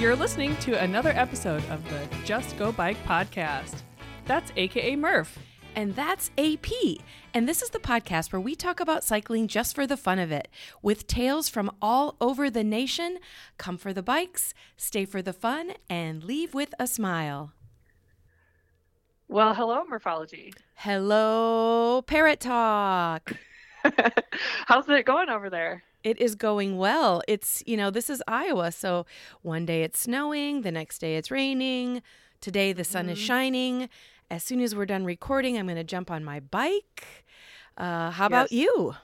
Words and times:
You're 0.00 0.16
listening 0.16 0.56
to 0.60 0.82
another 0.82 1.10
episode 1.10 1.62
of 1.68 1.86
the 1.90 2.08
Just 2.24 2.56
Go 2.56 2.72
Bike 2.72 2.96
podcast. 3.04 3.82
That's 4.24 4.50
AKA 4.56 4.96
Murph. 4.96 5.38
And 5.76 5.94
that's 5.94 6.30
AP. 6.38 6.70
And 7.34 7.46
this 7.46 7.60
is 7.60 7.68
the 7.68 7.80
podcast 7.80 8.32
where 8.32 8.40
we 8.40 8.54
talk 8.54 8.80
about 8.80 9.04
cycling 9.04 9.46
just 9.46 9.74
for 9.74 9.86
the 9.86 9.98
fun 9.98 10.18
of 10.18 10.32
it, 10.32 10.48
with 10.80 11.06
tales 11.06 11.50
from 11.50 11.70
all 11.82 12.16
over 12.18 12.48
the 12.48 12.64
nation. 12.64 13.18
Come 13.58 13.76
for 13.76 13.92
the 13.92 14.02
bikes, 14.02 14.54
stay 14.78 15.04
for 15.04 15.20
the 15.20 15.34
fun, 15.34 15.74
and 15.90 16.24
leave 16.24 16.54
with 16.54 16.72
a 16.78 16.86
smile. 16.86 17.52
Well, 19.28 19.52
hello, 19.52 19.84
Murphology. 19.86 20.54
Hello, 20.76 22.00
Parrot 22.06 22.40
Talk. 22.40 23.32
How's 24.64 24.88
it 24.88 25.04
going 25.04 25.28
over 25.28 25.50
there? 25.50 25.82
It 26.02 26.20
is 26.20 26.34
going 26.34 26.78
well. 26.78 27.22
It's, 27.28 27.62
you 27.66 27.76
know, 27.76 27.90
this 27.90 28.08
is 28.08 28.22
Iowa. 28.26 28.72
So 28.72 29.06
one 29.42 29.66
day 29.66 29.82
it's 29.82 30.00
snowing, 30.00 30.62
the 30.62 30.72
next 30.72 30.98
day 30.98 31.16
it's 31.16 31.30
raining. 31.30 32.02
Today 32.40 32.72
the 32.72 32.84
sun 32.84 33.04
mm-hmm. 33.04 33.12
is 33.12 33.18
shining. 33.18 33.88
As 34.30 34.42
soon 34.42 34.60
as 34.60 34.74
we're 34.74 34.86
done 34.86 35.04
recording, 35.04 35.58
I'm 35.58 35.66
going 35.66 35.76
to 35.76 35.84
jump 35.84 36.10
on 36.10 36.24
my 36.24 36.40
bike. 36.40 37.24
Uh, 37.76 38.10
how 38.10 38.24
yes. 38.24 38.28
about 38.28 38.52
you? 38.52 38.94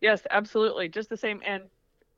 Yes, 0.00 0.22
absolutely. 0.30 0.88
Just 0.88 1.08
the 1.08 1.16
same. 1.16 1.40
And 1.44 1.64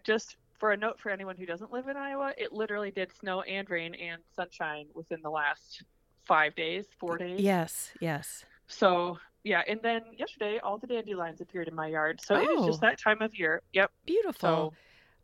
just 0.05 0.37
for 0.59 0.73
a 0.73 0.77
note 0.77 1.01
for 1.01 1.11
anyone 1.11 1.37
who 1.37 1.47
doesn't 1.47 1.73
live 1.73 1.89
in 1.89 1.97
Iowa, 1.97 2.35
it 2.37 2.53
literally 2.53 2.91
did 2.91 3.13
snow 3.13 3.43
and 3.43 3.69
rain 3.71 3.95
and 3.95 4.21
sunshine 4.35 4.87
within 4.95 5.23
the 5.23 5.31
last 5.31 5.83
five 6.25 6.55
days, 6.55 6.87
four 6.99 7.17
days. 7.17 7.41
Yes, 7.41 7.93
yes. 8.01 8.45
So 8.67 9.19
yeah, 9.45 9.63
and 9.69 9.81
then 9.83 10.03
yesterday 10.17 10.59
all 10.63 10.79
the 10.79 10.87
dandelions 10.87 11.41
appeared 11.41 11.69
in 11.69 11.75
my 11.75 11.87
yard. 11.87 12.21
So 12.23 12.35
oh. 12.35 12.41
it 12.41 12.61
is 12.61 12.67
just 12.67 12.81
that 12.81 12.99
time 12.99 13.23
of 13.23 13.35
year. 13.39 13.63
Yep. 13.73 13.91
Beautiful. 14.07 14.49
So, 14.49 14.73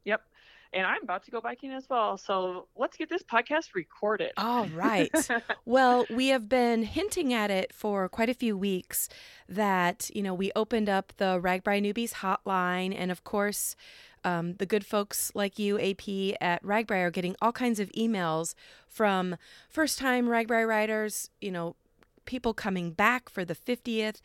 yep. 0.05 0.23
And 0.73 0.87
I'm 0.87 1.03
about 1.05 1.25
to 1.25 1.31
go 1.31 1.41
biking 1.41 1.71
as 1.71 1.89
well. 1.89 2.19
So 2.19 2.67
let's 2.77 2.97
get 2.97 3.09
this 3.09 3.23
podcast 3.23 3.75
recorded. 3.75 4.33
All 4.37 4.67
right. 4.75 5.11
well, 5.65 6.05
we 6.11 6.29
have 6.29 6.49
been 6.49 6.83
hinting 6.83 7.33
at 7.33 7.51
it 7.51 7.73
for 7.73 8.09
quite 8.09 8.29
a 8.29 8.35
few 8.35 8.59
weeks 8.59 9.09
that, 9.49 10.11
you 10.15 10.23
know, 10.23 10.35
we 10.35 10.51
opened 10.57 10.89
up 10.89 11.13
the 11.17 11.41
RAGBRAI 11.41 11.81
Newbies 11.81 12.15
hotline. 12.15 12.93
And 12.97 13.13
of 13.13 13.23
course, 13.23 13.77
um, 14.25 14.55
the 14.55 14.67
good 14.67 14.85
folks 14.85 15.31
like 15.35 15.59
you, 15.59 15.79
AP, 15.79 16.37
at 16.41 16.63
RAGBRAI 16.65 17.03
are 17.03 17.11
getting 17.11 17.37
all 17.41 17.53
kinds 17.53 17.79
of 17.79 17.93
emails 17.93 18.55
from 18.89 19.37
first 19.69 19.99
time 19.99 20.27
RAGBRAI 20.27 20.67
riders, 20.67 21.31
you 21.41 21.53
know, 21.53 21.77
people 22.25 22.55
coming 22.55 22.91
back 22.93 23.29
for 23.29 23.45
the 23.45 23.55
50th, 23.55 24.21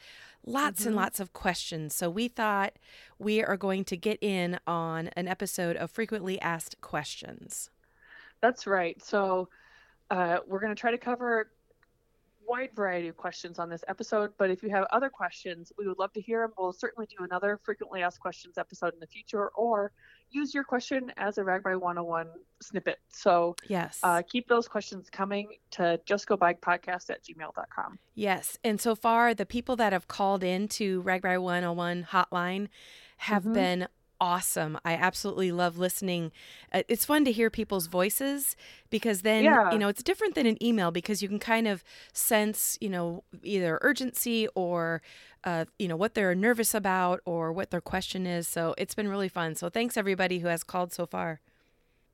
lots 0.45 0.81
mm-hmm. 0.81 0.89
and 0.89 0.95
lots 0.95 1.19
of 1.19 1.33
questions. 1.33 1.95
So 1.95 2.09
we 2.09 2.27
thought 2.27 2.73
we 3.17 3.43
are 3.43 3.57
going 3.57 3.83
to 3.85 3.97
get 3.97 4.17
in 4.21 4.59
on 4.65 5.09
an 5.09 5.27
episode 5.27 5.75
of 5.75 5.91
frequently 5.91 6.39
asked 6.41 6.79
questions. 6.81 7.69
That's 8.41 8.65
right. 8.65 9.01
So 9.03 9.49
uh, 10.09 10.37
we're 10.47 10.59
going 10.59 10.73
to 10.73 10.79
try 10.79 10.91
to 10.91 10.97
cover 10.97 11.51
wide 12.47 12.71
variety 12.75 13.07
of 13.07 13.15
questions 13.15 13.59
on 13.59 13.69
this 13.69 13.83
episode, 13.87 14.31
but 14.39 14.49
if 14.49 14.63
you 14.63 14.69
have 14.69 14.87
other 14.91 15.09
questions, 15.09 15.71
we 15.77 15.87
would 15.87 15.99
love 15.99 16.11
to 16.13 16.21
hear 16.21 16.41
them. 16.41 16.51
We'll 16.57 16.73
certainly 16.73 17.05
do 17.05 17.23
another 17.23 17.59
frequently 17.63 18.01
asked 18.01 18.19
questions 18.19 18.57
episode 18.57 18.93
in 18.95 18.99
the 18.99 19.07
future, 19.07 19.49
or 19.49 19.91
use 20.31 20.53
your 20.53 20.63
question 20.63 21.11
as 21.17 21.37
a 21.37 21.41
RAGBRAI 21.41 21.79
101 21.79 22.27
snippet. 22.61 22.99
So 23.09 23.55
yes, 23.67 23.99
uh, 24.03 24.21
keep 24.27 24.47
those 24.47 24.67
questions 24.67 25.09
coming 25.09 25.49
to 25.71 25.99
justgobikepodcast 26.05 27.09
at 27.09 27.23
gmail.com. 27.23 27.99
Yes. 28.15 28.57
And 28.63 28.79
so 28.79 28.95
far, 28.95 29.33
the 29.33 29.45
people 29.45 29.75
that 29.77 29.93
have 29.93 30.07
called 30.07 30.43
in 30.43 30.67
to 30.69 31.01
RAGBRAI 31.03 31.41
101 31.41 32.07
hotline 32.11 32.67
have 33.17 33.43
mm-hmm. 33.43 33.53
been 33.53 33.87
awesome. 34.19 34.77
I 34.83 34.93
absolutely 34.93 35.51
love 35.51 35.77
listening. 35.77 36.31
Uh, 36.73 36.83
it's 36.87 37.05
fun 37.05 37.25
to 37.25 37.31
hear 37.31 37.49
people's 37.49 37.87
voices 37.87 38.55
because 38.89 39.21
then, 39.21 39.43
yeah. 39.43 39.71
you 39.71 39.79
know, 39.79 39.87
it's 39.87 40.03
different 40.03 40.35
than 40.35 40.45
an 40.45 40.61
email 40.63 40.91
because 40.91 41.21
you 41.21 41.27
can 41.27 41.39
kind 41.39 41.67
of 41.67 41.83
sense, 42.13 42.77
you 42.81 42.89
know, 42.89 43.23
either 43.43 43.79
urgency 43.81 44.47
or, 44.55 45.01
uh, 45.43 45.65
you 45.77 45.87
know, 45.87 45.95
what 45.95 46.13
they're 46.13 46.35
nervous 46.35 46.73
about 46.73 47.21
or 47.25 47.51
what 47.51 47.71
their 47.71 47.81
question 47.81 48.25
is. 48.27 48.47
So 48.47 48.75
it's 48.77 48.95
been 48.95 49.07
really 49.07 49.29
fun. 49.29 49.55
So 49.55 49.69
thanks 49.69 49.97
everybody 49.97 50.39
who 50.39 50.47
has 50.47 50.63
called 50.63 50.91
so 50.91 51.05
far. 51.05 51.39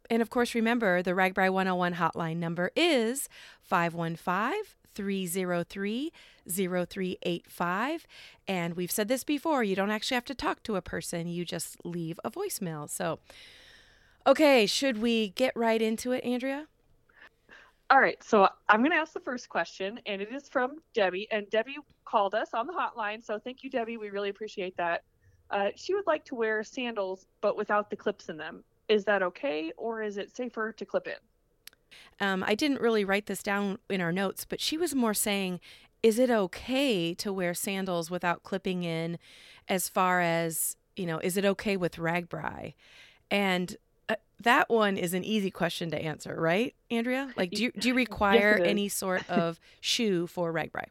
And 0.10 0.22
of 0.22 0.30
course, 0.30 0.54
remember 0.54 1.02
the 1.02 1.12
RAGBRAI 1.12 1.52
101 1.52 1.96
hotline 1.96 2.38
number 2.38 2.72
is 2.76 3.28
515 3.62 4.54
303 4.96 6.12
0385. 6.50 8.08
And 8.48 8.76
we've 8.76 8.92
said 8.92 9.08
this 9.08 9.24
before 9.24 9.64
you 9.64 9.76
don't 9.76 9.92
actually 9.92 10.16
have 10.16 10.26
to 10.26 10.36
talk 10.36 10.64
to 10.64 10.76
a 10.76 10.82
person, 10.82 11.28
you 11.28 11.46
just 11.46 11.84
leave 11.86 12.20
a 12.24 12.32
voicemail. 12.32 12.90
So, 12.90 13.20
okay, 14.26 14.66
should 14.66 15.02
we 15.02 15.30
get 15.30 15.56
right 15.56 15.82
into 15.82 16.12
it, 16.12 16.24
Andrea? 16.24 16.68
All 17.92 18.00
right, 18.00 18.22
so 18.24 18.50
I'm 18.68 18.80
going 18.80 18.92
to 18.92 18.98
ask 18.98 19.14
the 19.14 19.20
first 19.20 19.48
question, 19.48 20.00
and 20.08 20.20
it 20.20 20.34
is 20.34 20.50
from 20.50 20.78
Debbie. 20.96 21.28
And 21.32 21.48
Debbie 21.52 21.78
called 22.04 22.34
us 22.34 22.50
on 22.56 22.66
the 22.66 22.74
hotline, 22.74 23.24
so 23.24 23.38
thank 23.38 23.64
you, 23.64 23.70
Debbie. 23.70 23.98
We 23.98 24.10
really 24.10 24.30
appreciate 24.30 24.76
that. 24.78 25.04
Uh, 25.52 25.70
she 25.76 25.94
would 25.94 26.08
like 26.08 26.26
to 26.26 26.36
wear 26.36 26.64
sandals, 26.64 27.28
but 27.42 27.56
without 27.56 27.92
the 27.92 27.96
clips 27.96 28.30
in 28.30 28.38
them. 28.38 28.64
Is 28.88 29.06
that 29.06 29.22
okay, 29.22 29.72
or 29.78 30.02
is 30.02 30.18
it 30.18 30.36
safer 30.36 30.72
to 30.72 30.86
clip 30.86 31.08
in? 31.08 31.14
Um, 32.20 32.44
I 32.46 32.56
didn't 32.56 32.82
really 32.82 33.06
write 33.06 33.26
this 33.26 33.44
down 33.44 33.80
in 33.90 34.02
our 34.02 34.12
notes, 34.12 34.46
but 34.48 34.62
she 34.62 34.78
was 34.78 34.96
more 34.96 35.14
saying, 35.14 35.60
is 36.04 36.20
it 36.20 36.30
okay 36.30 37.14
to 37.16 37.34
wear 37.34 37.54
sandals 37.54 38.12
without 38.12 38.44
clipping 38.44 38.84
in 38.84 39.18
as 39.68 39.90
far 39.90 40.22
as, 40.22 40.78
you 40.96 41.06
know, 41.06 41.20
is 41.20 41.36
it 41.36 41.46
okay 41.46 41.76
with 41.78 41.96
RAGBRAI? 41.96 42.74
And 43.32 43.76
uh, 44.08 44.16
that 44.40 44.70
one 44.70 44.98
is 44.98 45.14
an 45.14 45.24
easy 45.24 45.50
question 45.50 45.90
to 45.92 46.00
answer, 46.00 46.36
right, 46.40 46.76
Andrea? 46.92 47.34
Like, 47.36 47.52
do 47.52 47.64
you, 47.64 47.72
do 47.72 47.88
you 47.88 47.94
require 47.96 48.58
yes, 48.60 48.68
any 48.68 48.88
sort 48.88 49.28
of 49.30 49.60
shoe 49.82 50.28
for 50.28 50.54
RAGBRAI? 50.54 50.86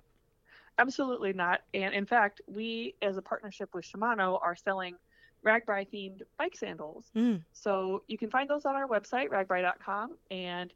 Absolutely 0.78 1.32
not. 1.32 1.60
And 1.72 1.94
in 1.94 2.06
fact, 2.06 2.40
we, 2.48 2.96
as 3.00 3.16
a 3.16 3.22
partnership 3.22 3.72
with 3.72 3.84
Shimano, 3.84 4.40
are 4.42 4.56
selling 4.56 4.96
RAGBRAI 5.44 5.86
themed 5.92 6.22
bike 6.38 6.56
sandals. 6.56 7.10
Mm. 7.14 7.42
So 7.52 8.02
you 8.08 8.18
can 8.18 8.30
find 8.30 8.50
those 8.50 8.64
on 8.64 8.74
our 8.74 8.88
website, 8.88 9.28
ragbrai.com. 9.28 10.16
And 10.30 10.72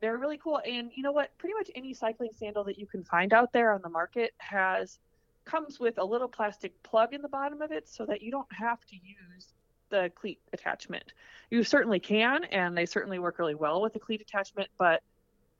they're 0.00 0.18
really 0.18 0.38
cool. 0.38 0.60
And 0.66 0.90
you 0.94 1.02
know 1.02 1.12
what? 1.12 1.36
Pretty 1.38 1.54
much 1.54 1.70
any 1.74 1.94
cycling 1.94 2.30
sandal 2.36 2.64
that 2.64 2.78
you 2.78 2.86
can 2.86 3.02
find 3.04 3.32
out 3.32 3.52
there 3.52 3.72
on 3.72 3.82
the 3.82 3.88
market 3.88 4.34
has 4.38 4.98
comes 5.44 5.78
with 5.78 5.96
a 5.98 6.04
little 6.04 6.28
plastic 6.28 6.80
plug 6.82 7.14
in 7.14 7.22
the 7.22 7.28
bottom 7.28 7.62
of 7.62 7.70
it 7.70 7.88
so 7.88 8.04
that 8.04 8.20
you 8.20 8.30
don't 8.30 8.52
have 8.52 8.84
to 8.86 8.96
use 8.96 9.54
the 9.88 10.10
cleat 10.14 10.40
attachment. 10.52 11.12
You 11.50 11.62
certainly 11.62 12.00
can, 12.00 12.44
and 12.44 12.76
they 12.76 12.86
certainly 12.86 13.18
work 13.18 13.38
really 13.38 13.54
well 13.54 13.80
with 13.80 13.92
the 13.92 14.00
cleat 14.00 14.20
attachment, 14.20 14.68
but 14.76 15.02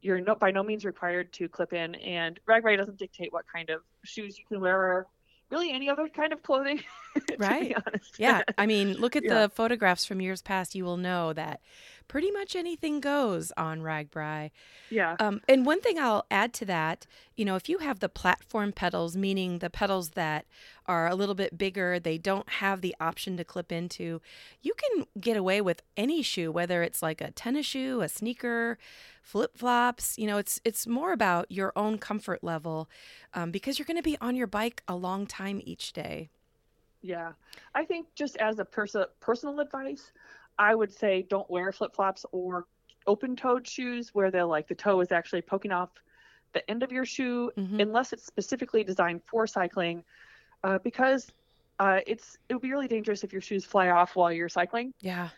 you're 0.02 0.20
no, 0.20 0.34
by 0.34 0.50
no 0.50 0.62
means 0.62 0.84
required 0.84 1.32
to 1.34 1.48
clip 1.48 1.72
in. 1.72 1.94
And 1.96 2.38
RAGBRAI 2.48 2.76
doesn't 2.76 2.98
dictate 2.98 3.32
what 3.32 3.44
kind 3.52 3.70
of 3.70 3.82
shoes 4.04 4.38
you 4.38 4.44
can 4.46 4.60
wear 4.60 4.78
or 4.78 5.06
really 5.50 5.70
any 5.70 5.88
other 5.88 6.08
kind 6.08 6.32
of 6.32 6.42
clothing. 6.42 6.80
right. 7.38 7.76
Yeah. 8.18 8.42
I 8.58 8.66
mean, 8.66 8.94
look 8.94 9.16
at 9.16 9.24
yeah. 9.24 9.42
the 9.42 9.48
photographs 9.48 10.04
from 10.04 10.20
years 10.20 10.42
past. 10.42 10.74
You 10.74 10.84
will 10.84 10.96
know 10.96 11.32
that 11.32 11.60
pretty 12.08 12.30
much 12.30 12.54
anything 12.54 13.00
goes 13.00 13.52
on 13.56 13.80
RAGBRAI. 13.80 14.50
Yeah. 14.90 15.16
Um, 15.18 15.40
and 15.48 15.66
one 15.66 15.80
thing 15.80 15.98
I'll 15.98 16.26
add 16.30 16.52
to 16.54 16.64
that, 16.66 17.06
you 17.36 17.44
know, 17.44 17.56
if 17.56 17.68
you 17.68 17.78
have 17.78 18.00
the 18.00 18.08
platform 18.08 18.72
pedals, 18.72 19.16
meaning 19.16 19.58
the 19.58 19.70
pedals 19.70 20.10
that 20.10 20.46
are 20.86 21.08
a 21.08 21.14
little 21.14 21.34
bit 21.34 21.58
bigger, 21.58 21.98
they 21.98 22.18
don't 22.18 22.48
have 22.48 22.80
the 22.80 22.94
option 23.00 23.36
to 23.36 23.44
clip 23.44 23.72
into, 23.72 24.20
you 24.62 24.72
can 24.74 25.06
get 25.20 25.36
away 25.36 25.60
with 25.60 25.82
any 25.96 26.22
shoe, 26.22 26.52
whether 26.52 26.82
it's 26.82 27.02
like 27.02 27.20
a 27.20 27.30
tennis 27.32 27.66
shoe, 27.66 28.00
a 28.00 28.08
sneaker, 28.08 28.78
flip 29.22 29.56
flops. 29.56 30.16
You 30.16 30.26
know, 30.26 30.38
it's 30.38 30.60
it's 30.64 30.86
more 30.86 31.12
about 31.12 31.50
your 31.50 31.72
own 31.76 31.98
comfort 31.98 32.44
level 32.44 32.88
um, 33.34 33.50
because 33.50 33.78
you're 33.78 33.86
going 33.86 33.96
to 33.96 34.02
be 34.02 34.16
on 34.20 34.36
your 34.36 34.46
bike 34.46 34.82
a 34.86 34.94
long 34.94 35.26
time 35.26 35.60
each 35.64 35.92
day. 35.92 36.30
Yeah, 37.02 37.32
I 37.74 37.84
think 37.84 38.06
just 38.14 38.36
as 38.38 38.58
a 38.58 38.64
pers- 38.64 38.96
personal 39.20 39.60
advice, 39.60 40.12
I 40.58 40.74
would 40.74 40.92
say 40.92 41.26
don't 41.28 41.48
wear 41.50 41.72
flip 41.72 41.94
flops 41.94 42.24
or 42.32 42.66
open 43.06 43.36
toed 43.36 43.66
shoes 43.66 44.14
where 44.14 44.30
they're 44.30 44.44
like 44.44 44.68
the 44.68 44.74
toe 44.74 45.00
is 45.00 45.12
actually 45.12 45.42
poking 45.42 45.72
off 45.72 45.90
the 46.52 46.68
end 46.70 46.82
of 46.82 46.90
your 46.90 47.04
shoe 47.04 47.50
mm-hmm. 47.56 47.80
unless 47.80 48.12
it's 48.12 48.24
specifically 48.24 48.82
designed 48.82 49.20
for 49.26 49.46
cycling 49.46 50.02
uh, 50.64 50.78
because 50.78 51.30
uh, 51.78 52.00
it's 52.06 52.38
it 52.48 52.54
would 52.54 52.62
be 52.62 52.70
really 52.70 52.88
dangerous 52.88 53.22
if 53.22 53.32
your 53.32 53.42
shoes 53.42 53.64
fly 53.64 53.90
off 53.90 54.16
while 54.16 54.32
you're 54.32 54.48
cycling. 54.48 54.94
Yeah. 55.00 55.28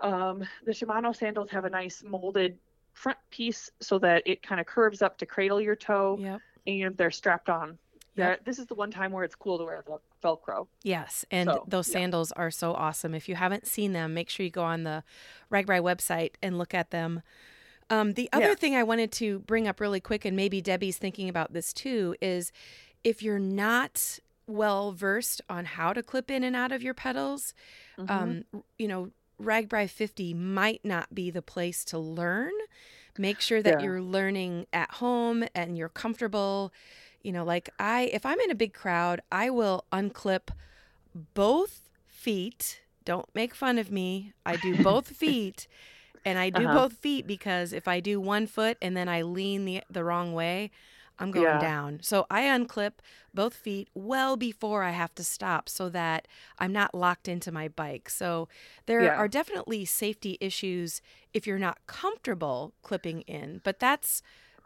Um, 0.00 0.44
the 0.64 0.72
Shimano 0.72 1.16
sandals 1.16 1.50
have 1.50 1.64
a 1.64 1.70
nice 1.70 2.02
molded 2.02 2.58
front 2.92 3.18
piece 3.30 3.70
so 3.80 3.98
that 4.00 4.22
it 4.26 4.42
kind 4.42 4.60
of 4.60 4.66
curves 4.66 5.00
up 5.00 5.16
to 5.18 5.26
cradle 5.26 5.60
your 5.60 5.76
toe. 5.76 6.18
Yep. 6.20 6.40
And 6.66 6.96
they're 6.96 7.10
strapped 7.10 7.48
on 7.48 7.78
yeah, 8.14 8.36
this 8.44 8.58
is 8.58 8.66
the 8.66 8.74
one 8.74 8.90
time 8.90 9.12
where 9.12 9.24
it's 9.24 9.34
cool 9.34 9.58
to 9.58 9.64
wear 9.64 9.82
the 9.86 9.98
Velcro. 10.22 10.66
Yes, 10.82 11.24
and 11.30 11.48
so, 11.48 11.64
those 11.66 11.86
sandals 11.86 12.32
yeah. 12.34 12.42
are 12.42 12.50
so 12.50 12.74
awesome. 12.74 13.14
If 13.14 13.28
you 13.28 13.34
haven't 13.34 13.66
seen 13.66 13.92
them, 13.92 14.12
make 14.14 14.28
sure 14.28 14.44
you 14.44 14.50
go 14.50 14.64
on 14.64 14.84
the 14.84 15.02
RAGBRAI 15.50 15.80
website 15.80 16.32
and 16.42 16.58
look 16.58 16.74
at 16.74 16.90
them. 16.90 17.22
Um, 17.90 18.14
the 18.14 18.28
other 18.32 18.50
yeah. 18.50 18.54
thing 18.54 18.74
I 18.76 18.82
wanted 18.82 19.12
to 19.12 19.40
bring 19.40 19.66
up 19.66 19.80
really 19.80 20.00
quick, 20.00 20.24
and 20.24 20.36
maybe 20.36 20.60
Debbie's 20.60 20.98
thinking 20.98 21.28
about 21.28 21.52
this 21.52 21.72
too, 21.72 22.14
is 22.20 22.52
if 23.02 23.22
you're 23.22 23.38
not 23.38 24.18
well 24.46 24.92
versed 24.92 25.40
on 25.48 25.64
how 25.64 25.92
to 25.92 26.02
clip 26.02 26.30
in 26.30 26.44
and 26.44 26.54
out 26.54 26.72
of 26.72 26.82
your 26.82 26.94
pedals, 26.94 27.54
mm-hmm. 27.98 28.10
um, 28.10 28.44
you 28.78 28.88
know, 28.88 29.10
RAGBRAI 29.40 29.88
50 29.90 30.34
might 30.34 30.84
not 30.84 31.14
be 31.14 31.30
the 31.30 31.42
place 31.42 31.84
to 31.86 31.98
learn. 31.98 32.52
Make 33.18 33.40
sure 33.40 33.62
that 33.62 33.80
yeah. 33.80 33.84
you're 33.84 34.02
learning 34.02 34.66
at 34.72 34.90
home 34.92 35.44
and 35.54 35.76
you're 35.76 35.90
comfortable. 35.90 36.72
You 37.22 37.32
know, 37.32 37.44
like 37.44 37.70
I, 37.78 38.02
if 38.12 38.26
I'm 38.26 38.40
in 38.40 38.50
a 38.50 38.54
big 38.54 38.74
crowd, 38.74 39.20
I 39.30 39.50
will 39.50 39.84
unclip 39.92 40.50
both 41.34 41.88
feet. 42.06 42.80
Don't 43.04 43.28
make 43.34 43.54
fun 43.54 43.78
of 43.78 43.90
me. 43.90 44.32
I 44.44 44.56
do 44.56 44.82
both 44.82 45.08
feet. 45.08 45.66
And 46.24 46.38
I 46.38 46.50
do 46.50 46.64
uh-huh. 46.64 46.74
both 46.74 46.92
feet 46.94 47.26
because 47.26 47.72
if 47.72 47.88
I 47.88 47.98
do 47.98 48.20
one 48.20 48.46
foot 48.46 48.78
and 48.80 48.96
then 48.96 49.08
I 49.08 49.22
lean 49.22 49.64
the 49.64 49.82
the 49.90 50.04
wrong 50.04 50.32
way, 50.32 50.70
I'm 51.18 51.30
going 51.30 51.46
yeah. 51.46 51.60
down. 51.60 52.00
So 52.02 52.26
I 52.30 52.42
unclip 52.42 52.92
both 53.34 53.54
feet 53.54 53.88
well 53.94 54.36
before 54.36 54.82
I 54.82 54.90
have 54.90 55.14
to 55.16 55.24
stop 55.24 55.68
so 55.68 55.88
that 55.90 56.26
I'm 56.58 56.72
not 56.72 56.94
locked 56.94 57.28
into 57.28 57.52
my 57.52 57.68
bike. 57.68 58.10
So 58.10 58.48
there 58.86 59.02
yeah. 59.02 59.14
are 59.14 59.28
definitely 59.28 59.84
safety 59.84 60.38
issues 60.40 61.00
if 61.32 61.46
you're 61.46 61.58
not 61.58 61.78
comfortable 61.86 62.72
clipping 62.82 63.22
in, 63.22 63.60
but 63.62 63.78
that's 63.78 64.22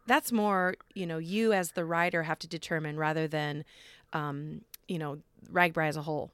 that's 0.06 0.32
more, 0.32 0.76
you 0.94 1.06
know, 1.06 1.18
you 1.18 1.52
as 1.52 1.72
the 1.72 1.84
rider 1.84 2.22
have 2.22 2.38
to 2.40 2.48
determine 2.48 2.96
rather 2.96 3.26
than 3.28 3.64
um, 4.12 4.62
you 4.88 4.98
know, 4.98 5.18
RAGBRAI 5.52 5.88
as 5.88 5.96
a 5.96 6.02
whole. 6.02 6.30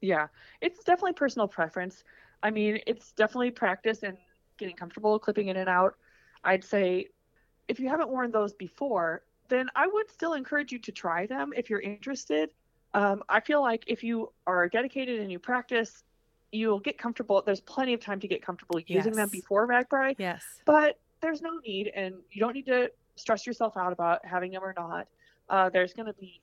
Yeah. 0.00 0.28
It's 0.60 0.84
definitely 0.84 1.14
personal 1.14 1.48
preference. 1.48 2.04
I 2.42 2.50
mean, 2.50 2.80
it's 2.86 3.12
definitely 3.12 3.50
practice 3.50 4.02
and 4.02 4.16
getting 4.58 4.76
comfortable 4.76 5.18
clipping 5.18 5.48
in 5.48 5.56
and 5.56 5.68
out. 5.68 5.96
I'd 6.44 6.64
say 6.64 7.08
if 7.68 7.78
you 7.80 7.88
haven't 7.88 8.08
worn 8.08 8.30
those 8.30 8.52
before, 8.54 9.22
then 9.48 9.68
I 9.74 9.86
would 9.86 10.10
still 10.10 10.34
encourage 10.34 10.72
you 10.72 10.78
to 10.80 10.92
try 10.92 11.26
them 11.26 11.52
if 11.56 11.68
you're 11.68 11.80
interested. 11.80 12.50
Um, 12.94 13.22
I 13.28 13.40
feel 13.40 13.60
like 13.60 13.84
if 13.86 14.02
you 14.02 14.32
are 14.46 14.68
dedicated 14.68 15.20
and 15.20 15.30
you 15.30 15.38
practice, 15.38 16.02
you'll 16.52 16.80
get 16.80 16.98
comfortable. 16.98 17.42
There's 17.44 17.60
plenty 17.60 17.94
of 17.94 18.00
time 18.00 18.20
to 18.20 18.28
get 18.28 18.42
comfortable 18.42 18.80
using 18.80 19.12
yes. 19.12 19.16
them 19.16 19.28
before 19.28 19.66
RAGBRAI. 19.68 20.16
Yes. 20.18 20.42
But 20.64 20.98
there's 21.20 21.42
no 21.42 21.58
need, 21.58 21.90
and 21.94 22.14
you 22.30 22.40
don't 22.40 22.54
need 22.54 22.66
to 22.66 22.90
stress 23.16 23.46
yourself 23.46 23.76
out 23.76 23.92
about 23.92 24.24
having 24.24 24.52
them 24.52 24.62
or 24.62 24.74
not. 24.76 25.06
Uh, 25.48 25.68
there's 25.68 25.92
going 25.92 26.06
to 26.06 26.14
be 26.14 26.40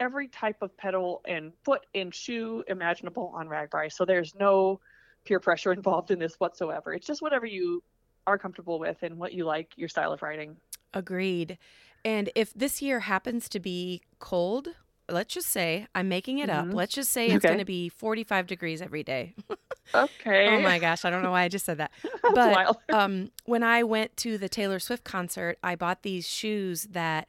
every 0.00 0.28
type 0.28 0.56
of 0.62 0.76
pedal 0.76 1.22
and 1.26 1.52
foot 1.64 1.86
and 1.94 2.14
shoe 2.14 2.64
imaginable 2.68 3.32
on 3.34 3.48
RAGBRAI. 3.48 3.92
So 3.92 4.04
there's 4.04 4.34
no 4.34 4.80
peer 5.24 5.40
pressure 5.40 5.72
involved 5.72 6.10
in 6.10 6.18
this 6.18 6.34
whatsoever. 6.38 6.92
It's 6.92 7.06
just 7.06 7.22
whatever 7.22 7.46
you 7.46 7.82
are 8.26 8.38
comfortable 8.38 8.78
with 8.78 9.02
and 9.02 9.18
what 9.18 9.32
you 9.32 9.44
like 9.44 9.72
your 9.76 9.88
style 9.88 10.12
of 10.12 10.22
riding. 10.22 10.56
Agreed. 10.94 11.58
And 12.04 12.30
if 12.34 12.52
this 12.54 12.82
year 12.82 13.00
happens 13.00 13.48
to 13.50 13.60
be 13.60 14.02
cold, 14.18 14.68
let's 15.08 15.34
just 15.34 15.48
say 15.48 15.86
I'm 15.94 16.08
making 16.08 16.38
it 16.38 16.50
mm-hmm. 16.50 16.70
up. 16.70 16.74
Let's 16.74 16.94
just 16.94 17.10
say 17.10 17.26
it's 17.26 17.36
okay. 17.36 17.48
going 17.48 17.58
to 17.58 17.64
be 17.64 17.88
45 17.88 18.46
degrees 18.46 18.82
every 18.82 19.02
day. 19.02 19.34
okay. 19.94 20.48
Oh 20.48 20.60
my 20.60 20.78
gosh, 20.78 21.04
I 21.04 21.10
don't 21.10 21.22
know 21.22 21.30
why 21.30 21.42
I 21.42 21.48
just 21.48 21.64
said 21.64 21.78
that. 21.78 21.90
But 22.34 22.76
um, 22.92 23.30
when 23.44 23.62
I 23.62 23.82
went 23.82 24.16
to 24.18 24.38
the 24.38 24.48
Taylor 24.48 24.78
Swift 24.78 25.04
concert, 25.04 25.58
I 25.62 25.74
bought 25.74 26.02
these 26.02 26.26
shoes 26.26 26.84
that 26.92 27.28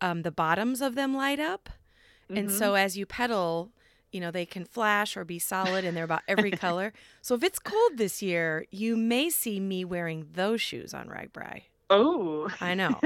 um, 0.00 0.22
the 0.22 0.30
bottoms 0.30 0.80
of 0.80 0.94
them 0.94 1.16
light 1.16 1.40
up. 1.40 1.70
Mm-hmm. 2.24 2.36
And 2.36 2.50
so 2.50 2.74
as 2.74 2.96
you 2.96 3.06
pedal, 3.06 3.70
you 4.12 4.20
know, 4.20 4.30
they 4.30 4.46
can 4.46 4.64
flash 4.64 5.16
or 5.16 5.24
be 5.24 5.38
solid 5.38 5.84
and 5.84 5.96
they're 5.96 6.04
about 6.04 6.22
every 6.28 6.50
color. 6.66 6.92
So 7.20 7.34
if 7.34 7.42
it's 7.42 7.58
cold 7.58 7.96
this 7.96 8.22
year, 8.22 8.66
you 8.70 8.96
may 8.96 9.30
see 9.30 9.60
me 9.60 9.84
wearing 9.84 10.26
those 10.32 10.60
shoes 10.60 10.94
on 10.94 11.08
RAGBRAI. 11.08 11.62
Oh, 11.90 12.48
I 12.62 12.74
know, 12.74 12.98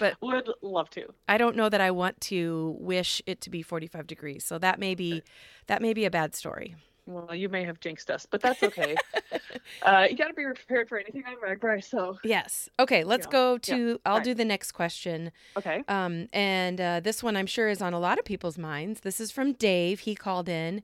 but 0.00 0.16
would 0.20 0.50
love 0.60 0.90
to. 0.90 1.14
I 1.28 1.38
don't 1.38 1.54
know 1.54 1.68
that 1.68 1.80
I 1.80 1.92
want 1.92 2.20
to 2.22 2.76
wish 2.80 3.22
it 3.26 3.40
to 3.42 3.50
be 3.50 3.62
45 3.62 4.08
degrees. 4.08 4.44
So 4.44 4.58
that 4.58 4.80
may 4.80 4.96
be 4.96 5.22
that 5.68 5.80
may 5.80 5.94
be 5.94 6.04
a 6.04 6.10
bad 6.10 6.34
story. 6.34 6.74
Well, 7.08 7.34
you 7.34 7.48
may 7.48 7.64
have 7.64 7.80
jinxed 7.80 8.10
us, 8.10 8.26
but 8.26 8.42
that's 8.42 8.62
okay. 8.62 8.94
uh, 9.82 10.06
you 10.10 10.16
got 10.16 10.28
to 10.28 10.34
be 10.34 10.44
prepared 10.44 10.90
for 10.90 10.98
anything 10.98 11.24
on 11.26 11.36
RAGBRAI. 11.36 11.82
So 11.82 12.18
yes, 12.22 12.68
okay. 12.78 13.02
Let's 13.02 13.26
yeah. 13.26 13.32
go 13.32 13.58
to. 13.58 13.88
Yeah. 13.88 13.96
I'll 14.04 14.16
right. 14.16 14.24
do 14.24 14.34
the 14.34 14.44
next 14.44 14.72
question. 14.72 15.32
Okay. 15.56 15.82
Um, 15.88 16.28
and 16.34 16.78
uh, 16.78 17.00
this 17.00 17.22
one 17.22 17.34
I'm 17.34 17.46
sure 17.46 17.70
is 17.70 17.80
on 17.80 17.94
a 17.94 17.98
lot 17.98 18.18
of 18.18 18.26
people's 18.26 18.58
minds. 18.58 19.00
This 19.00 19.20
is 19.20 19.30
from 19.30 19.54
Dave. 19.54 20.00
He 20.00 20.14
called 20.14 20.50
in. 20.50 20.82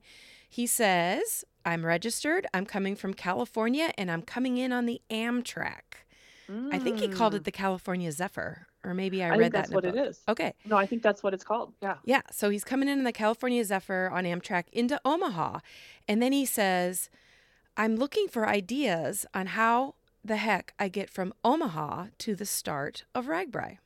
He 0.49 0.65
says, 0.65 1.45
"I'm 1.63 1.85
registered. 1.85 2.47
I'm 2.55 2.65
coming 2.65 2.95
from 2.95 3.13
California, 3.13 3.91
and 3.95 4.09
I'm 4.09 4.23
coming 4.23 4.57
in 4.57 4.71
on 4.71 4.87
the 4.87 5.01
Amtrak." 5.11 6.05
Mm. 6.49 6.73
I 6.73 6.79
think 6.79 6.99
he 6.99 7.07
called 7.07 7.35
it 7.35 7.41
mm. 7.41 7.45
the 7.45 7.51
California 7.51 8.11
Zephyr, 8.11 8.67
or 8.85 8.93
maybe 8.93 9.23
I, 9.23 9.33
I 9.33 9.37
read 9.37 9.51
that. 9.51 9.69
That's 9.69 9.71
what 9.71 9.85
it 9.85 9.95
is. 9.95 10.21
Okay. 10.27 10.53
No, 10.65 10.77
I 10.77 10.85
think 10.85 11.01
that's 11.01 11.23
what 11.23 11.33
it's 11.33 11.43
called. 11.43 11.73
Yeah. 11.81 11.95
Yeah. 12.03 12.21
So 12.31 12.49
he's 12.49 12.63
coming 12.63 12.87
in 12.87 13.03
the 13.03 13.11
California 13.11 13.63
Zephyr 13.63 14.09
on 14.11 14.23
Amtrak 14.23 14.65
into 14.71 14.99
Omaha, 15.03 15.59
and 16.07 16.21
then 16.21 16.31
he 16.31 16.45
says, 16.45 17.09
"I'm 17.75 17.95
looking 17.95 18.27
for 18.27 18.47
ideas 18.47 19.25
on 19.33 19.47
how 19.47 19.95
the 20.23 20.37
heck 20.37 20.73
I 20.79 20.87
get 20.87 21.09
from 21.09 21.33
Omaha 21.43 22.07
to 22.19 22.35
the 22.35 22.45
start 22.45 23.05
of 23.13 23.25
RAGBRAI." 23.25 23.77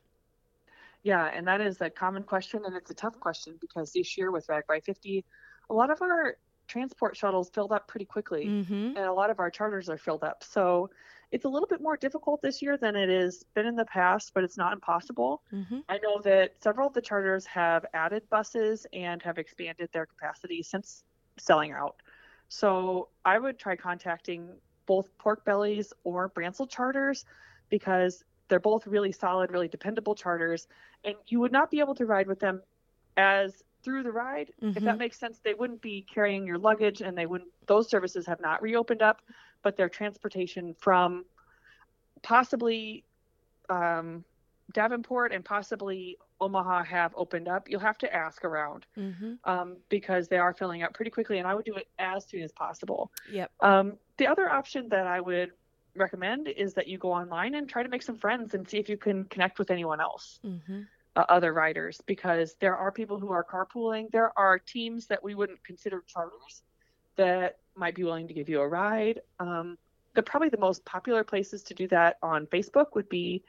Yeah, 1.02 1.30
and 1.34 1.46
that 1.46 1.60
is 1.60 1.80
a 1.80 1.88
common 1.88 2.22
question, 2.22 2.62
and 2.66 2.76
it's 2.76 2.90
a 2.90 2.94
tough 2.94 3.18
question 3.18 3.54
because 3.60 3.92
this 3.92 4.18
year 4.18 4.30
with 4.30 4.46
RAGBRAI 4.48 4.84
50, 4.84 5.24
a 5.70 5.74
lot 5.74 5.90
of 5.90 6.02
our 6.02 6.36
transport 6.68 7.16
shuttles 7.16 7.50
filled 7.50 7.72
up 7.72 7.88
pretty 7.88 8.04
quickly, 8.04 8.46
mm-hmm. 8.46 8.96
and 8.96 8.98
a 8.98 9.12
lot 9.12 9.30
of 9.30 9.40
our 9.40 9.50
charters 9.50 9.88
are 9.88 9.98
filled 9.98 10.22
up. 10.22 10.44
So 10.44 10.90
it's 11.32 11.44
a 11.44 11.48
little 11.48 11.68
bit 11.68 11.80
more 11.80 11.96
difficult 11.96 12.42
this 12.42 12.60
year 12.60 12.76
than 12.76 12.96
it 12.96 13.08
has 13.08 13.44
been 13.54 13.66
in 13.66 13.76
the 13.76 13.84
past, 13.84 14.32
but 14.34 14.42
it's 14.42 14.56
not 14.56 14.72
impossible. 14.72 15.42
Mm-hmm. 15.52 15.78
I 15.88 15.98
know 15.98 16.20
that 16.24 16.54
several 16.60 16.88
of 16.88 16.94
the 16.94 17.00
charters 17.00 17.46
have 17.46 17.86
added 17.94 18.28
buses 18.30 18.86
and 18.92 19.22
have 19.22 19.38
expanded 19.38 19.88
their 19.92 20.06
capacity 20.06 20.62
since 20.62 21.04
selling 21.38 21.72
out. 21.72 21.96
So 22.48 23.08
I 23.24 23.38
would 23.38 23.58
try 23.58 23.76
contacting 23.76 24.48
both 24.86 25.16
Pork 25.18 25.44
Bellies 25.44 25.92
or 26.02 26.28
Bransell 26.28 26.68
charters 26.68 27.24
because 27.68 28.24
they're 28.48 28.58
both 28.58 28.86
really 28.88 29.12
solid, 29.12 29.52
really 29.52 29.68
dependable 29.68 30.16
charters, 30.16 30.66
and 31.04 31.14
you 31.28 31.38
would 31.38 31.52
not 31.52 31.70
be 31.70 31.78
able 31.78 31.94
to 31.94 32.06
ride 32.06 32.26
with 32.26 32.40
them 32.40 32.60
as 33.16 33.62
through 33.82 34.02
the 34.02 34.12
ride 34.12 34.52
mm-hmm. 34.62 34.68
if 34.68 34.74
that 34.74 34.82
mm-hmm. 34.82 34.98
makes 34.98 35.18
sense 35.18 35.40
they 35.42 35.54
wouldn't 35.54 35.80
be 35.80 36.04
carrying 36.12 36.46
your 36.46 36.58
luggage 36.58 37.00
and 37.00 37.16
they 37.16 37.26
wouldn't 37.26 37.50
those 37.66 37.88
services 37.88 38.26
have 38.26 38.40
not 38.40 38.60
reopened 38.62 39.00
up 39.00 39.22
but 39.62 39.76
their 39.76 39.88
transportation 39.88 40.74
from 40.78 41.24
possibly 42.22 43.04
um, 43.68 44.24
Davenport 44.72 45.32
and 45.32 45.44
possibly 45.44 46.18
Omaha 46.40 46.84
have 46.84 47.12
opened 47.16 47.48
up. 47.48 47.68
You'll 47.68 47.80
have 47.80 47.98
to 47.98 48.14
ask 48.14 48.44
around 48.44 48.86
mm-hmm. 48.96 49.34
um, 49.44 49.76
because 49.88 50.28
they 50.28 50.38
are 50.38 50.54
filling 50.54 50.82
up 50.82 50.94
pretty 50.94 51.10
quickly, 51.10 51.38
and 51.38 51.46
I 51.46 51.54
would 51.54 51.64
do 51.64 51.74
it 51.74 51.88
as 51.98 52.26
soon 52.26 52.42
as 52.42 52.52
possible. 52.52 53.10
Yep. 53.30 53.50
Um, 53.60 53.98
the 54.16 54.26
other 54.26 54.50
option 54.50 54.88
that 54.88 55.06
I 55.06 55.20
would 55.20 55.52
recommend 55.96 56.48
is 56.48 56.74
that 56.74 56.86
you 56.86 56.98
go 56.98 57.12
online 57.12 57.54
and 57.54 57.68
try 57.68 57.82
to 57.82 57.88
make 57.88 58.02
some 58.02 58.16
friends 58.16 58.54
and 58.54 58.68
see 58.68 58.78
if 58.78 58.88
you 58.88 58.96
can 58.96 59.24
connect 59.24 59.58
with 59.58 59.70
anyone 59.70 60.00
else. 60.00 60.40
Mm-hmm. 60.44 60.82
Uh, 61.16 61.24
other 61.28 61.52
riders 61.52 62.00
because 62.06 62.54
there 62.60 62.76
are 62.76 62.92
people 62.92 63.18
who 63.18 63.32
are 63.32 63.42
carpooling. 63.42 64.08
There 64.12 64.32
are 64.38 64.60
teams 64.60 65.08
that 65.08 65.20
we 65.20 65.34
wouldn't 65.34 65.62
consider 65.64 66.04
charters 66.06 66.62
that 67.16 67.58
might 67.76 67.94
be 67.94 68.04
willing 68.04 68.28
to 68.28 68.34
give 68.34 68.48
you 68.48 68.60
a 68.60 68.68
ride. 68.68 69.20
Um, 69.38 69.78
the 70.14 70.22
probably 70.22 70.48
the 70.48 70.58
most 70.58 70.84
popular 70.84 71.24
places 71.24 71.62
to 71.64 71.74
do 71.74 71.88
that 71.88 72.18
on 72.22 72.46
Facebook 72.46 72.94
would 72.94 73.08
be 73.08 73.42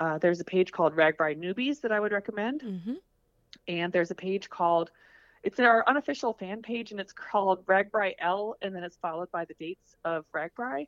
uh, 0.00 0.18
there's 0.18 0.40
a 0.40 0.44
page 0.44 0.72
called 0.72 0.96
RAGBRAI 0.96 1.38
Newbies 1.38 1.82
that 1.82 1.92
I 1.92 2.00
would 2.00 2.12
recommend, 2.12 2.62
mm-hmm. 2.62 2.94
and 3.68 3.92
there's 3.92 4.10
a 4.10 4.14
page 4.14 4.48
called 4.48 4.90
it's 5.42 5.58
our 5.58 5.84
unofficial 5.86 6.34
fan 6.34 6.60
page 6.60 6.90
and 6.90 7.00
it's 7.00 7.12
called 7.12 7.64
RAGBRAI 7.66 8.14
L, 8.18 8.56
and 8.60 8.74
then 8.74 8.82
it's 8.84 8.96
followed 8.96 9.30
by 9.30 9.44
the 9.44 9.54
dates 9.54 9.96
of 10.04 10.24
RAGBRAI, 10.32 10.86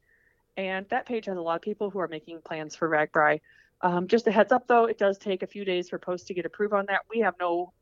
and 0.57 0.89
that 0.89 1.07
page 1.07 1.27
has 1.27 1.37
a 1.37 1.41
lot 1.41 1.57
of 1.57 1.62
people 1.62 1.91
who 1.91 2.01
are 2.01 2.09
making 2.09 2.41
plans 2.41 2.75
for 2.75 2.89
RAGBRAI. 2.89 3.41
Um, 3.81 4.07
just 4.07 4.27
a 4.27 4.33
heads 4.33 4.53
up 4.53 4.67
though, 4.67 4.85
it 4.87 4.99
does 4.99 5.19
take 5.19 5.43
a 5.43 5.47
few 5.47 5.65
days 5.65 5.89
for 5.89 5.99
posts 5.99 6.27
to 6.29 6.35
get 6.35 6.47
approved 6.47 6.75
on 6.75 6.87
that. 6.87 7.03
We 7.11 7.21
have 7.21 7.35
no 7.41 7.73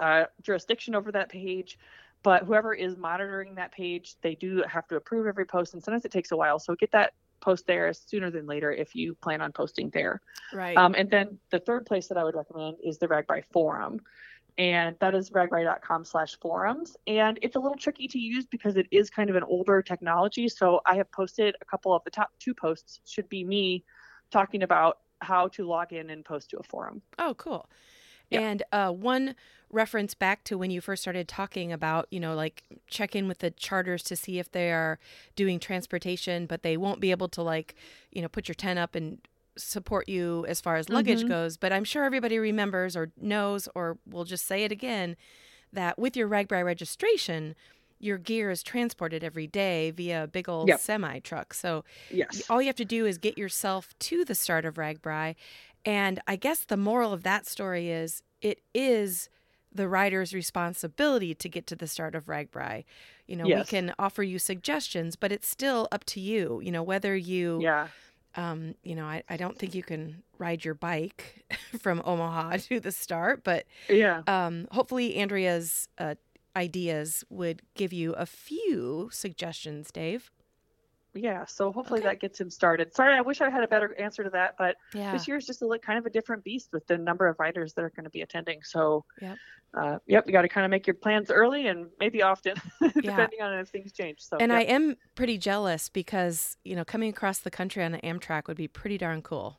uh, 0.00 0.24
jurisdiction 0.42 0.94
over 0.94 1.12
that 1.12 1.28
page 1.28 1.78
but 2.24 2.44
whoever 2.44 2.74
is 2.74 2.96
monitoring 2.96 3.54
that 3.54 3.70
page, 3.70 4.16
they 4.22 4.34
do 4.34 4.64
have 4.66 4.88
to 4.88 4.96
approve 4.96 5.28
every 5.28 5.44
post, 5.44 5.74
and 5.74 5.84
sometimes 5.84 6.04
it 6.04 6.10
takes 6.10 6.32
a 6.32 6.36
while. 6.36 6.58
So 6.58 6.74
get 6.74 6.90
that 6.90 7.12
post 7.40 7.66
there 7.66 7.92
sooner 7.92 8.30
than 8.30 8.46
later 8.46 8.72
if 8.72 8.96
you 8.96 9.14
plan 9.14 9.42
on 9.42 9.52
posting 9.52 9.90
there. 9.90 10.22
Right. 10.52 10.76
Um, 10.76 10.94
and 10.96 11.10
then 11.10 11.38
the 11.50 11.60
third 11.60 11.84
place 11.84 12.08
that 12.08 12.16
I 12.16 12.24
would 12.24 12.34
recommend 12.34 12.78
is 12.82 12.98
the 12.98 13.06
RAGBRAI 13.06 13.44
forum. 13.52 14.00
And 14.56 14.96
that 15.00 15.14
is 15.14 15.30
ragbrai.com 15.30 16.04
slash 16.04 16.38
forums. 16.40 16.96
And 17.06 17.38
it's 17.42 17.56
a 17.56 17.58
little 17.58 17.76
tricky 17.76 18.08
to 18.08 18.18
use 18.18 18.46
because 18.46 18.76
it 18.76 18.86
is 18.90 19.10
kind 19.10 19.28
of 19.28 19.36
an 19.36 19.42
older 19.42 19.82
technology. 19.82 20.48
So 20.48 20.80
I 20.86 20.96
have 20.96 21.10
posted 21.10 21.56
a 21.60 21.64
couple 21.64 21.92
of 21.92 22.02
the 22.04 22.10
top 22.10 22.30
two 22.38 22.54
posts 22.54 23.00
should 23.04 23.28
be 23.28 23.44
me 23.44 23.84
talking 24.30 24.62
about 24.62 25.00
how 25.20 25.48
to 25.48 25.66
log 25.66 25.92
in 25.92 26.08
and 26.08 26.24
post 26.24 26.50
to 26.50 26.58
a 26.58 26.62
forum. 26.62 27.02
Oh, 27.18 27.34
cool. 27.34 27.68
Yeah. 28.34 28.40
And 28.40 28.62
uh, 28.72 28.90
one 28.90 29.34
reference 29.70 30.14
back 30.14 30.44
to 30.44 30.56
when 30.56 30.70
you 30.70 30.80
first 30.80 31.02
started 31.02 31.26
talking 31.26 31.72
about, 31.72 32.06
you 32.10 32.20
know, 32.20 32.34
like 32.34 32.62
check 32.86 33.16
in 33.16 33.26
with 33.26 33.38
the 33.38 33.50
charters 33.50 34.02
to 34.04 34.16
see 34.16 34.38
if 34.38 34.50
they 34.52 34.70
are 34.70 34.98
doing 35.36 35.58
transportation, 35.58 36.46
but 36.46 36.62
they 36.62 36.76
won't 36.76 37.00
be 37.00 37.10
able 37.10 37.28
to, 37.28 37.42
like, 37.42 37.74
you 38.12 38.22
know, 38.22 38.28
put 38.28 38.48
your 38.48 38.54
tent 38.54 38.78
up 38.78 38.94
and 38.94 39.18
support 39.56 40.08
you 40.08 40.44
as 40.48 40.60
far 40.60 40.76
as 40.76 40.88
luggage 40.88 41.20
mm-hmm. 41.20 41.28
goes. 41.28 41.56
But 41.56 41.72
I'm 41.72 41.84
sure 41.84 42.04
everybody 42.04 42.38
remembers 42.38 42.96
or 42.96 43.10
knows, 43.20 43.68
or 43.74 43.98
we'll 44.06 44.24
just 44.24 44.46
say 44.46 44.64
it 44.64 44.72
again, 44.72 45.16
that 45.72 45.98
with 45.98 46.16
your 46.16 46.28
RAGBRAI 46.28 46.64
registration, 46.64 47.56
your 47.98 48.18
gear 48.18 48.50
is 48.50 48.62
transported 48.62 49.24
every 49.24 49.46
day 49.46 49.90
via 49.90 50.24
a 50.24 50.26
big 50.26 50.48
old 50.48 50.68
yep. 50.68 50.80
semi 50.80 51.18
truck. 51.20 51.54
So 51.54 51.84
yes. 52.10 52.42
all 52.50 52.60
you 52.60 52.66
have 52.68 52.76
to 52.76 52.84
do 52.84 53.06
is 53.06 53.18
get 53.18 53.38
yourself 53.38 53.94
to 54.00 54.24
the 54.24 54.34
start 54.34 54.64
of 54.64 54.74
RAGBRAI. 54.74 55.34
And 55.84 56.20
I 56.26 56.36
guess 56.36 56.64
the 56.64 56.76
moral 56.76 57.12
of 57.12 57.22
that 57.24 57.46
story 57.46 57.90
is 57.90 58.22
it 58.40 58.60
is 58.74 59.28
the 59.72 59.88
rider's 59.88 60.32
responsibility 60.32 61.34
to 61.34 61.48
get 61.48 61.66
to 61.66 61.76
the 61.76 61.86
start 61.86 62.14
of 62.14 62.26
RAGBRAI. 62.26 62.84
You 63.26 63.36
know, 63.36 63.46
yes. 63.46 63.58
we 63.58 63.64
can 63.64 63.94
offer 63.98 64.22
you 64.22 64.38
suggestions, 64.38 65.16
but 65.16 65.32
it's 65.32 65.48
still 65.48 65.88
up 65.90 66.04
to 66.04 66.20
you, 66.20 66.60
you 66.62 66.70
know, 66.70 66.82
whether 66.82 67.16
you 67.16 67.60
yeah. 67.60 67.88
Um, 68.36 68.74
you 68.82 68.96
know, 68.96 69.04
I, 69.04 69.22
I 69.28 69.36
don't 69.36 69.56
think 69.56 69.76
you 69.76 69.84
can 69.84 70.24
ride 70.38 70.64
your 70.64 70.74
bike 70.74 71.44
from 71.80 72.02
Omaha 72.04 72.56
to 72.68 72.80
the 72.80 72.90
start, 72.90 73.44
but 73.44 73.64
yeah. 73.88 74.22
Um, 74.26 74.66
hopefully 74.72 75.16
Andrea's 75.16 75.88
uh, 75.98 76.16
ideas 76.56 77.24
would 77.30 77.62
give 77.74 77.92
you 77.92 78.12
a 78.14 78.26
few 78.26 79.08
suggestions, 79.12 79.92
Dave. 79.92 80.30
Yeah, 81.14 81.44
so 81.46 81.70
hopefully 81.70 82.00
okay. 82.00 82.08
that 82.08 82.20
gets 82.20 82.40
him 82.40 82.50
started. 82.50 82.94
Sorry, 82.94 83.14
I 83.14 83.20
wish 83.20 83.40
I 83.40 83.48
had 83.48 83.62
a 83.62 83.68
better 83.68 83.94
answer 84.00 84.24
to 84.24 84.30
that, 84.30 84.56
but 84.58 84.76
yeah. 84.92 85.12
this 85.12 85.28
year 85.28 85.36
is 85.36 85.46
just 85.46 85.62
a 85.62 85.66
little, 85.66 85.80
kind 85.80 85.98
of 85.98 86.06
a 86.06 86.10
different 86.10 86.42
beast 86.42 86.70
with 86.72 86.86
the 86.88 86.98
number 86.98 87.28
of 87.28 87.38
riders 87.38 87.72
that 87.74 87.84
are 87.84 87.90
going 87.90 88.04
to 88.04 88.10
be 88.10 88.22
attending. 88.22 88.60
So, 88.64 89.04
yep, 89.20 89.38
uh, 89.74 89.98
yep, 90.06 90.26
you 90.26 90.32
got 90.32 90.42
to 90.42 90.48
kind 90.48 90.64
of 90.64 90.70
make 90.70 90.86
your 90.86 90.94
plans 90.94 91.30
early 91.30 91.68
and 91.68 91.86
maybe 92.00 92.22
often, 92.22 92.56
depending 92.80 93.40
on 93.40 93.58
if 93.58 93.68
things 93.68 93.92
change. 93.92 94.18
So, 94.20 94.38
and 94.38 94.50
yep. 94.50 94.60
I 94.60 94.62
am 94.64 94.96
pretty 95.14 95.38
jealous 95.38 95.88
because 95.88 96.56
you 96.64 96.74
know 96.74 96.84
coming 96.84 97.10
across 97.10 97.38
the 97.38 97.50
country 97.50 97.84
on 97.84 97.94
an 97.94 98.00
Amtrak 98.00 98.48
would 98.48 98.56
be 98.56 98.68
pretty 98.68 98.98
darn 98.98 99.22
cool. 99.22 99.58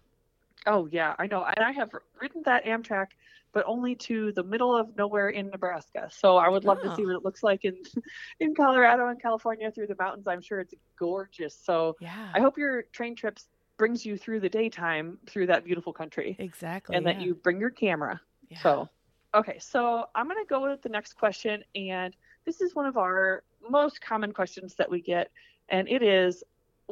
Oh 0.67 0.88
yeah, 0.91 1.15
I 1.19 1.27
know, 1.27 1.43
and 1.43 1.65
I 1.65 1.71
have 1.71 1.91
ridden 2.21 2.43
that 2.45 2.65
Amtrak 2.65 3.07
but 3.55 3.63
only 3.65 3.95
to 3.95 4.33
the 4.33 4.43
middle 4.43 4.75
of 4.75 4.95
nowhere 4.97 5.29
in 5.29 5.50
Nebraska. 5.50 6.09
So 6.12 6.35
I 6.35 6.50
would 6.50 6.65
love 6.65 6.79
oh. 6.83 6.89
to 6.89 6.95
see 6.95 7.05
what 7.05 7.15
it 7.15 7.24
looks 7.24 7.41
like 7.41 7.63
in 7.63 7.77
in 8.41 8.53
Colorado 8.53 9.07
and 9.07 9.19
California 9.19 9.71
through 9.71 9.88
the 9.88 9.95
mountains. 9.97 10.27
I'm 10.27 10.41
sure 10.41 10.59
it's 10.59 10.75
gorgeous. 11.00 11.57
So 11.63 11.95
yeah. 12.01 12.31
I 12.35 12.41
hope 12.41 12.57
your 12.57 12.83
train 12.91 13.15
trips 13.15 13.47
brings 13.77 14.05
you 14.05 14.17
through 14.17 14.41
the 14.41 14.50
daytime 14.50 15.17
through 15.25 15.47
that 15.47 15.63
beautiful 15.63 15.93
country. 15.93 16.35
Exactly. 16.38 16.97
And 16.97 17.05
yeah. 17.05 17.13
that 17.13 17.21
you 17.21 17.33
bring 17.33 17.59
your 17.62 17.69
camera. 17.69 18.19
Yeah. 18.50 18.59
So 18.62 18.89
okay, 19.33 19.57
so 19.59 20.05
I'm 20.13 20.27
gonna 20.27 20.41
go 20.50 20.69
with 20.69 20.81
the 20.81 20.89
next 20.89 21.13
question, 21.13 21.63
and 21.75 22.13
this 22.45 22.59
is 22.59 22.75
one 22.75 22.85
of 22.85 22.97
our 22.97 23.41
most 23.69 24.01
common 24.01 24.33
questions 24.33 24.75
that 24.75 24.91
we 24.91 25.00
get, 25.00 25.31
and 25.69 25.88
it 25.88 26.03
is 26.03 26.43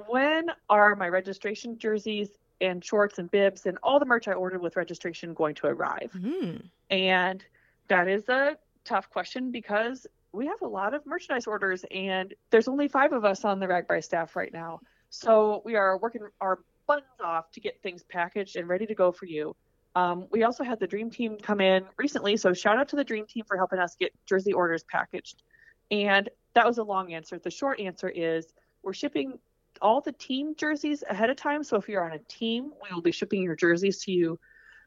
when 0.08 0.46
are 0.70 0.96
my 0.96 1.10
registration 1.10 1.78
jerseys 1.78 2.30
and 2.64 2.84
shorts 2.84 3.20
and 3.20 3.30
bibs 3.30 3.66
and 3.66 3.78
all 3.84 4.00
the 4.00 4.06
merch 4.06 4.28
I 4.28 4.34
ordered 4.34 4.62
with 4.62 4.76
registration 4.76 5.34
going 5.34 5.56
to 5.56 5.68
arrive? 5.68 6.12
Mm. 6.16 6.64
And 6.90 7.46
that 7.90 8.08
is 8.08 8.28
a 8.30 8.58
tough 8.86 9.10
question 9.10 9.52
because 9.52 10.08
we 10.32 10.48
have 10.48 10.62
a 10.62 10.68
lot 10.68 10.94
of 10.94 11.06
merchandise 11.06 11.46
orders 11.46 11.86
and 11.92 12.34
there's 12.50 12.68
only 12.68 12.88
five 12.88 13.14
of 13.14 13.24
us 13.24 13.46
on 13.46 13.60
the 13.60 13.68
RAGBRAI 13.68 14.04
staff 14.04 14.36
right 14.36 14.52
now. 14.52 14.80
So 15.10 15.62
we 15.64 15.76
are 15.76 15.98
working 15.98 16.22
our 16.42 16.60
buttons 16.88 17.20
off 17.24 17.52
to 17.52 17.60
get 17.60 17.82
things 17.84 18.04
packaged 18.04 18.56
and 18.56 18.68
ready 18.68 18.86
to 18.88 18.96
go 18.96 19.12
for 19.12 19.26
you. 19.26 19.56
Um, 19.96 20.28
we 20.32 20.44
also 20.44 20.64
had 20.64 20.80
the 20.80 20.88
Dream 20.88 21.12
Team 21.12 21.38
come 21.40 21.62
in 21.62 21.86
recently, 21.98 22.36
so 22.38 22.52
shout 22.52 22.80
out 22.80 22.90
to 22.90 22.96
the 22.96 23.04
Dream 23.04 23.28
Team 23.28 23.44
for 23.48 23.58
helping 23.58 23.78
us 23.78 23.96
get 24.00 24.12
jersey 24.26 24.52
orders 24.52 24.84
packaged. 24.84 25.44
And 25.92 26.30
that 26.56 26.66
was 26.66 26.80
a 26.80 26.84
long 26.84 27.14
answer. 27.14 27.38
The 27.38 27.52
short 27.52 27.80
answer 27.80 28.10
is 28.10 28.48
we're 28.82 28.94
shipping 28.94 29.38
all 29.84 30.02
the 30.02 30.14
team 30.14 30.56
jerseys 30.56 31.04
ahead 31.08 31.30
of 31.30 31.36
time. 31.36 31.64
So 31.64 31.76
if 31.76 31.88
you're 31.88 32.04
on 32.04 32.14
a 32.14 32.20
team, 32.20 32.72
we 32.82 32.94
will 32.94 33.02
be 33.02 33.12
shipping 33.12 33.44
your 33.44 33.56
jerseys 33.56 34.00
to 34.06 34.12
you 34.12 34.40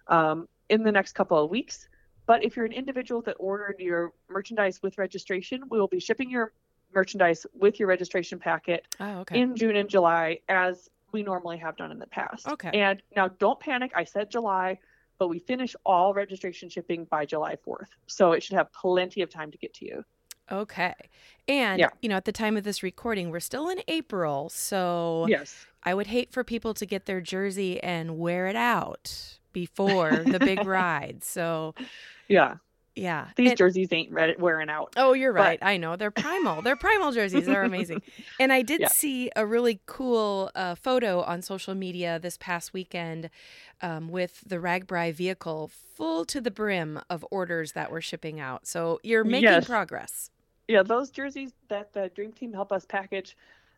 um, 0.08 0.48
in 0.68 0.82
the 0.82 0.90
next 0.90 1.12
couple 1.12 1.38
of 1.42 1.50
weeks. 1.50 1.88
But 2.24 2.44
if 2.44 2.56
you're 2.56 2.64
an 2.64 2.72
individual 2.72 3.22
that 3.22 3.36
ordered 3.38 3.76
your 3.78 4.12
merchandise 4.28 4.82
with 4.82 4.98
registration, 4.98 5.62
we 5.70 5.78
will 5.78 5.86
be 5.86 6.00
shipping 6.00 6.28
your 6.28 6.52
merchandise 6.92 7.46
with 7.54 7.78
your 7.78 7.88
registration 7.88 8.38
packet 8.38 8.86
oh, 8.98 9.18
okay. 9.18 9.40
in 9.40 9.54
June 9.54 9.76
and 9.76 9.88
July 9.88 10.40
as 10.48 10.88
we 11.12 11.22
normally 11.22 11.58
have 11.58 11.76
done 11.76 11.92
in 11.92 11.98
the 11.98 12.06
past. 12.06 12.48
Okay. 12.48 12.70
And 12.72 13.00
now 13.14 13.28
don't 13.28 13.60
panic. 13.60 13.92
I 13.94 14.04
said 14.04 14.30
July, 14.30 14.78
but 15.18 15.28
we 15.28 15.38
finish 15.38 15.76
all 15.84 16.14
registration 16.14 16.68
shipping 16.68 17.04
by 17.04 17.26
July 17.26 17.56
4th. 17.66 17.88
So 18.06 18.32
it 18.32 18.42
should 18.42 18.56
have 18.56 18.72
plenty 18.72 19.22
of 19.22 19.30
time 19.30 19.52
to 19.52 19.58
get 19.58 19.74
to 19.74 19.84
you. 19.84 20.04
Okay. 20.50 20.94
And, 21.48 21.78
yeah. 21.78 21.88
you 22.02 22.08
know, 22.08 22.16
at 22.16 22.24
the 22.24 22.32
time 22.32 22.56
of 22.56 22.64
this 22.64 22.82
recording, 22.82 23.30
we're 23.30 23.40
still 23.40 23.68
in 23.68 23.80
April. 23.88 24.48
So 24.48 25.26
yes. 25.28 25.66
I 25.84 25.94
would 25.94 26.08
hate 26.08 26.32
for 26.32 26.44
people 26.44 26.74
to 26.74 26.86
get 26.86 27.06
their 27.06 27.20
jersey 27.20 27.82
and 27.82 28.18
wear 28.18 28.46
it 28.46 28.56
out 28.56 29.38
before 29.52 30.24
the 30.26 30.38
big 30.38 30.64
ride. 30.66 31.22
So, 31.22 31.74
yeah. 32.28 32.56
Yeah. 32.96 33.28
These 33.36 33.50
and, 33.50 33.58
jerseys 33.58 33.88
ain't 33.92 34.10
red, 34.10 34.40
wearing 34.40 34.70
out. 34.70 34.94
Oh, 34.96 35.12
you're 35.12 35.32
right. 35.32 35.58
I 35.60 35.76
know. 35.76 35.96
They're 35.96 36.10
primal. 36.10 36.62
They're 36.62 36.76
primal 36.76 37.12
jerseys. 37.12 37.44
They're 37.44 37.62
amazing. 37.62 38.02
And 38.40 38.52
I 38.52 38.62
did 38.62 38.80
yeah. 38.80 38.88
see 38.88 39.30
a 39.36 39.46
really 39.46 39.80
cool 39.86 40.50
uh, 40.54 40.74
photo 40.74 41.22
on 41.22 41.42
social 41.42 41.74
media 41.74 42.18
this 42.18 42.36
past 42.38 42.72
weekend 42.72 43.30
um, 43.82 44.08
with 44.08 44.42
the 44.46 44.56
RAGBRAI 44.56 45.12
vehicle 45.14 45.70
full 45.94 46.24
to 46.26 46.40
the 46.40 46.50
brim 46.50 47.00
of 47.08 47.24
orders 47.30 47.72
that 47.72 47.90
were 47.90 48.00
shipping 48.00 48.40
out. 48.40 48.66
So 48.66 48.98
you're 49.02 49.24
making 49.24 49.44
yes. 49.44 49.66
progress 49.66 50.30
yeah, 50.68 50.82
those 50.82 51.10
jerseys 51.10 51.52
that 51.68 51.92
the 51.92 52.10
Dream 52.14 52.32
Team 52.32 52.52
helped 52.52 52.72
us 52.72 52.84
package, 52.84 53.36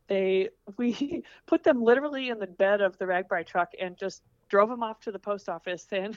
they 0.08 0.48
we 0.76 1.24
put 1.46 1.64
them 1.64 1.82
literally 1.82 2.30
in 2.30 2.38
the 2.38 2.46
bed 2.46 2.80
of 2.80 2.98
the 2.98 3.04
RAGBRAI 3.04 3.46
truck 3.46 3.72
and 3.80 3.96
just 3.96 4.22
drove 4.48 4.68
them 4.68 4.82
off 4.82 5.00
to 5.00 5.12
the 5.12 5.18
post 5.18 5.48
office 5.48 5.86
and 5.92 6.16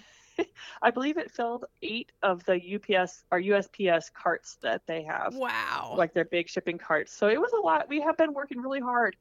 I 0.81 0.91
believe 0.91 1.17
it 1.17 1.29
filled 1.29 1.65
eight 1.81 2.11
of 2.23 2.43
the 2.45 2.55
UPS 2.55 3.23
or 3.31 3.39
USPS 3.39 4.13
carts 4.13 4.57
that 4.61 4.81
they 4.87 5.03
have. 5.03 5.35
Wow. 5.35 5.93
Like 5.97 6.13
their 6.13 6.25
big 6.25 6.49
shipping 6.49 6.77
carts. 6.77 7.13
So 7.13 7.27
it 7.27 7.39
was 7.39 7.51
a 7.51 7.59
lot. 7.59 7.89
We 7.89 8.01
have 8.01 8.17
been 8.17 8.33
working 8.33 8.59
really 8.59 8.79
hard 8.79 9.15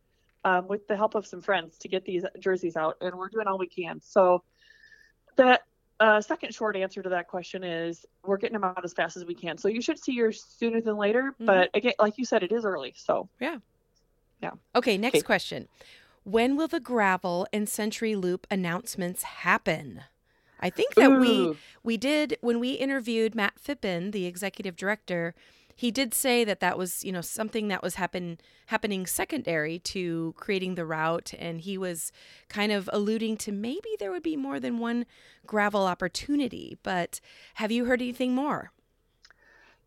um, 0.45 0.69
with 0.69 0.87
the 0.87 0.97
help 0.97 1.15
of 1.15 1.27
some 1.27 1.43
friends 1.43 1.79
to 1.79 1.89
get 1.89 2.05
these 2.05 2.25
jerseys 2.39 2.77
out, 2.77 2.97
and 3.01 3.15
we're 3.15 3.29
doing 3.29 3.47
all 3.47 3.59
we 3.59 3.67
can. 3.67 4.01
So 4.01 4.45
that 5.37 5.63
uh, 6.01 6.21
second 6.21 6.55
short 6.55 6.77
answer 6.77 7.03
to 7.03 7.09
that 7.11 7.29
question 7.29 7.63
is 7.63 8.07
we're 8.25 8.39
getting 8.39 8.55
them 8.55 8.65
out 8.65 8.83
as 8.85 8.93
fast 8.93 9.17
as 9.17 9.25
we 9.25 9.35
can. 9.35 9.59
So 9.59 9.69
you 9.69 9.83
should 9.83 9.99
see 9.99 10.13
yours 10.13 10.43
sooner 10.43 10.81
than 10.81 10.97
later. 10.97 11.35
Mm-hmm. 11.35 11.45
But 11.45 11.71
again, 11.75 11.93
like 11.99 12.17
you 12.17 12.25
said, 12.25 12.43
it 12.43 12.51
is 12.51 12.65
early. 12.65 12.95
So 12.97 13.29
yeah, 13.39 13.59
yeah. 14.43 14.53
Okay, 14.75 14.97
next 14.97 15.19
okay. 15.19 15.23
question. 15.23 15.69
When 16.25 16.57
will 16.57 16.69
the 16.69 16.81
gravel 16.81 17.47
and 17.53 17.69
Century 17.69 18.15
Loop 18.17 18.47
announcements 18.51 19.23
happen? 19.23 20.03
I 20.61 20.71
think 20.71 20.95
that 20.95 21.11
Ooh. 21.11 21.21
we 21.21 21.57
we 21.83 21.97
did 21.97 22.39
when 22.41 22.61
we 22.61 22.73
interviewed 22.73 23.35
Matt 23.35 23.55
Phippen, 23.63 24.13
the 24.13 24.27
executive 24.27 24.77
director 24.77 25.35
he 25.81 25.91
did 25.91 26.13
say 26.13 26.45
that 26.45 26.61
that 26.61 26.77
was 26.77 27.03
you 27.07 27.11
know 27.11 27.23
something 27.23 27.69
that 27.69 27.83
was 27.83 27.95
happen 27.95 28.39
happening 28.67 29.07
secondary 29.07 29.79
to 29.79 30.35
creating 30.37 30.75
the 30.75 30.85
route 30.85 31.33
and 31.39 31.63
he 31.63 31.79
was 31.79 32.13
kind 32.51 32.71
of 32.71 32.91
alluding 32.93 33.35
to 33.35 33.51
maybe 33.51 33.89
there 33.99 34.11
would 34.11 34.23
be 34.23 34.37
more 34.37 34.61
than 34.61 34.79
one 34.79 35.07
gravel 35.47 35.87
opportunity 35.87 36.77
but 36.83 37.19
have 37.55 37.73
you 37.73 37.87
heard 37.87 38.03
anything 38.03 38.35
more 38.35 38.73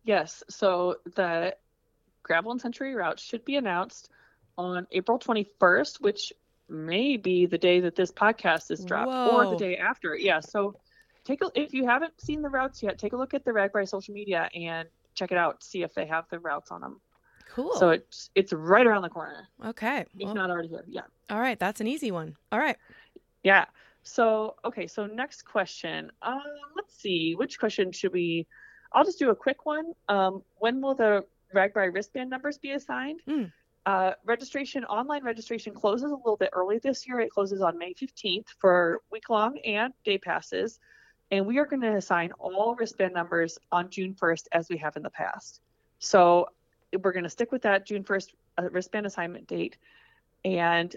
yes 0.02 0.42
so 0.50 0.96
the 1.14 1.54
gravel 2.24 2.50
and 2.50 2.60
century 2.60 2.96
route 2.96 3.20
should 3.20 3.44
be 3.44 3.54
announced 3.54 4.10
on 4.58 4.88
april 4.90 5.16
21st 5.16 6.00
which 6.00 6.32
may 6.68 7.16
be 7.16 7.46
the 7.46 7.58
day 7.58 7.78
that 7.78 7.94
this 7.94 8.10
podcast 8.10 8.72
is 8.72 8.84
dropped 8.84 9.12
Whoa. 9.12 9.30
or 9.30 9.50
the 9.50 9.56
day 9.56 9.76
after 9.76 10.16
yeah 10.16 10.40
so 10.40 10.74
take 11.24 11.40
a 11.40 11.50
if 11.54 11.72
you 11.72 11.86
haven't 11.86 12.20
seen 12.20 12.42
the 12.42 12.48
routes 12.48 12.82
yet 12.82 12.98
take 12.98 13.12
a 13.12 13.16
look 13.16 13.32
at 13.32 13.44
the 13.44 13.52
RAGBRAI 13.52 13.88
social 13.88 14.12
media 14.12 14.50
and 14.56 14.88
check 15.14 15.32
it 15.32 15.38
out, 15.38 15.62
see 15.62 15.82
if 15.82 15.94
they 15.94 16.06
have 16.06 16.24
the 16.30 16.38
routes 16.38 16.70
on 16.70 16.80
them. 16.80 17.00
Cool. 17.50 17.72
So 17.74 17.90
it's 17.90 18.30
it's 18.34 18.52
right 18.52 18.86
around 18.86 19.02
the 19.02 19.08
corner. 19.08 19.48
Okay. 19.64 20.00
If 20.00 20.26
well, 20.26 20.34
not 20.34 20.50
already 20.50 20.68
here. 20.68 20.84
Yeah. 20.88 21.02
All 21.30 21.40
right, 21.40 21.58
that's 21.58 21.80
an 21.80 21.86
easy 21.86 22.10
one. 22.10 22.36
All 22.50 22.58
right. 22.58 22.76
Yeah. 23.42 23.66
So 24.02 24.56
okay, 24.64 24.86
so 24.86 25.06
next 25.06 25.42
question. 25.44 26.10
Um, 26.22 26.42
let's 26.76 26.94
see, 26.94 27.34
which 27.36 27.58
question 27.58 27.92
should 27.92 28.12
we? 28.12 28.46
I'll 28.92 29.04
just 29.04 29.18
do 29.18 29.30
a 29.30 29.36
quick 29.36 29.66
one. 29.66 29.92
Um, 30.08 30.42
when 30.58 30.80
will 30.80 30.94
the 30.94 31.24
RAGBRAI 31.54 31.92
wristband 31.92 32.30
numbers 32.30 32.58
be 32.58 32.72
assigned? 32.72 33.20
Mm. 33.28 33.52
Uh, 33.86 34.12
registration, 34.24 34.84
online 34.84 35.22
registration 35.24 35.74
closes 35.74 36.10
a 36.10 36.14
little 36.14 36.36
bit 36.36 36.50
early 36.52 36.78
this 36.78 37.06
year. 37.06 37.20
It 37.20 37.30
closes 37.30 37.60
on 37.60 37.76
May 37.76 37.92
15th 37.94 38.46
for 38.58 39.00
week 39.10 39.28
long 39.28 39.58
and 39.58 39.92
day 40.04 40.18
passes 40.18 40.80
and 41.34 41.46
we 41.46 41.58
are 41.58 41.66
going 41.66 41.82
to 41.82 41.96
assign 41.96 42.30
all 42.38 42.76
wristband 42.76 43.12
numbers 43.12 43.58
on 43.72 43.90
June 43.90 44.14
1st 44.14 44.44
as 44.52 44.68
we 44.68 44.76
have 44.76 44.96
in 44.96 45.02
the 45.02 45.10
past. 45.10 45.60
So 45.98 46.46
we're 47.02 47.12
going 47.12 47.24
to 47.24 47.30
stick 47.30 47.50
with 47.50 47.62
that 47.62 47.86
June 47.86 48.04
1st 48.04 48.28
uh, 48.56 48.70
wristband 48.70 49.04
assignment 49.04 49.48
date. 49.48 49.76
And 50.44 50.94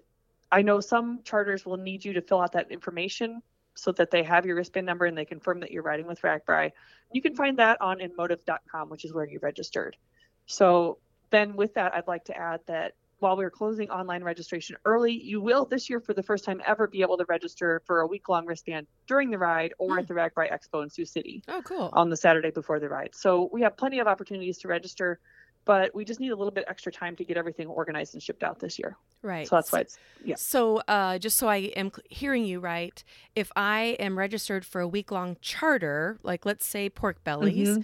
I 0.52 0.62
know 0.62 0.80
some 0.80 1.22
charters 1.24 1.66
will 1.66 1.78
need 1.78 2.06
you 2.06 2.14
to 2.14 2.22
fill 2.22 2.40
out 2.40 2.52
that 2.52 2.72
information 2.72 3.42
so 3.74 3.92
that 3.94 4.12
they 4.12 4.22
have 4.22 4.46
your 4.46 4.56
wristband 4.56 4.86
number 4.86 5.06
and 5.06 5.18
they 5.18 5.26
confirm 5.26 5.60
that 5.62 5.72
you're 5.72 5.82
riding 5.82 6.06
with 6.06 6.22
RAGBRAI. 6.22 6.72
You 7.12 7.22
can 7.24 7.36
find 7.36 7.58
that 7.58 7.82
on 7.82 8.00
enmotive.com, 8.00 8.90
which 8.90 9.06
is 9.06 9.14
where 9.14 9.26
you 9.26 9.40
registered. 9.42 9.98
So 10.46 11.00
then 11.32 11.56
with 11.56 11.74
that, 11.74 11.96
I'd 11.96 12.08
like 12.08 12.26
to 12.26 12.38
add 12.38 12.60
that 12.68 12.94
while 13.20 13.36
we 13.36 13.44
are 13.44 13.50
closing 13.50 13.90
online 13.90 14.24
registration 14.24 14.76
early, 14.86 15.12
you 15.12 15.42
will 15.42 15.66
this 15.66 15.90
year 15.90 16.00
for 16.00 16.14
the 16.14 16.24
first 16.24 16.44
time 16.46 16.62
ever 16.66 16.88
be 16.88 17.02
able 17.02 17.18
to 17.18 17.26
register 17.28 17.82
for 17.86 18.02
a 18.02 18.08
week 18.08 18.30
long 18.30 18.46
wristband 18.46 18.88
during 19.08 19.32
the 19.32 19.38
ride 19.38 19.74
or 19.80 19.96
mm. 19.96 20.00
at 20.00 20.08
the 20.08 20.14
Rag 20.14 20.34
RAGBRAI 20.36 20.52
Expo 20.52 20.84
in 20.84 20.90
Sioux 20.90 21.06
City. 21.06 21.44
Oh, 21.48 21.62
cool. 21.64 21.90
On 21.94 22.10
the 22.10 22.18
Saturday 22.18 22.52
before 22.52 22.80
the 22.80 22.90
ride. 22.90 23.16
So 23.16 23.50
we 23.52 23.62
have 23.62 23.76
plenty 23.76 24.00
of 24.00 24.08
opportunities 24.08 24.60
to 24.60 24.68
register. 24.68 25.20
but 25.68 25.94
we 25.94 26.06
just 26.06 26.22
need 26.22 26.32
a 26.32 26.36
little 26.36 26.52
bit 26.52 26.64
extra 26.68 26.92
time 26.92 27.16
to 27.18 27.26
get 27.26 27.36
everything 27.36 27.68
organized 27.68 28.14
and 28.14 28.24
shipped 28.24 28.42
out 28.42 28.58
this 28.60 28.80
year. 28.80 28.96
Right. 29.22 29.48
So 29.48 29.58
that's 29.58 29.72
why 29.72 29.82
it's 29.82 29.98
yeah. 30.24 30.36
So 30.38 30.78
uh, 30.88 31.20
just 31.20 31.38
so 31.38 31.50
I 31.50 31.58
am 31.76 31.92
hearing 32.10 32.46
you 32.46 32.60
right, 32.62 33.04
if 33.36 33.52
I 33.56 33.98
am 34.00 34.18
registered 34.18 34.66
for 34.66 34.80
a 34.80 34.88
week 34.88 35.12
long 35.12 35.36
charter, 35.42 36.20
like 36.24 36.46
let's 36.46 36.66
say 36.66 36.90
Pork 36.90 37.24
Bellies. 37.24 37.70
Mm-hmm. 37.70 37.82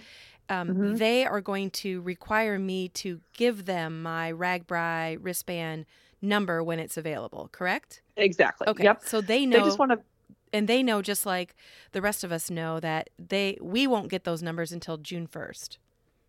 Um, 0.48 0.68
mm-hmm. 0.68 0.94
They 0.96 1.24
are 1.24 1.40
going 1.40 1.70
to 1.70 2.00
require 2.02 2.58
me 2.58 2.88
to 2.90 3.20
give 3.32 3.64
them 3.64 4.02
my 4.02 4.32
RAGBRAI 4.32 5.18
wristband 5.20 5.86
number 6.20 6.62
when 6.62 6.78
it's 6.78 6.96
available, 6.96 7.48
correct? 7.52 8.02
Exactly. 8.16 8.68
Okay. 8.68 8.84
Yep. 8.84 9.02
So 9.04 9.20
they 9.20 9.46
know. 9.46 9.58
They 9.58 9.64
just 9.64 9.78
want 9.78 9.92
to 9.92 10.00
and 10.52 10.68
they 10.68 10.82
know 10.82 11.02
just 11.02 11.26
like 11.26 11.56
the 11.92 12.00
rest 12.00 12.22
of 12.22 12.30
us 12.30 12.48
know 12.48 12.78
that 12.80 13.10
they 13.18 13.58
we 13.60 13.86
won't 13.86 14.08
get 14.08 14.24
those 14.24 14.42
numbers 14.42 14.72
until 14.72 14.96
June 14.96 15.26
1st. 15.26 15.78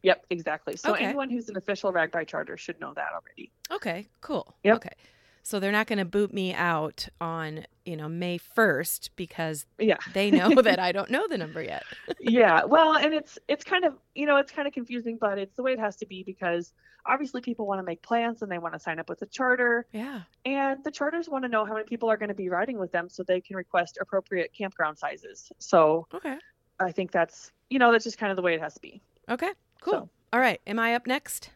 Yep, 0.01 0.25
exactly. 0.29 0.75
So 0.75 0.93
okay. 0.93 1.05
anyone 1.05 1.29
who's 1.29 1.49
an 1.49 1.57
official 1.57 1.91
RAGBRAI 1.91 2.27
charter 2.27 2.57
should 2.57 2.79
know 2.79 2.93
that 2.93 3.09
already. 3.13 3.51
Okay, 3.71 4.07
cool. 4.21 4.55
Yep. 4.63 4.75
Okay. 4.77 4.93
So 5.41 5.59
they're 5.59 5.71
not 5.71 5.87
going 5.87 5.99
to 5.99 6.05
boot 6.05 6.33
me 6.33 6.53
out 6.53 7.07
on, 7.21 7.65
you 7.85 7.95
know, 7.95 8.09
May 8.09 8.39
1st 8.39 9.11
because 9.15 9.65
yeah. 9.79 9.97
they 10.13 10.31
know 10.31 10.49
that 10.61 10.79
I 10.79 10.91
don't 10.91 11.09
know 11.09 11.27
the 11.27 11.37
number 11.37 11.61
yet. 11.61 11.83
yeah. 12.19 12.63
Well, 12.67 12.95
and 12.97 13.13
it's 13.13 13.37
it's 13.47 13.63
kind 13.63 13.85
of, 13.85 13.93
you 14.15 14.25
know, 14.25 14.37
it's 14.37 14.51
kind 14.51 14.67
of 14.67 14.73
confusing, 14.73 15.17
but 15.19 15.37
it's 15.37 15.55
the 15.55 15.63
way 15.63 15.73
it 15.73 15.79
has 15.79 15.95
to 15.97 16.05
be 16.05 16.23
because 16.23 16.73
obviously 17.05 17.39
people 17.41 17.67
want 17.67 17.79
to 17.79 17.83
make 17.83 18.01
plans 18.01 18.41
and 18.41 18.51
they 18.51 18.57
want 18.57 18.73
to 18.73 18.79
sign 18.79 18.99
up 18.99 19.07
with 19.07 19.21
a 19.21 19.25
charter. 19.27 19.85
Yeah. 19.91 20.21
And 20.45 20.83
the 20.83 20.91
charters 20.91 21.29
want 21.29 21.43
to 21.43 21.49
know 21.49 21.63
how 21.63 21.73
many 21.73 21.85
people 21.85 22.09
are 22.09 22.17
going 22.17 22.29
to 22.29 22.35
be 22.35 22.49
riding 22.49 22.77
with 22.79 22.91
them 22.91 23.07
so 23.09 23.23
they 23.23 23.39
can 23.39 23.55
request 23.55 23.97
appropriate 24.01 24.51
campground 24.57 24.97
sizes. 24.97 25.51
So 25.59 26.07
Okay. 26.13 26.37
I 26.79 26.91
think 26.91 27.11
that's, 27.11 27.51
you 27.69 27.79
know, 27.79 27.91
that's 27.91 28.03
just 28.03 28.17
kind 28.17 28.31
of 28.31 28.35
the 28.35 28.41
way 28.41 28.55
it 28.55 28.61
has 28.61 28.73
to 28.73 28.81
be. 28.81 29.01
Okay. 29.29 29.51
Cool. 29.81 29.93
So, 29.93 30.09
All 30.33 30.39
right. 30.39 30.59
Am 30.65 30.79
I 30.79 30.95
up 30.95 31.05
next? 31.07 31.51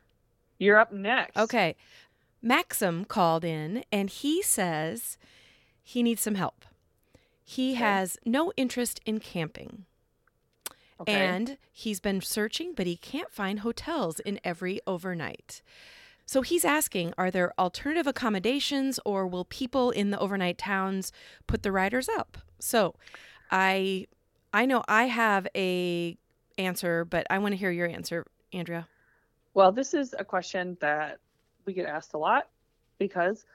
You're 0.60 0.78
up 0.78 0.94
next. 0.94 1.36
Okay. 1.38 1.76
Maxim 2.42 3.04
called 3.06 3.44
in 3.44 3.84
and 3.92 4.10
he 4.10 4.42
says 4.42 5.18
he 5.90 6.04
needs 6.04 6.22
some 6.22 6.36
help. 6.36 6.66
He 7.44 7.72
okay. 7.72 7.80
has 7.80 8.16
no 8.24 8.54
interest 8.56 9.02
in 9.08 9.20
camping. 9.20 9.86
Okay. 11.02 11.12
And 11.12 11.58
he's 11.72 12.00
been 12.00 12.22
searching, 12.22 12.74
but 12.76 12.86
he 12.86 12.96
can't 12.96 13.32
find 13.32 13.62
hotels 13.62 14.20
in 14.20 14.40
every 14.44 14.82
overnight. 14.86 15.64
So 16.28 16.44
he's 16.44 16.64
asking 16.64 17.16
Are 17.18 17.32
there 17.32 17.54
alternative 17.58 18.06
accommodations 18.06 19.00
or 19.04 19.26
will 19.26 19.46
people 19.46 19.90
in 19.90 20.12
the 20.12 20.20
overnight 20.20 20.60
towns 20.60 21.12
put 21.48 21.64
the 21.64 21.72
riders 21.72 22.08
up? 22.08 22.38
So 22.60 22.94
I 23.50 24.06
I 24.54 24.68
know 24.68 24.84
I 24.88 25.06
have 25.06 25.48
a 25.56 26.16
answer, 26.60 27.04
but 27.04 27.26
I 27.32 27.40
want 27.40 27.54
to 27.54 27.58
hear 27.58 27.72
your 27.72 27.88
answer, 27.88 28.28
Andrea. 28.54 28.88
Well, 29.56 29.72
this 29.72 29.96
is 29.96 30.14
a 30.20 30.24
question 30.24 30.78
that 30.82 31.18
we 31.66 31.74
get 31.74 31.88
asked 31.88 32.14
a 32.14 32.20
lot 32.20 32.48
because 33.00 33.48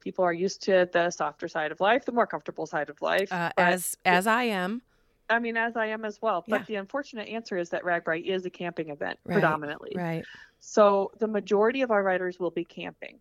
people 0.00 0.24
are 0.24 0.32
used 0.32 0.62
to 0.62 0.88
the 0.92 1.10
softer 1.10 1.48
side 1.48 1.72
of 1.72 1.80
life, 1.80 2.04
the 2.04 2.12
more 2.12 2.26
comfortable 2.26 2.66
side 2.66 2.88
of 2.88 3.00
life. 3.02 3.32
Uh, 3.32 3.50
as 3.56 3.96
as 4.04 4.26
I 4.26 4.44
am. 4.44 4.82
I 5.28 5.38
mean, 5.38 5.56
as 5.56 5.76
I 5.76 5.86
am 5.86 6.04
as 6.04 6.20
well. 6.20 6.44
But 6.48 6.60
yeah. 6.60 6.66
the 6.66 6.74
unfortunate 6.76 7.28
answer 7.28 7.56
is 7.56 7.70
that 7.70 7.84
RAGBRAI 7.84 8.24
is 8.24 8.44
a 8.46 8.50
camping 8.50 8.90
event 8.90 9.18
right, 9.24 9.34
predominantly. 9.34 9.92
Right. 9.94 10.24
So 10.58 11.12
the 11.20 11.28
majority 11.28 11.82
of 11.82 11.92
our 11.92 12.02
riders 12.02 12.40
will 12.40 12.50
be 12.50 12.64
camping. 12.64 13.18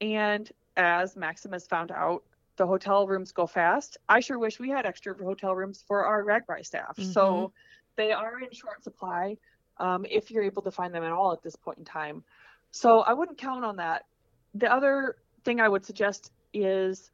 And 0.00 0.48
as 0.76 1.16
Maximus 1.16 1.66
found 1.66 1.90
out, 1.90 2.22
the 2.56 2.66
hotel 2.66 3.06
rooms 3.06 3.32
go 3.32 3.46
fast. 3.46 3.96
I 4.08 4.20
sure 4.20 4.38
wish 4.38 4.60
we 4.60 4.70
had 4.70 4.86
extra 4.86 5.14
hotel 5.14 5.54
rooms 5.54 5.84
for 5.86 6.04
our 6.04 6.24
RAGBRAI 6.24 6.64
staff. 6.64 6.96
Mm-hmm. 6.96 7.10
So 7.10 7.52
they 7.96 8.12
are 8.12 8.40
in 8.40 8.52
short 8.52 8.84
supply 8.84 9.36
um, 9.78 10.06
if 10.08 10.30
you're 10.30 10.44
able 10.44 10.62
to 10.62 10.70
find 10.70 10.94
them 10.94 11.02
at 11.02 11.12
all 11.12 11.32
at 11.32 11.42
this 11.42 11.56
point 11.56 11.78
in 11.78 11.84
time. 11.84 12.22
So 12.70 13.00
I 13.00 13.12
wouldn't 13.12 13.38
count 13.38 13.64
on 13.64 13.76
that. 13.76 14.06
The 14.54 14.72
other 14.72 15.16
thing 15.48 15.60
I 15.60 15.68
would 15.68 15.84
suggest 15.84 16.30
is 16.52 17.10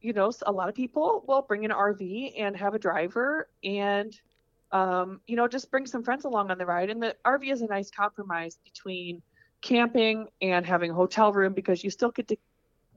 you 0.00 0.12
know, 0.12 0.30
a 0.46 0.52
lot 0.52 0.68
of 0.68 0.74
people 0.74 1.24
will 1.26 1.42
bring 1.42 1.64
an 1.64 1.70
RV 1.70 2.34
and 2.38 2.56
have 2.56 2.74
a 2.74 2.78
driver 2.78 3.48
and, 3.64 4.18
um, 4.70 5.20
you 5.26 5.36
know, 5.36 5.48
just 5.48 5.70
bring 5.70 5.86
some 5.86 6.02
friends 6.04 6.24
along 6.24 6.50
on 6.50 6.58
the 6.58 6.66
ride. 6.66 6.90
And 6.90 7.02
the 7.02 7.16
RV 7.24 7.50
is 7.50 7.62
a 7.62 7.66
nice 7.66 7.90
compromise 7.90 8.58
between 8.64 9.22
camping 9.60 10.28
and 10.40 10.64
having 10.64 10.92
a 10.92 10.94
hotel 10.94 11.32
room 11.32 11.52
because 11.52 11.82
you 11.82 11.90
still 11.90 12.10
get 12.10 12.28
to 12.28 12.36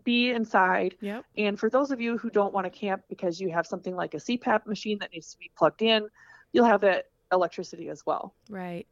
be 0.04 0.30
inside. 0.30 0.96
Yep. 1.02 1.26
And 1.38 1.60
for 1.60 1.70
those 1.70 1.92
of 1.92 2.00
you 2.00 2.18
who 2.18 2.30
don't 2.30 2.54
want 2.54 2.66
to 2.66 2.70
camp 2.70 3.04
because 3.10 3.42
you 3.42 3.50
have 3.50 3.66
something 3.66 3.96
like 3.96 4.14
a 4.14 4.18
CPAP 4.18 4.68
machine 4.68 5.00
that 5.00 5.12
needs 5.12 5.32
to 5.32 5.40
be 5.40 5.50
plugged 5.58 5.82
in, 5.82 6.08
you'll 6.54 6.66
have 6.66 6.82
that 6.82 7.06
electricity 7.32 7.90
as 7.90 8.06
well. 8.06 8.36
Right. 8.50 8.86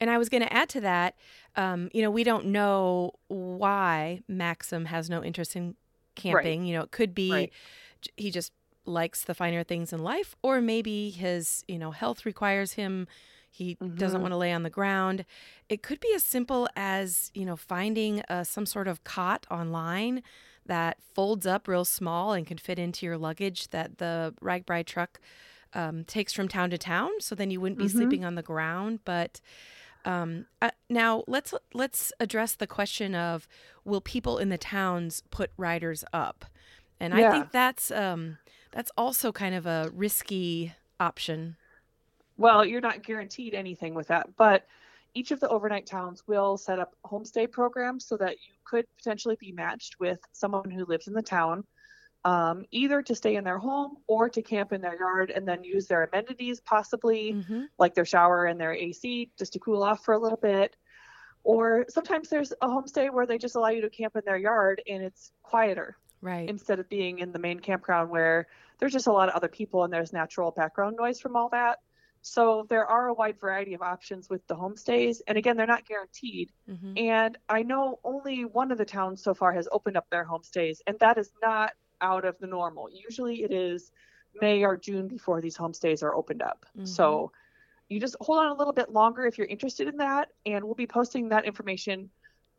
And 0.00 0.10
I 0.10 0.18
was 0.18 0.28
going 0.28 0.42
to 0.42 0.52
add 0.52 0.68
to 0.70 0.80
that, 0.82 1.14
um, 1.56 1.88
you 1.92 2.02
know, 2.02 2.10
we 2.10 2.24
don't 2.24 2.46
know 2.46 3.12
why 3.28 4.22
Maxim 4.28 4.86
has 4.86 5.08
no 5.08 5.22
interest 5.22 5.56
in 5.56 5.74
camping. 6.14 6.60
Right. 6.60 6.68
You 6.68 6.74
know, 6.76 6.82
it 6.82 6.90
could 6.90 7.14
be 7.14 7.30
right. 7.30 7.52
he 8.16 8.30
just 8.30 8.52
likes 8.84 9.24
the 9.24 9.34
finer 9.34 9.64
things 9.64 9.92
in 9.92 10.02
life, 10.02 10.36
or 10.42 10.60
maybe 10.60 11.10
his, 11.10 11.64
you 11.66 11.78
know, 11.78 11.90
health 11.90 12.24
requires 12.24 12.72
him. 12.74 13.06
He 13.50 13.76
mm-hmm. 13.76 13.96
doesn't 13.96 14.20
want 14.20 14.32
to 14.32 14.36
lay 14.36 14.52
on 14.52 14.62
the 14.62 14.70
ground. 14.70 15.24
It 15.68 15.82
could 15.82 16.00
be 16.00 16.12
as 16.14 16.22
simple 16.22 16.68
as, 16.76 17.30
you 17.34 17.44
know, 17.44 17.56
finding 17.56 18.22
uh, 18.28 18.44
some 18.44 18.66
sort 18.66 18.86
of 18.86 19.02
cot 19.02 19.46
online 19.50 20.22
that 20.66 20.98
folds 21.14 21.46
up 21.46 21.68
real 21.68 21.84
small 21.84 22.32
and 22.32 22.46
can 22.46 22.58
fit 22.58 22.78
into 22.78 23.06
your 23.06 23.16
luggage 23.16 23.68
that 23.70 23.98
the 23.98 24.34
RAGBRAI 24.42 24.84
truck 24.84 25.20
um, 25.72 26.04
takes 26.04 26.32
from 26.32 26.48
town 26.48 26.70
to 26.70 26.78
town. 26.78 27.10
So 27.20 27.34
then 27.34 27.50
you 27.50 27.60
wouldn't 27.60 27.78
be 27.78 27.86
mm-hmm. 27.86 27.98
sleeping 27.98 28.24
on 28.24 28.34
the 28.34 28.42
ground. 28.42 29.00
But 29.04 29.40
um, 30.06 30.46
uh, 30.62 30.70
now 30.88 31.24
let's 31.26 31.52
let's 31.74 32.12
address 32.20 32.54
the 32.54 32.66
question 32.66 33.14
of 33.14 33.48
will 33.84 34.00
people 34.00 34.38
in 34.38 34.48
the 34.48 34.58
towns 34.58 35.22
put 35.30 35.50
riders 35.56 36.04
up, 36.12 36.44
and 37.00 37.12
yeah. 37.12 37.28
I 37.28 37.32
think 37.32 37.50
that's 37.50 37.90
um, 37.90 38.38
that's 38.70 38.90
also 38.96 39.32
kind 39.32 39.54
of 39.54 39.66
a 39.66 39.90
risky 39.92 40.72
option. 41.00 41.56
Well, 42.38 42.64
you're 42.64 42.80
not 42.80 43.02
guaranteed 43.02 43.52
anything 43.54 43.94
with 43.94 44.08
that, 44.08 44.28
but 44.36 44.66
each 45.14 45.30
of 45.30 45.40
the 45.40 45.48
overnight 45.48 45.86
towns 45.86 46.22
will 46.26 46.56
set 46.56 46.78
up 46.78 46.94
homestay 47.04 47.50
programs 47.50 48.06
so 48.06 48.16
that 48.18 48.32
you 48.32 48.54
could 48.64 48.86
potentially 48.96 49.36
be 49.40 49.50
matched 49.50 49.98
with 49.98 50.20
someone 50.32 50.70
who 50.70 50.84
lives 50.84 51.08
in 51.08 51.14
the 51.14 51.22
town 51.22 51.64
um, 52.24 52.64
either 52.70 53.02
to 53.02 53.14
stay 53.14 53.36
in 53.36 53.44
their 53.44 53.58
home 53.58 53.98
or 54.06 54.28
to 54.28 54.42
camp 54.42 54.72
in 54.72 54.80
their 54.80 54.98
yard 54.98 55.30
and 55.34 55.46
then 55.46 55.62
use 55.62 55.86
their 55.86 56.04
amenities, 56.04 56.60
possibly 56.60 57.32
mm-hmm. 57.32 57.62
like 57.78 57.94
their 57.94 58.04
shower 58.04 58.46
and 58.46 58.60
their 58.60 58.72
AC, 58.72 59.30
just 59.38 59.52
to 59.52 59.58
cool 59.58 59.82
off 59.82 60.04
for 60.04 60.14
a 60.14 60.18
little 60.18 60.38
bit. 60.38 60.76
Or 61.44 61.86
sometimes 61.88 62.28
there's 62.28 62.52
a 62.60 62.66
homestay 62.66 63.12
where 63.12 63.26
they 63.26 63.38
just 63.38 63.54
allow 63.54 63.68
you 63.68 63.82
to 63.82 63.90
camp 63.90 64.16
in 64.16 64.22
their 64.26 64.36
yard 64.36 64.82
and 64.88 65.02
it's 65.02 65.30
quieter. 65.42 65.96
Right. 66.20 66.48
Instead 66.48 66.80
of 66.80 66.88
being 66.88 67.20
in 67.20 67.30
the 67.30 67.38
main 67.38 67.60
campground 67.60 68.10
where 68.10 68.48
there's 68.78 68.92
just 68.92 69.06
a 69.06 69.12
lot 69.12 69.28
of 69.28 69.36
other 69.36 69.48
people 69.48 69.84
and 69.84 69.92
there's 69.92 70.12
natural 70.12 70.50
background 70.50 70.96
noise 70.98 71.20
from 71.20 71.36
all 71.36 71.48
that. 71.50 71.78
So 72.22 72.66
there 72.68 72.84
are 72.84 73.06
a 73.06 73.14
wide 73.14 73.38
variety 73.38 73.74
of 73.74 73.82
options 73.82 74.28
with 74.28 74.44
the 74.48 74.56
homestays. 74.56 75.18
And 75.28 75.38
again, 75.38 75.56
they're 75.56 75.64
not 75.64 75.86
guaranteed. 75.86 76.50
Mm-hmm. 76.68 76.98
And 76.98 77.38
I 77.48 77.62
know 77.62 78.00
only 78.02 78.44
one 78.44 78.72
of 78.72 78.78
the 78.78 78.84
towns 78.84 79.22
so 79.22 79.32
far 79.32 79.52
has 79.52 79.68
opened 79.70 79.96
up 79.96 80.10
their 80.10 80.26
homestays, 80.26 80.78
and 80.88 80.98
that 80.98 81.18
is 81.18 81.30
not 81.40 81.70
out 82.00 82.24
of 82.24 82.38
the 82.38 82.46
normal. 82.46 82.88
Usually 82.90 83.42
it 83.42 83.52
is 83.52 83.92
May 84.40 84.64
or 84.64 84.76
June 84.76 85.08
before 85.08 85.40
these 85.40 85.56
homestays 85.56 86.02
are 86.02 86.14
opened 86.14 86.42
up. 86.42 86.66
Mm-hmm. 86.76 86.86
So 86.86 87.32
you 87.88 88.00
just 88.00 88.16
hold 88.20 88.38
on 88.38 88.48
a 88.48 88.54
little 88.54 88.72
bit 88.72 88.90
longer 88.90 89.26
if 89.26 89.38
you're 89.38 89.46
interested 89.46 89.88
in 89.88 89.96
that, 89.98 90.30
and 90.44 90.64
we'll 90.64 90.74
be 90.74 90.86
posting 90.86 91.28
that 91.28 91.44
information. 91.44 92.10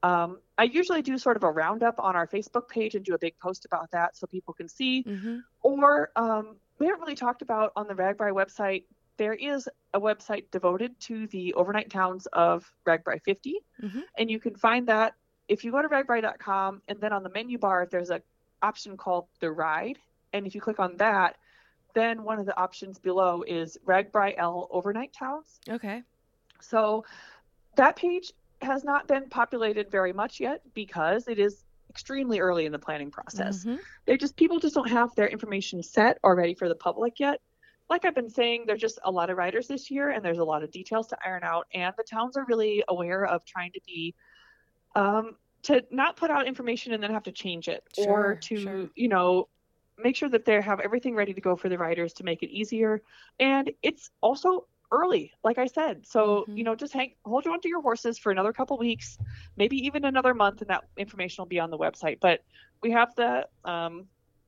Um, 0.04 0.39
I 0.58 0.63
usually 0.63 1.02
do 1.02 1.17
sort 1.17 1.38
of 1.38 1.43
a 1.43 1.52
roundup 1.52 2.00
on 2.00 2.15
our 2.15 2.28
Facebook 2.28 2.69
page 2.69 2.95
and 2.95 3.04
do 3.04 3.13
a 3.13 3.17
big 3.17 3.38
post 3.39 3.65
about 3.65 3.91
that 3.91 4.15
so 4.15 4.28
people 4.28 4.54
can 4.54 4.69
see. 4.69 5.04
Mm-hmm. 5.04 5.39
Or 5.62 6.12
um, 6.15 6.56
we 6.80 6.86
haven't 6.86 7.02
really 7.02 7.15
talked 7.15 7.41
about 7.41 7.71
on 7.76 7.88
the 7.88 7.93
RAGBRAI 7.93 8.32
website. 8.32 8.84
There 9.17 9.34
is 9.34 9.67
a 9.93 10.00
website 10.00 10.45
devoted 10.52 10.97
to 11.02 11.28
the 11.28 11.54
overnight 11.56 11.89
towns 11.89 12.28
of 12.28 12.71
RAGBRAI 12.86 13.21
50, 13.23 13.56
mm-hmm. 13.84 14.00
and 14.17 14.30
you 14.30 14.39
can 14.39 14.56
find 14.56 14.88
that 14.88 15.15
if 15.47 15.63
you 15.63 15.71
go 15.71 15.82
to 15.82 15.88
ragbrai.com 15.88 16.82
and 16.88 17.00
then 17.00 17.13
on 17.13 17.23
the 17.23 17.30
menu 17.30 17.58
bar 17.58 17.84
if 17.84 17.89
there's 17.89 18.10
a 18.10 18.21
option 18.62 18.98
called 18.98 19.28
the 19.39 19.52
ride. 19.52 19.98
And 20.34 20.46
if 20.46 20.56
you 20.56 20.62
click 20.62 20.80
on 20.80 20.98
that, 20.98 21.38
then 21.93 22.24
one 22.24 22.39
of 22.39 22.46
the 22.46 22.58
options 22.60 23.00
below 23.00 23.43
is 23.48 23.78
RAGBRAI 23.86 24.36
L 24.38 24.67
overnight 24.72 25.13
towns. 25.13 25.60
Okay. 25.70 26.04
So 26.60 27.06
that 27.76 27.96
page 27.96 28.32
has 28.62 28.84
not 28.84 29.08
been 29.08 29.30
populated 29.30 29.89
very 29.89 30.13
much 30.13 30.39
yet 30.39 30.62
because 30.74 31.28
it 31.28 31.39
is 31.39 31.63
extremely 31.89 32.39
early 32.39 32.65
in 32.65 32.72
the 32.72 32.80
planning 32.80 33.12
process. 33.12 33.63
Mm-hmm. 33.65 33.78
They 34.06 34.17
just 34.17 34.36
people 34.36 34.60
just 34.60 34.76
don't 34.76 34.89
have 34.89 35.15
their 35.15 35.28
information 35.28 35.82
set 35.82 36.20
or 36.24 36.36
ready 36.36 36.54
for 36.54 36.67
the 36.67 36.76
public 36.76 37.20
yet. 37.20 37.39
Like 37.89 38.04
I've 38.04 38.15
been 38.15 38.30
saying, 38.30 38.65
there's 38.67 38.82
just 38.82 39.00
a 39.06 39.12
lot 39.12 39.30
of 39.30 39.38
riders 39.38 39.67
this 39.67 39.89
year 39.89 40.10
and 40.10 40.24
there's 40.24 40.39
a 40.39 40.43
lot 40.43 40.63
of 40.63 40.72
details 40.72 41.08
to 41.08 41.17
iron 41.26 41.43
out 41.43 41.67
and 41.74 41.93
the 41.98 42.04
towns 42.04 42.36
are 42.36 42.46
really 42.46 42.84
aware 42.88 43.26
of 43.26 43.46
trying 43.46 43.72
to 43.72 43.80
be 43.86 44.13
um, 44.96 45.36
to 45.67 45.84
not 45.91 46.17
put 46.17 46.30
out 46.30 46.47
information 46.47 46.93
and 46.93 47.01
then 47.01 47.12
have 47.12 47.23
to 47.23 47.32
change 47.32 47.67
it 47.67 47.84
sure, 47.95 48.10
or 48.10 48.36
to 48.36 48.58
sure. 48.58 48.89
you 48.95 49.08
know 49.08 49.47
make 49.97 50.15
sure 50.15 50.30
that 50.30 50.45
they 50.45 50.62
have 50.62 50.80
everything 50.80 51.15
ready 51.15 51.34
to 51.34 51.41
go 51.41 51.56
for 51.56 51.69
the 51.69 51.77
riders 51.77 52.13
to 52.13 52.23
make 52.23 52.43
it 52.43 52.49
easier 52.49 53.01
and 53.39 53.71
it's 53.82 54.10
also 54.21 54.65
early, 54.91 55.34
like 55.43 55.58
I 55.58 55.65
said. 55.67 56.06
So, 56.08 56.41
mm-hmm. 56.41 56.58
you 56.58 56.63
know, 56.63 56.75
just 56.75 56.93
hang, 56.93 57.13
hold 57.25 57.45
on 57.47 57.60
to 57.62 57.67
your 57.67 57.82
horses 57.82 58.17
for 58.17 58.32
another 58.32 58.53
couple 58.53 58.77
weeks, 58.77 59.17
maybe 59.58 59.75
even 59.86 60.06
another 60.06 60.34
month, 60.34 60.62
and 60.62 60.69
that 60.69 60.86
information 60.95 61.41
will 61.41 61.47
be 61.47 61.60
on 61.60 61.69
the 61.69 61.77
website. 61.77 62.19
But 62.19 62.43
we 62.82 62.91
have 62.91 63.13
the 63.15 63.47
um, 63.65 64.06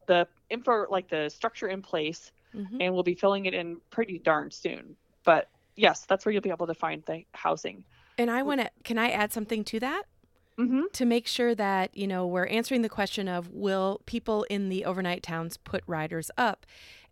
the 0.08 0.28
info, 0.50 0.86
like 0.90 1.10
the 1.10 1.30
structure 1.30 1.68
in 1.68 1.82
place, 1.82 2.32
mm-hmm. 2.56 2.78
and 2.80 2.94
we'll 2.94 3.04
be 3.04 3.16
filling 3.16 3.46
it 3.46 3.54
in 3.54 3.78
pretty 3.90 4.20
darn 4.20 4.50
soon. 4.52 4.96
But 5.24 5.50
yes, 5.76 6.06
that's 6.08 6.26
where 6.26 6.34
you'll 6.34 6.42
be 6.42 6.50
able 6.50 6.68
to 6.68 6.74
find 6.74 7.04
the 7.06 7.26
housing. 7.34 7.84
And 8.18 8.30
I 8.30 8.44
want 8.44 8.62
to, 8.62 8.70
can 8.84 8.98
I 8.98 9.12
add 9.12 9.32
something 9.32 9.64
to 9.66 9.80
that? 9.80 10.04
Mm-hmm. 10.60 10.82
To 10.92 11.06
make 11.06 11.26
sure 11.26 11.56
that, 11.56 11.96
you 11.96 12.06
know, 12.06 12.28
we're 12.28 12.48
answering 12.48 12.82
the 12.82 12.90
question 12.90 13.30
of 13.30 13.50
will 13.50 14.02
people 14.06 14.44
in 14.50 14.68
the 14.68 14.84
overnight 14.84 15.24
towns 15.24 15.56
put 15.56 15.84
riders 15.88 16.30
up? 16.38 16.66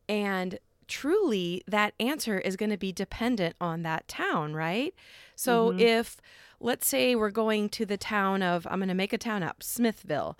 And 0.09 0.59
truly 0.87 1.63
that 1.67 1.93
answer 1.99 2.39
is 2.39 2.55
going 2.55 2.69
to 2.69 2.77
be 2.77 2.91
dependent 2.91 3.55
on 3.61 3.83
that 3.83 4.07
town, 4.07 4.53
right? 4.53 4.93
So 5.35 5.69
mm-hmm. 5.69 5.79
if 5.79 6.17
let's 6.59 6.87
say 6.87 7.15
we're 7.15 7.29
going 7.29 7.69
to 7.69 7.85
the 7.85 7.97
town 7.97 8.41
of 8.41 8.65
I'm 8.69 8.79
going 8.79 8.89
to 8.89 8.95
make 8.95 9.13
a 9.13 9.17
town 9.17 9.43
up, 9.43 9.61
Smithville, 9.61 10.37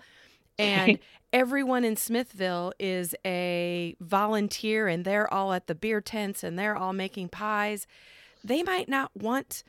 and 0.58 0.98
everyone 1.32 1.84
in 1.84 1.96
Smithville 1.96 2.72
is 2.78 3.14
a 3.24 3.96
volunteer 4.00 4.88
and 4.88 5.04
they're 5.04 5.32
all 5.32 5.52
at 5.52 5.66
the 5.66 5.74
beer 5.74 6.00
tents 6.00 6.42
and 6.42 6.58
they're 6.58 6.76
all 6.76 6.92
making 6.92 7.28
pies, 7.28 7.86
they 8.42 8.62
might 8.62 8.88
not 8.88 9.10
want 9.14 9.62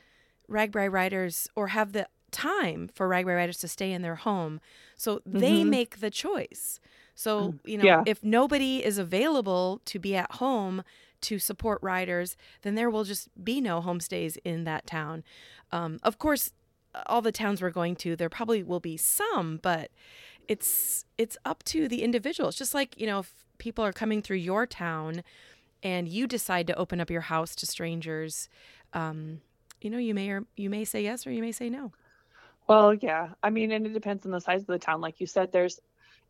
RAGBRAI 0.50 0.92
riders 0.92 1.48
or 1.54 1.68
have 1.68 1.92
the 1.92 2.08
time 2.30 2.90
for 2.94 3.08
RAGBRAI 3.08 3.36
riders 3.36 3.58
to 3.58 3.68
stay 3.68 3.92
in 3.92 4.02
their 4.02 4.16
home. 4.16 4.60
So 4.96 5.20
they 5.26 5.60
mm-hmm. 5.60 5.70
make 5.70 6.00
the 6.00 6.10
choice. 6.10 6.80
So, 7.14 7.52
mm, 7.52 7.58
you 7.64 7.78
know, 7.78 7.84
yeah. 7.84 8.02
if 8.06 8.24
nobody 8.24 8.84
is 8.84 8.96
available 8.96 9.82
to 9.86 9.98
be 9.98 10.16
at 10.16 10.32
home 10.32 10.82
to 11.22 11.38
support 11.38 11.78
riders, 11.82 12.36
then 12.62 12.74
there 12.74 12.88
will 12.88 13.04
just 13.04 13.28
be 13.42 13.60
no 13.60 13.82
homestays 13.82 14.38
in 14.44 14.64
that 14.64 14.86
town. 14.86 15.22
Um, 15.70 16.00
of 16.02 16.18
course, 16.18 16.52
all 17.06 17.22
the 17.22 17.32
towns 17.32 17.60
we're 17.60 17.70
going 17.70 17.96
to, 17.96 18.16
there 18.16 18.28
probably 18.28 18.62
will 18.62 18.80
be 18.80 18.96
some, 18.96 19.58
but 19.62 19.90
it's 20.48 21.04
it's 21.18 21.36
up 21.44 21.62
to 21.64 21.88
the 21.88 22.02
individual. 22.02 22.48
It's 22.48 22.58
just 22.58 22.74
like, 22.74 22.98
you 23.00 23.06
know, 23.06 23.20
if 23.20 23.32
people 23.58 23.84
are 23.84 23.92
coming 23.92 24.22
through 24.22 24.38
your 24.38 24.66
town 24.66 25.22
and 25.82 26.08
you 26.08 26.26
decide 26.26 26.66
to 26.66 26.74
open 26.74 27.00
up 27.00 27.10
your 27.10 27.20
house 27.20 27.54
to 27.56 27.66
strangers, 27.66 28.48
um, 28.92 29.40
you 29.80 29.90
know, 29.90 29.98
you 29.98 30.14
may 30.14 30.30
or 30.30 30.44
you 30.56 30.68
may 30.68 30.84
say 30.84 31.02
yes 31.02 31.26
or 31.26 31.30
you 31.30 31.42
may 31.42 31.52
say 31.52 31.70
no. 31.70 31.92
Well, 32.70 32.94
yeah. 32.94 33.30
I 33.42 33.50
mean, 33.50 33.72
and 33.72 33.84
it 33.84 33.92
depends 33.92 34.24
on 34.24 34.30
the 34.30 34.40
size 34.40 34.60
of 34.60 34.68
the 34.68 34.78
town. 34.78 35.00
Like 35.00 35.20
you 35.20 35.26
said, 35.26 35.50
there's 35.50 35.80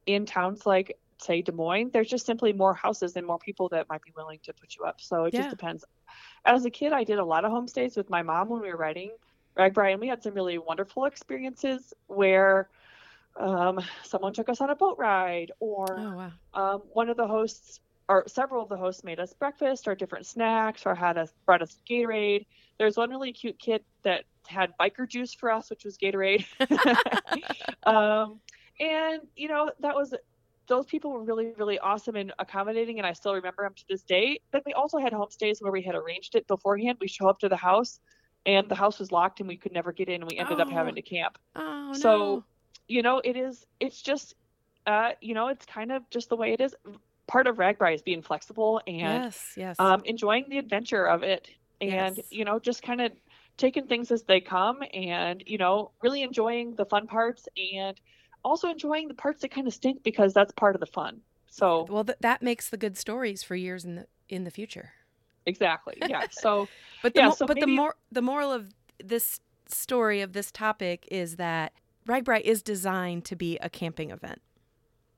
in 0.07 0.24
towns 0.24 0.64
like 0.64 0.96
say 1.18 1.42
Des 1.42 1.53
Moines, 1.53 1.90
there's 1.90 2.09
just 2.09 2.24
simply 2.24 2.55
more 2.55 2.72
houses 2.72 3.14
and 3.16 3.26
more 3.26 3.38
people 3.38 3.68
that 3.68 3.90
might 3.90 4.00
be 4.00 4.11
willing 4.16 4.38
to 4.44 4.55
put 4.55 4.74
you 4.74 4.85
up. 4.85 5.03
So 5.03 5.24
it 5.24 5.35
yeah. 5.35 5.40
just 5.40 5.50
depends. 5.50 5.85
As 6.46 6.64
a 6.64 6.70
kid, 6.70 6.94
I 6.94 7.05
did 7.05 7.18
a 7.18 7.24
lot 7.24 7.44
of 7.44 7.53
homestays 7.53 7.94
with 7.94 8.09
my 8.09 8.22
mom 8.22 8.48
when 8.48 8.62
we 8.62 8.70
were 8.70 8.79
writing 8.79 9.11
RAGBRAI, 9.59 9.74
Brian. 9.74 10.00
we 10.00 10.09
had 10.09 10.22
some 10.22 10.33
really 10.33 10.57
wonderful 10.57 11.05
experiences 11.05 11.92
where 12.07 12.70
um, 13.37 13.79
someone 14.05 14.33
took 14.33 14.48
us 14.48 14.62
on 14.62 14.70
a 14.70 14.74
boat 14.74 14.96
ride, 14.98 15.53
or 15.61 15.87
oh, 15.90 16.16
wow. 16.16 16.33
um, 16.55 16.83
one 16.94 17.11
of 17.11 17.18
the 17.18 17.26
hosts 17.26 17.81
or 18.11 18.25
several 18.27 18.61
of 18.64 18.68
the 18.68 18.77
hosts 18.77 19.05
made 19.05 19.20
us 19.20 19.33
breakfast 19.33 19.87
or 19.87 19.94
different 19.94 20.27
snacks, 20.27 20.85
or 20.85 20.96
had 20.96 21.16
us 21.16 21.33
brought 21.46 21.62
us 21.62 21.79
Gatorade. 21.88 22.44
There's 22.77 22.96
one 22.96 23.09
really 23.09 23.33
cute 23.33 23.57
kid 23.57 23.85
that 24.03 24.25
had 24.49 24.73
biker 24.81 25.09
juice 25.09 25.33
for 25.33 25.49
us, 25.49 25.70
which 25.70 25.85
was 25.85 25.96
Gatorade. 25.96 26.44
um, 27.87 28.40
and 28.81 29.20
you 29.37 29.46
know 29.46 29.70
that 29.79 29.94
was 29.94 30.12
those 30.66 30.87
people 30.87 31.12
were 31.12 31.23
really 31.23 31.53
really 31.57 31.79
awesome 31.79 32.16
and 32.16 32.33
accommodating 32.38 32.99
and 32.99 33.07
i 33.07 33.12
still 33.12 33.35
remember 33.35 33.62
them 33.64 33.75
to 33.75 33.85
this 33.88 34.03
day 34.03 34.40
but 34.53 34.62
we 34.64 34.73
also 34.73 34.99
had 34.99 35.12
homestays 35.12 35.61
where 35.61 35.73
we 35.73 35.83
had 35.83 35.94
arranged 35.94 36.35
it 36.35 36.46
beforehand 36.46 36.96
we 37.01 37.09
show 37.09 37.29
up 37.29 37.38
to 37.38 37.49
the 37.49 37.57
house 37.57 38.01
and 38.46 38.68
the 38.68 38.75
house 38.75 38.99
was 38.99 39.12
locked 39.12 39.40
and 39.40 39.49
we 39.49 39.57
could 39.57 39.73
never 39.73 39.92
get 39.92 40.09
in 40.09 40.23
and 40.23 40.31
we 40.31 40.38
ended 40.38 40.59
oh. 40.59 40.62
up 40.62 40.70
having 40.70 40.94
to 40.94 41.03
camp 41.03 41.37
oh, 41.57 41.92
so 41.92 42.18
no. 42.18 42.44
you 42.88 43.03
know 43.03 43.20
it 43.23 43.37
is 43.37 43.66
it's 43.81 44.01
just 44.01 44.35
uh 44.87 45.11
you 45.20 45.35
know 45.35 45.49
it's 45.49 45.66
kind 45.66 45.92
of 45.92 46.09
just 46.09 46.31
the 46.31 46.37
way 46.37 46.53
it 46.53 46.61
is 46.61 46.75
part 47.31 47.47
of 47.47 47.57
RAGBRAI 47.57 47.95
is 47.95 48.03
being 48.03 48.23
flexible 48.23 48.81
and 48.88 48.99
yes, 48.99 49.53
yes. 49.57 49.77
Um, 49.79 50.03
enjoying 50.05 50.47
the 50.49 50.59
adventure 50.59 51.07
of 51.07 51.23
it 51.23 51.49
and 51.81 52.16
yes. 52.16 52.27
you 52.31 52.45
know 52.45 52.59
just 52.59 52.83
kind 52.83 53.01
of 53.01 53.12
taking 53.57 53.87
things 53.87 54.11
as 54.11 54.25
they 54.25 54.40
come 54.40 54.83
and 54.93 55.43
you 55.47 55.57
know 55.57 55.93
really 56.03 56.23
enjoying 56.23 56.75
the 56.75 56.85
fun 56.85 57.07
parts 57.07 57.49
and 57.73 58.01
also 58.45 58.69
enjoying 58.69 59.07
the 59.07 59.14
parts 59.14 59.43
that 59.43 59.51
kind 59.51 59.69
of 59.69 59.73
stink 59.73 60.03
because 60.03 60.35
that's 60.35 60.53
part 60.53 60.75
of 60.75 60.81
the 60.81 60.87
fun. 60.87 61.21
So 61.51 61.87
well, 61.88 62.05
th- 62.05 62.19
that 62.21 62.43
makes 62.43 62.69
the 62.69 62.77
good 62.77 62.97
stories 62.97 63.45
for 63.45 63.55
years 63.55 63.85
in 63.85 63.95
the 63.95 64.07
in 64.29 64.43
the 64.45 64.51
future. 64.51 64.93
Exactly. 65.47 65.99
Yeah. 66.09 66.27
So, 66.33 66.69
but 67.03 67.14
the 67.14 67.21
yeah, 67.21 67.29
mo- 67.29 67.35
so 67.35 67.47
but 67.47 67.57
maybe... 67.57 67.73
the 67.73 67.77
more 67.77 67.95
the 68.11 68.23
moral 68.23 68.53
of 68.53 68.75
this 69.03 69.40
story 69.69 70.21
of 70.21 70.33
this 70.33 70.51
topic 70.51 71.07
is 71.12 71.37
that 71.37 71.73
RAGBRAI 72.09 72.40
is 72.40 72.62
designed 72.62 73.25
to 73.27 73.37
be 73.37 73.57
a 73.59 73.71
camping 73.71 74.11
event. 74.11 74.40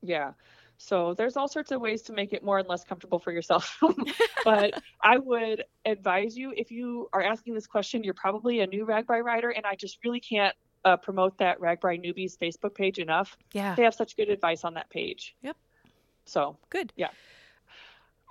Yeah. 0.03 0.33
So 0.83 1.15
there's 1.15 1.37
all 1.37 1.47
sorts 1.47 1.71
of 1.71 1.81
ways 1.81 2.03
to 2.03 2.13
make 2.13 2.33
it 2.33 2.43
more 2.43 2.59
and 2.59 2.69
less 2.69 2.83
comfortable 2.83 3.21
for 3.21 3.31
yourself. 3.31 3.79
but 4.45 4.83
I 5.01 5.17
would 5.17 5.63
advise 5.85 6.37
you 6.37 6.53
if 6.57 6.73
you 6.73 7.09
are 7.13 7.23
asking 7.23 7.55
this 7.55 7.69
question, 7.69 8.03
you're 8.03 8.15
probably 8.15 8.61
a 8.61 8.67
new 8.67 8.85
RAGBRAI 8.85 9.23
rider, 9.23 9.51
and 9.51 9.65
I 9.65 9.77
just 9.77 9.99
really 10.05 10.19
can't 10.19 10.57
uh, 10.85 10.97
promote 10.97 11.39
that 11.39 11.61
RAGBRAI 11.61 12.05
Newbies 12.05 12.37
Facebook 12.37 12.75
page 12.75 12.99
enough. 12.99 13.37
Yeah. 13.53 13.77
They 13.77 13.85
have 13.85 13.95
such 13.95 14.17
good 14.17 14.29
advice 14.29 14.65
on 14.65 14.75
that 14.75 14.91
page. 14.91 15.37
Yep. 15.43 15.57
So 16.25 16.59
good. 16.69 16.93
Yeah. 16.97 17.11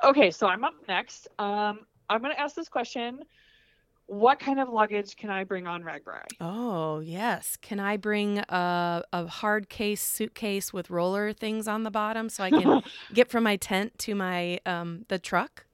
Okay, 0.03 0.29
so 0.29 0.47
I'm 0.47 0.65
up 0.65 0.73
next. 0.89 1.29
Um, 1.39 1.79
I'm 2.09 2.21
going 2.21 2.33
to 2.35 2.39
ask 2.39 2.53
this 2.53 2.67
question. 2.67 3.21
What 4.11 4.39
kind 4.39 4.59
of 4.59 4.67
luggage 4.67 5.15
can 5.15 5.29
I 5.29 5.45
bring 5.45 5.67
on 5.67 5.83
RAGBRAI? 5.83 6.23
Oh, 6.41 6.99
yes. 6.99 7.57
Can 7.61 7.79
I 7.79 7.95
bring 7.95 8.39
a, 8.39 9.03
a 9.13 9.27
hard 9.27 9.69
case 9.69 10.01
suitcase 10.01 10.73
with 10.73 10.89
roller 10.89 11.31
things 11.31 11.65
on 11.65 11.83
the 11.83 11.91
bottom 11.91 12.27
so 12.27 12.43
I 12.43 12.49
can 12.49 12.81
get 13.13 13.29
from 13.29 13.45
my 13.45 13.55
tent 13.55 13.97
to 13.99 14.15
my 14.15 14.59
um, 14.65 15.05
the 15.07 15.17
truck? 15.17 15.65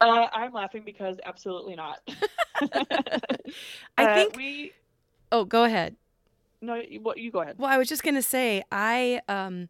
Uh, 0.00 0.28
I'm 0.32 0.52
laughing 0.52 0.82
because 0.84 1.18
absolutely 1.26 1.76
not. 1.76 1.98
I 3.98 4.04
uh, 4.04 4.14
think 4.14 4.36
we. 4.36 4.72
Oh, 5.30 5.44
go 5.44 5.64
ahead 5.64 5.96
no, 6.64 6.82
what 7.02 7.18
you 7.18 7.30
go 7.30 7.40
ahead. 7.40 7.56
Well, 7.58 7.70
I 7.70 7.78
was 7.78 7.88
just 7.88 8.02
gonna 8.02 8.22
say 8.22 8.64
I 8.72 9.20
um 9.28 9.68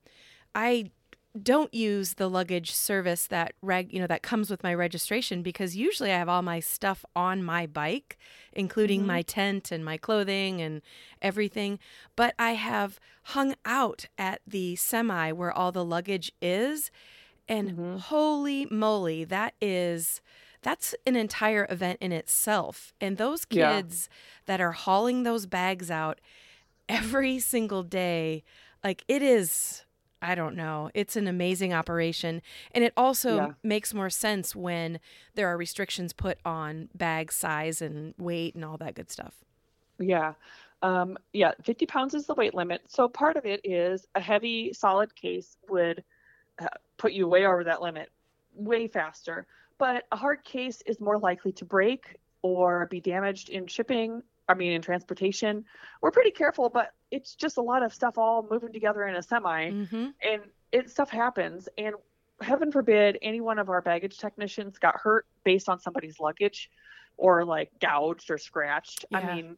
I 0.54 0.90
don't 1.42 1.74
use 1.74 2.14
the 2.14 2.28
luggage 2.28 2.70
service 2.70 3.26
that 3.26 3.54
reg 3.60 3.92
you 3.92 3.98
know 3.98 4.06
that 4.06 4.22
comes 4.22 4.50
with 4.50 4.62
my 4.62 4.72
registration 4.72 5.42
because 5.42 5.74
usually 5.76 6.12
I 6.12 6.18
have 6.18 6.28
all 6.28 6.42
my 6.42 6.60
stuff 6.60 7.04
on 7.16 7.42
my 7.42 7.66
bike, 7.66 8.16
including 8.52 9.00
mm-hmm. 9.00 9.08
my 9.08 9.22
tent 9.22 9.72
and 9.72 9.84
my 9.84 9.96
clothing 9.96 10.60
and 10.60 10.80
everything. 11.20 11.80
But 12.14 12.34
I 12.38 12.52
have 12.52 13.00
hung 13.24 13.56
out 13.64 14.06
at 14.16 14.42
the 14.46 14.76
semi 14.76 15.32
where 15.32 15.52
all 15.52 15.72
the 15.72 15.84
luggage 15.84 16.30
is, 16.40 16.92
and 17.48 17.70
mm-hmm. 17.72 17.96
holy 17.96 18.66
moly, 18.66 19.24
that 19.24 19.54
is 19.60 20.20
that's 20.62 20.94
an 21.06 21.14
entire 21.14 21.66
event 21.68 21.98
in 22.00 22.10
itself. 22.10 22.94
And 23.00 23.18
those 23.18 23.44
kids 23.44 24.08
yeah. 24.10 24.16
that 24.46 24.60
are 24.60 24.72
hauling 24.72 25.22
those 25.22 25.46
bags 25.46 25.90
out 25.90 26.20
every 26.88 27.38
single 27.38 27.82
day. 27.82 28.44
Like 28.82 29.04
it 29.08 29.22
is, 29.22 29.84
I 30.22 30.34
don't 30.34 30.56
know, 30.56 30.90
it's 30.94 31.16
an 31.16 31.26
amazing 31.26 31.72
operation. 31.72 32.42
And 32.72 32.84
it 32.84 32.92
also 32.96 33.36
yeah. 33.36 33.52
makes 33.62 33.92
more 33.92 34.10
sense 34.10 34.56
when 34.56 35.00
there 35.34 35.48
are 35.48 35.56
restrictions 35.56 36.12
put 36.12 36.38
on 36.44 36.88
bag 36.94 37.30
size 37.32 37.82
and 37.82 38.14
weight 38.18 38.54
and 38.54 38.64
all 38.64 38.76
that 38.78 38.94
good 38.94 39.10
stuff. 39.10 39.34
Yeah. 39.98 40.34
Um, 40.82 41.16
yeah, 41.32 41.52
50 41.62 41.86
pounds 41.86 42.14
is 42.14 42.26
the 42.26 42.34
weight 42.34 42.54
limit. 42.54 42.82
So 42.88 43.08
part 43.08 43.36
of 43.36 43.46
it 43.46 43.60
is 43.64 44.06
a 44.14 44.20
heavy 44.20 44.72
solid 44.72 45.14
case 45.14 45.56
would 45.68 46.02
uh, 46.58 46.66
put 46.96 47.12
you 47.12 47.28
way 47.28 47.46
over 47.46 47.64
that 47.64 47.82
limit 47.82 48.10
way 48.54 48.88
faster. 48.88 49.46
But 49.78 50.04
a 50.12 50.16
hard 50.16 50.44
case 50.44 50.82
is 50.86 51.00
more 51.00 51.18
likely 51.18 51.52
to 51.52 51.64
break 51.64 52.16
or 52.42 52.86
be 52.86 53.00
damaged 53.00 53.48
in 53.48 53.66
shipping 53.66 54.22
I 54.48 54.54
mean, 54.54 54.72
in 54.72 54.82
transportation, 54.82 55.64
we're 56.00 56.10
pretty 56.10 56.30
careful, 56.30 56.68
but 56.68 56.92
it's 57.14 57.36
just 57.36 57.58
a 57.58 57.62
lot 57.62 57.84
of 57.84 57.94
stuff 57.94 58.18
all 58.18 58.44
moving 58.50 58.72
together 58.72 59.06
in 59.06 59.14
a 59.14 59.22
semi, 59.22 59.70
mm-hmm. 59.70 60.08
and 60.20 60.42
it 60.72 60.90
stuff 60.90 61.08
happens. 61.08 61.68
And 61.78 61.94
heaven 62.40 62.72
forbid 62.72 63.18
any 63.22 63.40
one 63.40 63.60
of 63.60 63.68
our 63.70 63.80
baggage 63.80 64.18
technicians 64.18 64.78
got 64.78 64.96
hurt 64.96 65.24
based 65.44 65.68
on 65.68 65.78
somebody's 65.78 66.18
luggage, 66.18 66.70
or 67.16 67.44
like 67.44 67.70
gouged 67.80 68.32
or 68.32 68.38
scratched. 68.38 69.04
Yeah. 69.10 69.18
I 69.18 69.34
mean, 69.36 69.56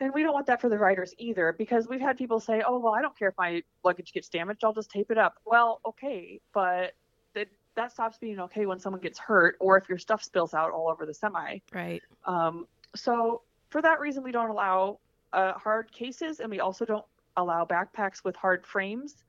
and 0.00 0.12
we 0.12 0.24
don't 0.24 0.34
want 0.34 0.46
that 0.46 0.60
for 0.60 0.68
the 0.68 0.76
riders 0.76 1.14
either, 1.16 1.54
because 1.56 1.86
we've 1.86 2.00
had 2.00 2.18
people 2.18 2.40
say, 2.40 2.64
"Oh, 2.66 2.80
well, 2.80 2.92
I 2.92 3.02
don't 3.02 3.16
care 3.16 3.28
if 3.28 3.38
my 3.38 3.62
luggage 3.84 4.12
gets 4.12 4.28
damaged; 4.28 4.64
I'll 4.64 4.74
just 4.74 4.90
tape 4.90 5.12
it 5.12 5.18
up." 5.18 5.36
Well, 5.44 5.80
okay, 5.86 6.40
but 6.52 6.94
that 7.34 7.46
that 7.76 7.92
stops 7.92 8.18
being 8.18 8.40
okay 8.40 8.66
when 8.66 8.80
someone 8.80 9.00
gets 9.00 9.20
hurt, 9.20 9.56
or 9.60 9.78
if 9.78 9.88
your 9.88 9.98
stuff 9.98 10.24
spills 10.24 10.54
out 10.54 10.72
all 10.72 10.88
over 10.88 11.06
the 11.06 11.14
semi. 11.14 11.58
Right. 11.72 12.02
Um. 12.26 12.66
So 12.96 13.42
for 13.70 13.80
that 13.80 14.00
reason, 14.00 14.24
we 14.24 14.32
don't 14.32 14.50
allow 14.50 14.98
uh, 15.34 15.54
hard 15.58 15.92
cases, 15.92 16.40
and 16.40 16.50
we 16.50 16.60
also 16.60 16.84
don't 16.84 17.04
allow 17.36 17.64
backpacks 17.64 18.24
with 18.24 18.36
hard 18.36 18.66
frames, 18.66 19.24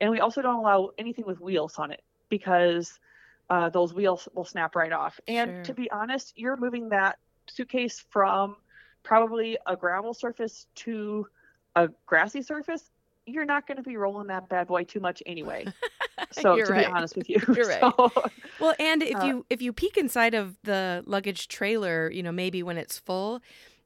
and 0.00 0.10
we 0.10 0.20
also 0.20 0.42
don't 0.42 0.56
allow 0.56 0.90
anything 0.98 1.24
with 1.26 1.40
wheels 1.40 1.78
on 1.78 1.90
it 1.92 2.02
because 2.28 2.98
uh, 3.50 3.68
those 3.70 3.94
wheels 3.94 4.28
will 4.34 4.44
snap 4.44 4.74
right 4.76 4.92
off. 4.92 5.20
And 5.28 5.52
Sure. 5.52 5.62
to 5.64 5.74
be 5.74 5.90
honest, 5.90 6.32
you're 6.36 6.56
moving 6.56 6.88
that 6.90 7.18
suitcase 7.48 8.04
from 8.10 8.56
probably 9.02 9.58
a 9.66 9.76
gravel 9.76 10.14
surface 10.14 10.66
to 10.76 11.26
a 11.76 11.88
grassy 12.06 12.42
surface. 12.42 12.90
You're 13.26 13.44
not 13.44 13.66
going 13.66 13.76
to 13.76 13.82
be 13.82 13.96
rolling 13.96 14.28
that 14.28 14.48
bad 14.48 14.66
boy 14.66 14.84
too 14.84 15.00
much 15.00 15.22
anyway. 15.26 15.72
So 16.32 16.60
to 16.60 16.72
right. 16.72 16.86
be 16.86 16.86
honest 16.86 17.16
with 17.16 17.28
you, 17.30 17.40
You're 17.54 17.66
right. 17.68 17.94
So, 17.96 18.10
Well, 18.58 18.74
and 18.78 19.02
if 19.02 19.22
Uh, 19.22 19.26
you 19.26 19.46
if 19.50 19.62
you 19.62 19.72
peek 19.72 19.96
inside 19.96 20.34
of 20.34 20.56
the 20.64 21.02
luggage 21.06 21.48
trailer, 21.48 22.10
you 22.10 22.22
know, 22.22 22.32
maybe 22.32 22.62
when 22.62 22.76
it's 22.76 22.98
full, 22.98 23.40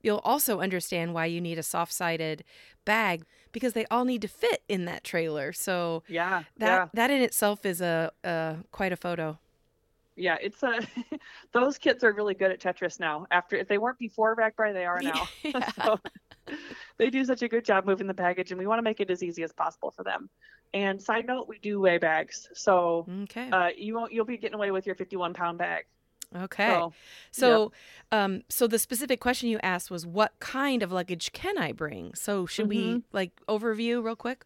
you'll 0.09 0.23
also 0.25 0.61
understand 0.61 1.13
why 1.13 1.27
you 1.27 1.39
need 1.39 1.59
a 1.59 1.63
soft-sided 1.63 2.43
bag 2.87 3.25
because 3.53 3.75
they 3.75 3.85
all 3.91 4.07
need 4.07 4.23
to 4.23 4.29
fit 4.29 4.63
in 4.67 4.87
that 4.87 5.05
trailer. 5.05 5.53
So 5.53 6.03
yeah, 6.09 6.45
that 6.57 6.67
yeah, 6.67 6.89
that 6.95 7.11
in 7.11 7.21
itself 7.21 7.67
is 7.67 7.83
a, 7.83 8.11
a 8.25 8.57
quite 8.73 8.91
a 8.93 8.97
photo. 8.97 9.39
yeah. 10.17 10.37
It's 10.41 10.63
a 10.63 10.81
those 11.53 11.77
kids 11.77 12.03
are 12.05 12.13
really 12.13 12.33
good 12.35 12.51
at 12.51 12.59
Tetris 12.61 12.99
now. 12.99 13.27
After 13.31 13.57
if 13.57 13.69
they 13.69 13.77
weren't 13.77 13.99
before 13.99 14.35
RAGBRAI, 14.35 14.73
they 14.73 14.87
are 14.87 15.01
now. 15.03 15.29
Yeah. 15.43 15.71
so 15.77 16.01
they 16.97 17.11
do 17.11 17.23
such 17.27 17.43
a 17.43 17.49
good 17.49 17.65
job 17.67 17.85
moving 17.85 18.07
the 18.07 18.15
baggage, 18.15 18.51
and 18.51 18.59
we 18.59 18.67
want 18.67 18.79
to 18.79 18.83
make 18.83 19.01
it 19.01 19.11
as 19.11 19.23
easy 19.23 19.43
as 19.43 19.53
possible 19.53 19.91
for 19.91 20.03
them. 20.05 20.31
And 20.73 21.01
side 21.01 21.27
note, 21.27 21.47
we 21.49 21.59
do 21.59 21.81
weigh 21.81 21.99
bags, 21.99 22.49
so 22.55 23.07
Okay. 23.25 23.51
uh, 23.51 23.69
you 23.77 23.95
won't 23.95 24.13
you'll 24.13 24.25
be 24.25 24.39
getting 24.39 24.55
away 24.55 24.71
with 24.71 24.87
your 24.87 24.95
51 24.97 25.35
pound 25.35 25.59
bag. 25.59 25.85
Okay. 26.37 26.87
So 27.33 27.63
So, 27.63 27.73
um, 28.13 28.43
so 28.49 28.67
the 28.67 28.79
specific 28.79 29.21
question 29.21 29.49
you 29.49 29.59
asked 29.63 29.91
was, 29.91 30.07
what 30.07 30.39
kind 30.41 30.83
of 30.83 30.93
luggage 30.93 31.33
can 31.33 31.57
I 31.57 31.73
bring? 31.73 32.15
So, 32.15 32.45
should 32.47 32.69
we 32.69 32.99
Mhm. 32.99 33.03
like 33.13 33.33
overview 33.49 34.03
real 34.05 34.17
quick? 34.17 34.45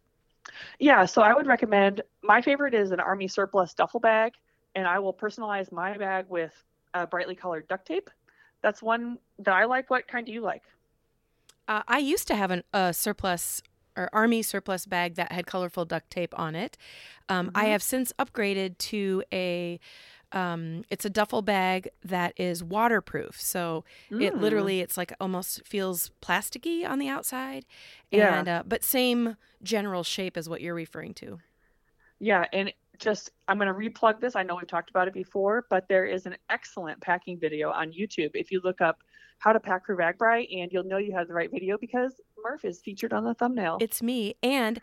yeah, 0.79 1.05
so 1.05 1.23
I 1.23 1.35
would 1.35 1.47
recommend. 1.47 2.03
My 2.23 2.40
favorite 2.42 2.75
is 2.75 2.90
an 2.90 3.01
Army 3.01 3.29
surplus 3.29 3.75
duffel 3.75 4.01
bag, 4.01 4.33
and 4.75 4.87
I 4.87 4.99
will 4.99 5.14
personalize 5.14 5.71
my 5.73 5.97
bag 5.97 6.27
with 6.29 6.53
uh, 6.95 7.07
brightly 7.07 7.35
colored 7.35 7.68
duct 7.68 7.87
tape. 7.87 8.11
That's 8.62 8.83
one 8.83 9.18
that 9.40 9.55
I 9.55 9.64
like. 9.64 9.90
What 9.90 10.07
kind 10.09 10.27
do 10.27 10.33
you 10.33 10.40
like? 10.40 10.62
Uh, 11.68 11.83
I 11.88 11.99
used 11.99 12.27
to 12.29 12.35
have 12.37 12.51
an, 12.51 12.64
a 12.73 12.92
surplus 12.92 13.62
or 13.97 14.09
army 14.12 14.42
surplus 14.42 14.87
bag 14.87 15.16
that 15.16 15.31
had 15.33 15.47
colorful 15.47 15.85
duct 15.85 16.11
tape 16.11 16.37
on 16.38 16.55
it. 16.55 16.79
Um, 17.29 17.51
I 17.55 17.66
Mhm. 17.66 17.66
have 17.66 17.83
since 17.83 18.12
upgraded 18.18 18.79
to 18.79 19.23
a. 19.33 19.79
Um, 20.33 20.85
it's 20.90 21.05
a 21.05 21.11
duffel 21.11 21.42
bag 21.42 21.88
that 22.05 22.33
is 22.37 22.62
waterproof, 22.64 23.40
so 23.40 23.85
it 24.11 24.35
Mm. 24.35 24.40
literally 24.40 24.81
it's 24.81 24.97
like 24.97 25.12
almost 25.21 25.66
feels 25.66 26.11
plasticky 26.21 26.88
on 26.88 26.99
the 26.99 27.09
outside, 27.09 27.64
Yeah. 28.11 28.38
and 28.38 28.49
uh, 28.49 28.62
but 28.66 28.83
same 28.83 29.37
general 29.62 30.03
shape 30.03 30.37
as 30.37 30.49
what 30.49 30.61
you're 30.61 30.75
referring 30.75 31.14
to. 31.14 31.40
Yeah, 32.18 32.47
and 32.53 32.73
just 32.99 33.31
I'm 33.49 33.59
going 33.59 33.68
to 33.68 33.75
replug 33.75 34.21
this. 34.21 34.37
I 34.37 34.42
know 34.42 34.55
we've 34.57 34.66
talked 34.66 34.90
about 34.90 35.09
it 35.09 35.14
before, 35.14 35.66
but 35.71 35.88
there 35.88 36.05
is 36.05 36.25
an 36.27 36.37
excellent 36.51 37.01
packing 37.01 37.38
video 37.38 37.71
on 37.71 37.90
YouTube. 37.92 38.31
If 38.35 38.53
you 38.53 38.61
look 38.62 38.81
up 38.81 39.03
how 39.38 39.53
to 39.53 39.59
pack 39.59 39.85
for 39.87 39.97
RAGBRAI, 39.97 40.62
and 40.62 40.71
you'll 40.73 40.85
know 40.85 40.99
you 40.99 41.12
have 41.12 41.27
the 41.27 41.35
right 41.35 41.51
video 41.51 41.77
because 41.77 42.21
Murph 42.45 42.64
is 42.64 42.81
featured 42.81 43.12
on 43.12 43.25
the 43.25 43.35
thumbnail. 43.35 43.79
It's 43.81 44.01
me. 44.01 44.37
And 44.40 44.81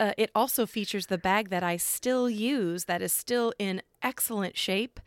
uh, 0.00 0.14
it 0.18 0.30
also 0.34 0.66
features 0.66 1.06
the 1.06 1.18
bag 1.18 1.50
that 1.50 1.62
I 1.62 1.76
still 1.78 2.30
use 2.30 2.86
that 2.86 3.02
is 3.02 3.12
still 3.12 3.52
in 3.58 3.82
excellent 4.02 4.58
shape. 4.58 5.00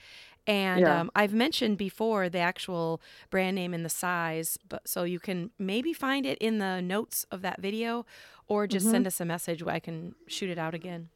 And 0.48 0.88
Yeah. 0.88 0.90
um, 0.90 1.12
I've 1.16 1.34
mentioned 1.34 1.78
before 1.78 2.30
the 2.30 2.40
actual 2.40 3.02
brand 3.32 3.56
name 3.56 3.74
and 3.74 3.86
the 3.86 3.90
size, 3.90 4.58
but 4.70 4.88
so 4.88 5.04
you 5.04 5.20
can 5.20 5.52
maybe 5.60 5.94
find 5.94 6.26
it 6.26 6.38
in 6.40 6.60
the 6.60 6.82
notes 6.82 7.26
of 7.32 7.42
that 7.44 7.62
video 7.62 8.06
or 8.48 8.68
just 8.68 8.88
Mhm. 8.88 8.90
send 8.90 9.08
us 9.08 9.22
a 9.22 9.26
message 9.26 9.64
where 9.64 9.76
I 9.76 9.80
can 9.80 10.16
shoot 10.28 10.50
it 10.50 10.60
out 10.60 10.76
again. 10.76 11.10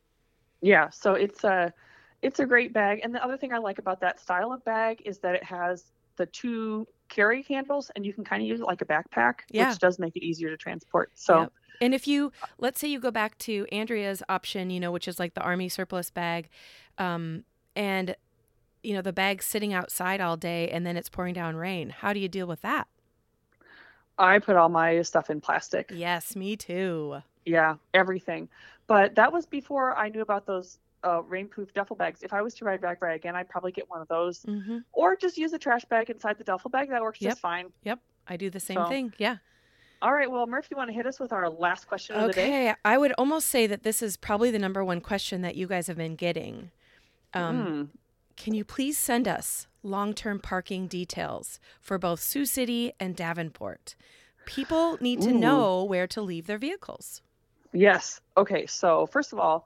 Yeah, 0.62 0.90
so 0.90 1.13
it's 1.13 1.44
a 1.44 1.74
it's 2.22 2.40
a 2.40 2.46
great 2.46 2.74
bag. 2.74 3.02
And 3.04 3.13
the 3.13 3.24
other 3.24 3.38
thing 3.38 3.54
I 3.54 3.60
like 3.60 3.78
about 3.80 4.02
that 4.02 4.20
style 4.20 4.52
of 4.52 4.63
bag 4.66 5.02
is 5.06 5.20
that 5.20 5.36
it 5.36 5.44
has 5.44 5.92
the 6.18 6.26
two 6.26 6.88
carry 7.10 7.43
handles 7.43 7.91
and 7.96 8.06
you 8.06 8.13
can 8.13 8.24
kind 8.24 8.41
of 8.41 8.48
use 8.48 8.60
it 8.60 8.65
like 8.65 8.82
a 8.82 8.86
backpack, 8.86 9.39
Yeah. 9.50 9.70
which 9.70 9.80
does 9.80 10.00
make 10.00 10.15
it 10.15 10.24
easier 10.24 10.50
to 10.50 10.58
transport. 10.58 11.12
So 11.15 11.41
Yep. 11.41 11.54
And 11.80 11.93
if 11.93 12.08
you, 12.08 12.32
let's 12.58 12.80
say 12.80 12.88
you 12.88 13.00
go 13.00 13.12
back 13.12 13.38
to 13.39 13.67
Andrea's 13.72 14.24
option, 14.28 14.72
you 14.72 14.80
know, 14.80 14.91
which 14.91 15.08
is 15.08 15.20
like 15.20 15.36
the 15.36 15.41
army 15.41 15.70
surplus 15.70 16.10
bag, 16.10 16.50
um, 16.98 17.43
and, 17.76 18.15
you 18.82 18.96
know, 18.96 19.04
the 19.04 19.13
bag's 19.13 19.46
sitting 19.46 19.74
outside 19.74 20.20
all 20.20 20.38
day 20.38 20.70
and 20.70 20.88
then 20.88 20.98
it's 20.98 21.08
pouring 21.08 21.36
down 21.36 21.56
rain. 21.56 21.91
How 21.91 22.13
do 22.13 22.20
you 22.20 22.28
deal 22.28 22.48
with 22.48 22.62
that? 22.62 22.88
I 24.17 24.39
put 24.39 24.56
all 24.56 24.70
my 24.70 25.04
stuff 25.04 25.30
in 25.30 25.39
plastic. 25.39 25.91
Yes, 25.93 26.36
me 26.36 26.56
too. 26.56 27.22
Yeah, 27.46 27.76
everything. 27.93 28.50
But 28.88 29.13
that 29.13 29.32
was 29.32 29.46
before 29.46 29.96
I 29.96 30.10
knew 30.10 30.22
about 30.22 30.48
those 30.48 30.80
uh, 31.08 31.22
rainproof 31.24 31.74
duffel 31.74 31.96
bags. 31.96 32.22
If 32.24 32.34
I 32.34 32.41
was 32.41 32.54
to 32.56 32.65
ride 32.65 32.82
RAGBRAI 32.82 33.15
again, 33.15 33.36
I'd 33.36 33.50
probably 33.50 33.72
get 33.72 33.89
one 33.89 34.02
of 34.02 34.08
those, 34.08 34.43
hmm 34.43 34.80
or 34.91 35.15
just 35.15 35.38
use 35.38 35.54
a 35.54 35.60
trash 35.60 35.86
bag 35.86 36.10
inside 36.10 36.38
the 36.38 36.43
duffel 36.43 36.70
bag. 36.70 36.89
That 36.89 37.02
works 37.02 37.22
Yep. 37.22 37.32
just 37.32 37.41
fine. 37.41 37.72
Yep. 37.84 38.00
I 38.28 38.38
do 38.38 38.50
the 38.50 38.60
same 38.60 38.78
So, 38.78 38.86
thing. 38.86 39.13
Yeah. 39.17 39.38
All 40.02 40.13
right. 40.13 40.30
Well, 40.30 40.46
Murph, 40.46 40.67
you 40.70 40.78
want 40.78 40.89
to 40.89 40.93
hit 40.93 41.08
us 41.08 41.20
with 41.20 41.32
our 41.32 41.50
last 41.50 41.88
question 41.88 42.15
of 42.17 42.28
the 42.28 42.34
day? 42.34 42.48
Okay. 42.70 42.76
I 42.86 42.98
would 42.98 43.13
almost 43.17 43.48
say 43.48 43.65
that 43.67 43.84
this 43.84 44.02
is 44.02 44.17
probably 44.17 44.52
the 44.52 44.60
number 44.60 44.84
one 44.84 45.02
question 45.02 45.41
that 45.41 45.56
you 45.56 45.65
guys 45.65 45.88
have 45.88 45.98
been 45.98 46.15
getting. 46.15 46.72
Um, 47.34 47.65
Mm. 47.65 48.00
Can 48.36 48.54
you 48.54 48.63
please 48.63 48.98
send 49.00 49.28
us 49.28 49.65
long 49.82 50.13
term 50.13 50.39
parking 50.39 50.88
details 50.88 51.60
for 51.82 51.98
both 51.98 52.20
Sioux 52.20 52.46
City 52.46 52.93
and 53.00 53.15
Davenport? 53.15 53.96
People 54.46 54.98
need 55.02 55.22
to 55.24 55.30
Ooh. 55.32 55.39
know 55.39 55.84
where 55.84 56.06
to 56.08 56.22
leave 56.22 56.46
their 56.46 56.60
vehicles. 56.60 57.22
Yes. 57.74 58.22
Okay. 58.38 58.67
So 58.67 59.08
first 59.08 59.34
of 59.34 59.39
all, 59.39 59.65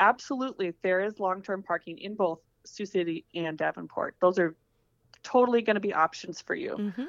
absolutely, 0.00 0.74
there 0.82 1.00
is 1.00 1.18
long-term 1.20 1.62
parking 1.62 1.98
in 1.98 2.14
both 2.14 2.40
Sioux 2.64 2.86
City 2.86 3.24
and 3.34 3.56
Davenport. 3.56 4.16
Those 4.20 4.38
are 4.38 4.54
totally 5.22 5.62
going 5.62 5.74
to 5.74 5.80
be 5.80 5.92
options 5.92 6.40
for 6.40 6.54
you. 6.54 6.92
hmm 6.94 7.04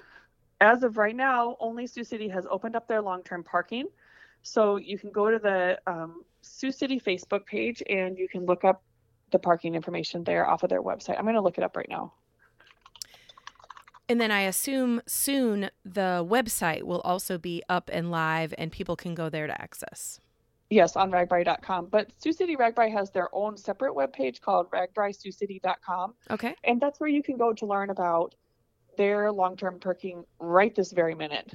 As 0.62 0.84
of 0.84 0.98
right 0.98 1.16
now, 1.16 1.58
only 1.60 1.88
Sioux 1.88 2.04
City 2.04 2.30
has 2.30 2.46
opened 2.50 2.76
up 2.76 2.88
their 2.88 3.02
long-term 3.02 3.44
parking. 3.44 3.88
So 4.44 4.76
you 4.76 4.98
can 4.98 5.12
go 5.12 5.32
to 5.32 5.40
the 5.40 5.80
um, 5.88 6.24
Sioux 6.42 6.72
City 6.72 7.00
Facebook 7.00 7.46
page 7.46 7.82
and 7.90 8.18
you 8.18 8.28
can 8.28 8.46
look 8.46 8.64
up 8.64 8.84
the 9.32 9.40
parking 9.40 9.74
information 9.74 10.24
there 10.24 10.48
off 10.48 10.64
of 10.64 10.70
their 10.70 10.82
website. 10.82 11.18
I'm 11.18 11.24
going 11.24 11.36
to 11.36 11.42
look 11.42 11.58
it 11.58 11.64
up 11.64 11.76
right 11.76 11.90
now. 11.90 12.14
And 14.10 14.20
then 14.20 14.32
I 14.32 14.42
assume 14.42 15.02
soon 15.08 15.70
the 15.86 16.26
website 16.30 16.84
will 16.84 17.00
also 17.02 17.38
be 17.38 17.64
up 17.70 17.90
and 17.92 18.12
live 18.12 18.54
and 18.58 18.72
people 18.72 18.96
can 18.96 19.16
go 19.16 19.30
there 19.30 19.48
to 19.48 19.62
access. 19.62 20.20
Yes, 20.70 20.96
on 20.96 21.12
ragbrai.com. 21.12 21.88
But 21.88 22.12
Sioux 22.22 22.34
City 22.34 22.56
RAGBRAI 22.56 22.92
has 22.92 23.12
their 23.12 23.30
own 23.34 23.58
separate 23.58 23.94
webpage 23.94 24.42
called 24.42 24.72
ragbrai-siouxcity.com. 24.72 26.14
Okay. 26.32 26.56
And 26.64 26.82
that's 26.82 27.00
where 27.00 27.10
you 27.10 27.22
can 27.22 27.38
go 27.38 27.54
to 27.54 27.66
learn 27.66 27.90
about 27.90 28.34
their 28.98 29.32
long 29.32 29.56
term 29.58 29.80
parking 29.80 30.24
right 30.40 30.74
this 30.74 30.92
very 30.92 31.16
minute. 31.16 31.54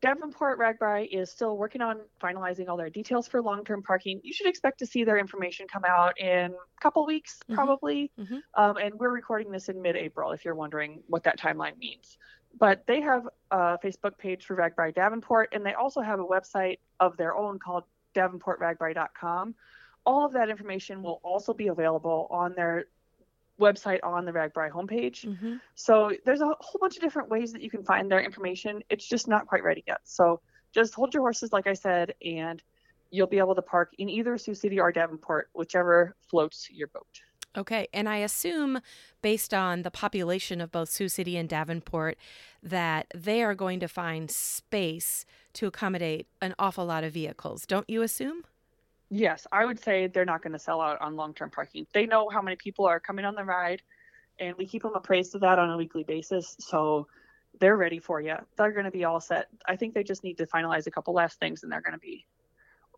Davenport 0.00 0.58
RAGBRAI 0.58 1.08
is 1.12 1.30
still 1.30 1.56
working 1.56 1.80
on 1.80 2.00
finalizing 2.20 2.68
all 2.68 2.76
their 2.76 2.90
details 2.90 3.28
for 3.28 3.40
long 3.40 3.64
term 3.64 3.82
parking. 3.84 4.20
You 4.24 4.32
should 4.32 4.48
expect 4.48 4.80
to 4.80 4.86
see 4.86 5.04
their 5.04 5.16
information 5.16 5.68
come 5.68 5.84
out 5.86 6.18
in 6.18 6.52
a 6.52 6.80
couple 6.80 7.06
weeks, 7.06 7.38
Mhm. 7.48 7.54
probably. 7.54 8.10
Mhm. 8.18 8.42
Um, 8.54 8.76
and 8.78 8.94
we're 8.98 9.10
recording 9.10 9.52
this 9.52 9.68
in 9.68 9.80
mid 9.80 9.94
April 9.94 10.32
if 10.32 10.44
you're 10.44 10.56
wondering 10.56 11.04
what 11.06 11.22
that 11.22 11.38
timeline 11.38 11.78
means. 11.78 12.18
But 12.58 12.86
they 12.86 13.00
have 13.00 13.28
a 13.50 13.78
Facebook 13.78 14.18
page 14.18 14.44
for 14.44 14.56
RAGBRAI 14.56 14.94
Davenport, 14.94 15.50
and 15.52 15.64
they 15.64 15.74
also 15.74 16.00
have 16.00 16.20
a 16.20 16.24
website 16.24 16.78
of 17.00 17.16
their 17.16 17.34
own 17.34 17.58
called 17.58 17.84
davenportragbrai.com. 18.14 19.54
All 20.04 20.26
of 20.26 20.32
that 20.32 20.48
information 20.50 21.02
will 21.02 21.20
also 21.22 21.54
be 21.54 21.68
available 21.68 22.26
on 22.30 22.54
their 22.54 22.86
website 23.60 24.00
on 24.02 24.24
the 24.24 24.32
RAGBRAI 24.32 24.70
homepage. 24.70 25.24
hmm 25.38 25.56
So 25.74 26.12
there's 26.24 26.40
a 26.40 26.46
whole 26.60 26.78
bunch 26.80 26.96
of 26.96 27.02
different 27.02 27.28
ways 27.28 27.52
that 27.52 27.62
you 27.62 27.70
can 27.70 27.84
find 27.84 28.10
their 28.10 28.20
information. 28.20 28.82
It's 28.90 29.06
just 29.06 29.28
not 29.28 29.46
quite 29.46 29.62
ready 29.62 29.84
yet. 29.86 30.00
So 30.04 30.40
just 30.72 30.94
hold 30.94 31.14
your 31.14 31.22
horses, 31.22 31.52
like 31.52 31.66
I 31.66 31.74
said, 31.74 32.14
and 32.24 32.62
you'll 33.10 33.26
be 33.26 33.38
able 33.38 33.54
to 33.54 33.62
park 33.62 33.92
in 33.98 34.08
either 34.08 34.36
Sioux 34.38 34.54
City 34.54 34.80
or 34.80 34.90
Davenport, 34.90 35.50
whichever 35.52 36.16
floats 36.28 36.68
your 36.70 36.88
boat. 36.88 37.20
Okay. 37.56 37.86
And 37.92 38.08
I 38.08 38.18
assume, 38.18 38.80
based 39.20 39.52
on 39.52 39.82
the 39.82 39.90
population 39.90 40.60
of 40.60 40.72
both 40.72 40.88
Sioux 40.88 41.08
City 41.08 41.36
and 41.36 41.48
Davenport, 41.48 42.16
that 42.62 43.06
they 43.14 43.42
are 43.42 43.54
going 43.54 43.80
to 43.80 43.88
find 43.88 44.30
space 44.30 45.26
to 45.54 45.66
accommodate 45.66 46.26
an 46.40 46.54
awful 46.58 46.86
lot 46.86 47.04
of 47.04 47.12
vehicles. 47.12 47.66
Don't 47.66 47.88
you 47.90 48.02
assume? 48.02 48.44
Yes, 49.10 49.46
I 49.52 49.66
would 49.66 49.78
say 49.78 50.06
they're 50.06 50.24
not 50.24 50.42
going 50.42 50.54
to 50.54 50.58
sell 50.58 50.80
out 50.80 51.00
on 51.02 51.16
long 51.16 51.34
term 51.34 51.50
parking. 51.50 51.86
They 51.92 52.06
know 52.06 52.28
how 52.30 52.40
many 52.40 52.56
people 52.56 52.86
are 52.86 52.98
coming 52.98 53.26
on 53.26 53.34
the 53.34 53.44
ride, 53.44 53.82
and 54.38 54.56
we 54.56 54.66
keep 54.66 54.82
them 54.82 54.94
appraised 54.94 55.34
of 55.34 55.42
that 55.42 55.58
on 55.58 55.70
a 55.70 55.76
weekly 55.76 56.04
basis. 56.04 56.56
So 56.58 57.06
they're 57.60 57.76
ready 57.76 57.98
for 57.98 58.22
you. 58.22 58.36
They're 58.56 58.72
going 58.72 58.86
to 58.86 58.90
be 58.90 59.04
all 59.04 59.20
set. 59.20 59.48
I 59.66 59.76
think 59.76 59.92
they 59.92 60.02
just 60.02 60.24
need 60.24 60.38
to 60.38 60.46
finalize 60.46 60.86
a 60.86 60.90
couple 60.90 61.12
last 61.12 61.38
things, 61.38 61.62
and 61.62 61.70
they're 61.70 61.82
going 61.82 61.92
to 61.92 61.98
be, 61.98 62.26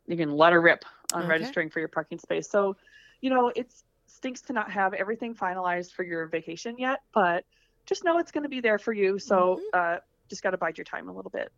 you 0.07 0.17
can 0.17 0.31
let 0.31 0.53
her 0.53 0.61
rip 0.61 0.85
on 1.13 1.25
Okay. 1.25 1.27
registering 1.27 1.71
for 1.71 1.81
your 1.81 1.89
parking 1.89 2.19
space. 2.21 2.49
So, 2.49 2.77
you 3.21 3.31
know, 3.31 3.51
it 3.57 3.73
stinks 4.07 4.41
to 4.43 4.53
not 4.53 4.71
have 4.71 4.95
everything 4.95 5.35
finalized 5.35 5.93
for 5.93 6.03
your 6.03 6.27
vacation 6.27 6.77
yet, 6.79 7.01
but 7.13 7.45
just 7.87 8.05
know 8.05 8.19
it's 8.19 8.33
going 8.33 8.45
to 8.45 8.49
be 8.49 8.61
there 8.61 8.79
for 8.79 8.93
you. 8.93 9.19
So 9.19 9.61
uh, 9.73 9.99
just 10.29 10.43
got 10.43 10.51
to 10.51 10.59
bide 10.59 10.79
your 10.79 10.85
time 10.85 11.09
a 11.09 11.13
little 11.13 11.31
bit. 11.31 11.53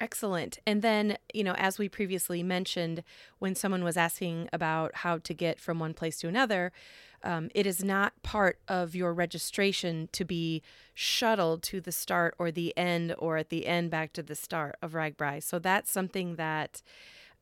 Excellent. 0.00 0.58
And 0.66 0.82
then, 0.82 1.16
you 1.32 1.44
know, 1.44 1.54
as 1.54 1.78
we 1.78 1.88
previously 1.88 2.42
mentioned, 2.42 3.04
when 3.38 3.54
someone 3.54 3.84
was 3.84 3.96
asking 3.96 4.48
about 4.52 4.96
how 4.96 5.18
to 5.18 5.34
get 5.34 5.60
from 5.60 5.78
one 5.78 5.94
place 5.94 6.18
to 6.18 6.28
another, 6.28 6.72
um, 7.22 7.50
it 7.54 7.66
is 7.66 7.84
not 7.84 8.20
part 8.22 8.58
of 8.66 8.96
your 8.96 9.14
registration 9.14 10.08
to 10.12 10.24
be 10.24 10.60
shuttled 10.94 11.62
to 11.64 11.80
the 11.80 11.92
start 11.92 12.34
or 12.38 12.50
the 12.50 12.76
end 12.76 13.14
or 13.18 13.36
at 13.36 13.48
the 13.48 13.66
end 13.66 13.90
back 13.90 14.12
to 14.14 14.22
the 14.24 14.34
start 14.34 14.76
of 14.82 14.92
RAGBRAI. 14.92 15.42
So 15.42 15.60
that's 15.60 15.92
something 15.92 16.34
that 16.34 16.82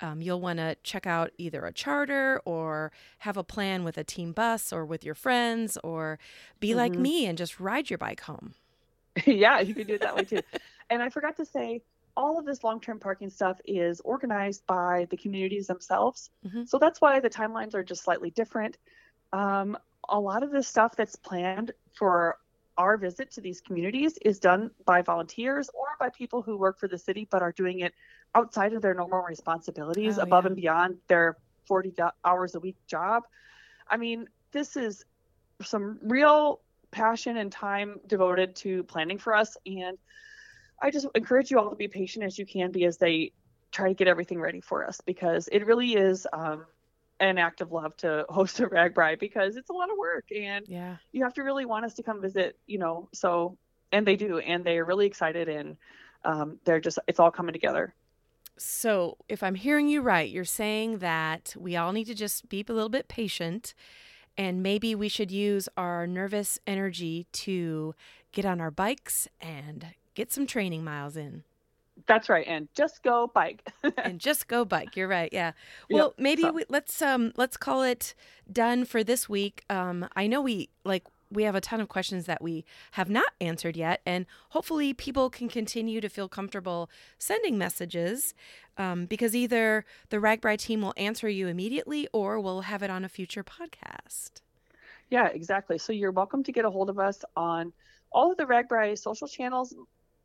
um, 0.00 0.20
you'll 0.22 0.40
want 0.40 0.58
to 0.58 0.76
check 0.82 1.06
out 1.06 1.30
either 1.38 1.66
a 1.66 1.72
charter 1.72 2.40
or 2.44 2.92
have 3.18 3.36
a 3.36 3.44
plan 3.44 3.84
with 3.84 3.98
a 3.98 4.04
team 4.04 4.32
bus 4.32 4.72
or 4.72 4.84
with 4.84 5.04
your 5.04 5.14
friends 5.14 5.76
or 5.84 6.18
be 6.58 6.68
mm-hmm. 6.70 6.78
like 6.78 6.92
me 6.94 7.26
and 7.26 7.36
just 7.36 7.60
ride 7.60 7.90
your 7.90 7.98
bike 7.98 8.22
home. 8.22 8.54
yeah, 9.26 9.60
you 9.60 9.74
can 9.74 9.86
do 9.86 9.94
it 9.94 10.00
that 10.00 10.16
way 10.16 10.24
too. 10.24 10.40
and 10.88 11.02
I 11.02 11.08
forgot 11.08 11.36
to 11.36 11.44
say, 11.44 11.82
all 12.16 12.38
of 12.38 12.44
this 12.44 12.64
long 12.64 12.80
term 12.80 12.98
parking 12.98 13.30
stuff 13.30 13.58
is 13.64 14.00
organized 14.00 14.66
by 14.66 15.06
the 15.10 15.16
communities 15.16 15.66
themselves. 15.66 16.30
Mm-hmm. 16.46 16.64
So 16.64 16.78
that's 16.78 17.00
why 17.00 17.20
the 17.20 17.30
timelines 17.30 17.74
are 17.74 17.84
just 17.84 18.02
slightly 18.02 18.30
different. 18.30 18.76
Um, 19.32 19.78
a 20.08 20.18
lot 20.18 20.42
of 20.42 20.50
the 20.50 20.62
stuff 20.62 20.96
that's 20.96 21.16
planned 21.16 21.72
for 21.94 22.36
our 22.80 22.96
visit 22.96 23.30
to 23.30 23.42
these 23.42 23.60
communities 23.60 24.16
is 24.22 24.40
done 24.40 24.70
by 24.86 25.02
volunteers 25.02 25.68
or 25.74 25.88
by 25.98 26.08
people 26.08 26.40
who 26.40 26.56
work 26.56 26.78
for 26.78 26.88
the 26.88 26.96
city 26.96 27.28
but 27.30 27.42
are 27.42 27.52
doing 27.52 27.80
it 27.80 27.92
outside 28.34 28.72
of 28.72 28.80
their 28.80 28.94
normal 28.94 29.22
responsibilities 29.22 30.18
oh, 30.18 30.22
above 30.22 30.44
yeah. 30.44 30.48
and 30.48 30.56
beyond 30.56 30.96
their 31.06 31.36
40 31.66 31.92
hours 32.24 32.54
a 32.54 32.60
week 32.60 32.76
job. 32.86 33.24
I 33.86 33.98
mean, 33.98 34.28
this 34.52 34.78
is 34.78 35.04
some 35.62 35.98
real 36.02 36.62
passion 36.90 37.36
and 37.36 37.52
time 37.52 38.00
devoted 38.06 38.56
to 38.56 38.82
planning 38.84 39.18
for 39.18 39.34
us. 39.34 39.58
And 39.66 39.98
I 40.80 40.90
just 40.90 41.06
encourage 41.14 41.50
you 41.50 41.58
all 41.58 41.68
to 41.68 41.76
be 41.76 41.86
patient 41.86 42.24
as 42.24 42.38
you 42.38 42.46
can 42.46 42.72
be 42.72 42.86
as 42.86 42.96
they 42.96 43.32
try 43.72 43.88
to 43.88 43.94
get 43.94 44.08
everything 44.08 44.40
ready 44.40 44.62
for 44.62 44.86
us 44.86 45.02
because 45.04 45.48
it 45.52 45.66
really 45.66 45.92
is 45.92 46.26
um, 46.32 46.64
an 47.20 47.38
act 47.38 47.60
of 47.60 47.70
love 47.70 47.96
to 47.98 48.24
host 48.28 48.60
a 48.60 48.66
RAGBRAI 48.66 49.18
because 49.20 49.56
it's 49.56 49.70
a 49.70 49.72
lot 49.72 49.90
of 49.90 49.98
work 49.98 50.24
and 50.34 50.66
yeah. 50.66 50.96
you 51.12 51.22
have 51.22 51.34
to 51.34 51.42
really 51.42 51.66
want 51.66 51.84
us 51.84 51.94
to 51.94 52.02
come 52.02 52.20
visit, 52.20 52.58
you 52.66 52.78
know. 52.78 53.08
So, 53.12 53.56
and 53.92 54.06
they 54.06 54.16
do, 54.16 54.38
and 54.38 54.64
they're 54.64 54.84
really 54.84 55.06
excited 55.06 55.48
and 55.48 55.76
um, 56.24 56.58
they're 56.64 56.80
just, 56.80 56.98
it's 57.06 57.20
all 57.20 57.30
coming 57.30 57.52
together. 57.52 57.94
So, 58.56 59.16
if 59.28 59.42
I'm 59.42 59.54
hearing 59.54 59.88
you 59.88 60.02
right, 60.02 60.28
you're 60.28 60.44
saying 60.44 60.98
that 60.98 61.54
we 61.58 61.76
all 61.76 61.92
need 61.92 62.04
to 62.04 62.14
just 62.14 62.48
be 62.48 62.64
a 62.68 62.72
little 62.72 62.90
bit 62.90 63.08
patient 63.08 63.74
and 64.36 64.62
maybe 64.62 64.94
we 64.94 65.08
should 65.08 65.30
use 65.30 65.68
our 65.76 66.06
nervous 66.06 66.58
energy 66.66 67.26
to 67.32 67.94
get 68.32 68.44
on 68.44 68.60
our 68.60 68.70
bikes 68.70 69.28
and 69.40 69.88
get 70.14 70.32
some 70.32 70.46
training 70.46 70.84
miles 70.84 71.16
in. 71.16 71.44
That's 72.06 72.28
right, 72.28 72.46
and 72.46 72.68
just 72.74 73.02
go 73.02 73.30
bike. 73.34 73.68
and 73.98 74.18
just 74.18 74.48
go 74.48 74.64
bike. 74.64 74.96
You're 74.96 75.08
right. 75.08 75.30
Yeah. 75.32 75.52
Well, 75.90 76.08
yep. 76.08 76.14
maybe 76.18 76.42
so. 76.42 76.52
we, 76.52 76.64
let's 76.68 77.00
um 77.02 77.32
let's 77.36 77.56
call 77.56 77.82
it 77.82 78.14
done 78.50 78.84
for 78.84 79.02
this 79.04 79.28
week. 79.28 79.64
Um, 79.70 80.08
I 80.16 80.26
know 80.26 80.40
we 80.40 80.68
like 80.84 81.04
we 81.30 81.44
have 81.44 81.54
a 81.54 81.60
ton 81.60 81.80
of 81.80 81.88
questions 81.88 82.26
that 82.26 82.42
we 82.42 82.64
have 82.92 83.08
not 83.08 83.32
answered 83.40 83.76
yet, 83.76 84.00
and 84.04 84.26
hopefully 84.50 84.92
people 84.92 85.30
can 85.30 85.48
continue 85.48 86.00
to 86.00 86.08
feel 86.08 86.28
comfortable 86.28 86.90
sending 87.18 87.56
messages 87.56 88.34
um, 88.76 89.06
because 89.06 89.36
either 89.36 89.84
the 90.08 90.16
RAGBRAI 90.16 90.58
team 90.58 90.80
will 90.80 90.94
answer 90.96 91.28
you 91.28 91.46
immediately 91.46 92.08
or 92.12 92.40
we'll 92.40 92.62
have 92.62 92.82
it 92.82 92.90
on 92.90 93.04
a 93.04 93.08
future 93.08 93.44
podcast. 93.44 94.40
Yeah, 95.10 95.26
exactly. 95.28 95.78
So 95.78 95.92
you're 95.92 96.12
welcome 96.12 96.42
to 96.44 96.52
get 96.52 96.64
a 96.64 96.70
hold 96.70 96.88
of 96.88 96.98
us 96.98 97.24
on 97.36 97.72
all 98.12 98.32
of 98.32 98.38
the 98.38 98.44
RAGBRAI 98.44 98.98
social 98.98 99.28
channels. 99.28 99.74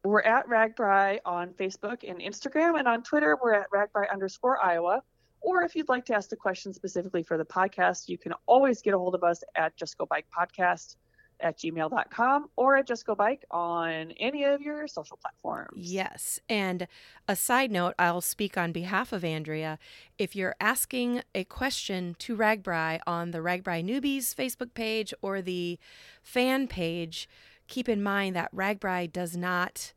We're 0.05 0.21
at 0.21 0.47
RAGBRAI 0.47 1.19
on 1.25 1.49
Facebook 1.49 2.07
and 2.07 2.19
Instagram, 2.19 2.77
and 2.77 2.87
on 2.87 3.01
Twitter, 3.01 3.37
we're 3.41 3.55
at 3.55 3.71
RAGBRAI 3.71 4.11
underscore 4.13 4.63
Iowa. 4.63 5.01
Or 5.41 5.63
if 5.63 5.75
you'd 5.75 5.89
like 5.89 6.05
to 6.05 6.15
ask 6.15 6.31
a 6.31 6.35
question 6.35 6.73
specifically 6.73 7.23
for 7.23 7.39
the 7.39 7.45
podcast, 7.45 8.07
you 8.07 8.19
can 8.19 8.33
always 8.45 8.83
get 8.83 8.93
a 8.93 8.99
hold 8.99 9.15
of 9.15 9.23
us 9.23 9.43
at 9.55 9.75
Just 9.75 9.97
Go 9.97 10.05
Bike 10.05 10.27
Podcast 10.35 10.95
at 11.39 11.57
gmail.com 11.57 12.49
or 12.55 12.77
at 12.77 12.87
Just 12.87 13.05
Go 13.07 13.15
Bike 13.15 13.45
on 13.49 14.11
any 14.19 14.43
of 14.43 14.61
your 14.61 14.87
social 14.87 15.17
platforms. 15.17 15.91
Yes. 15.91 16.39
And 16.47 16.87
a 17.27 17.35
side 17.35 17.71
note, 17.71 17.95
I'll 17.97 18.21
speak 18.21 18.57
on 18.57 18.71
behalf 18.71 19.11
of 19.11 19.23
Andrea. 19.23 19.79
If 20.19 20.35
you're 20.35 20.55
asking 20.61 21.23
a 21.33 21.43
question 21.45 22.15
to 22.19 22.37
RAGBRAI 22.37 22.99
on 23.07 23.31
the 23.31 23.39
RAGBRAI 23.39 23.83
Newbies 23.83 24.35
Facebook 24.35 24.75
page 24.75 25.15
or 25.23 25.41
the 25.41 25.79
fan 26.21 26.67
page, 26.67 27.27
keep 27.67 27.89
in 27.89 28.01
mind 28.01 28.35
that 28.35 28.53
RAGBRAI 28.55 29.11
does 29.11 29.35
not, 29.35 29.93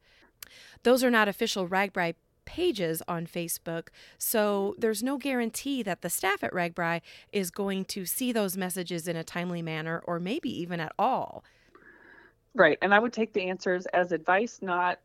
those 0.83 1.05
are 1.05 1.11
not 1.11 1.29
official 1.29 1.69
RAGBRAI 1.69 2.15
pages 2.45 3.03
on 3.07 3.27
Facebook. 3.27 3.89
So 4.17 4.75
there's 4.79 5.03
no 5.03 5.19
guarantee 5.19 5.83
that 5.83 6.01
the 6.01 6.09
staff 6.09 6.43
at 6.43 6.53
RAGBRAI 6.53 7.03
is 7.31 7.51
going 7.51 7.85
to 7.87 8.07
see 8.07 8.33
those 8.33 8.57
messages 8.57 9.07
in 9.07 9.17
a 9.17 9.25
timely 9.25 9.61
manner 9.61 10.03
or 10.07 10.19
maybe 10.19 10.51
even 10.61 10.81
at 10.81 10.93
all. 10.99 11.45
Right. 12.55 12.79
And 12.81 12.95
I 12.95 12.99
would 12.99 13.13
take 13.13 13.35
the 13.35 13.49
answers 13.49 13.85
as 13.93 14.13
advice, 14.13 14.61
not 14.63 14.99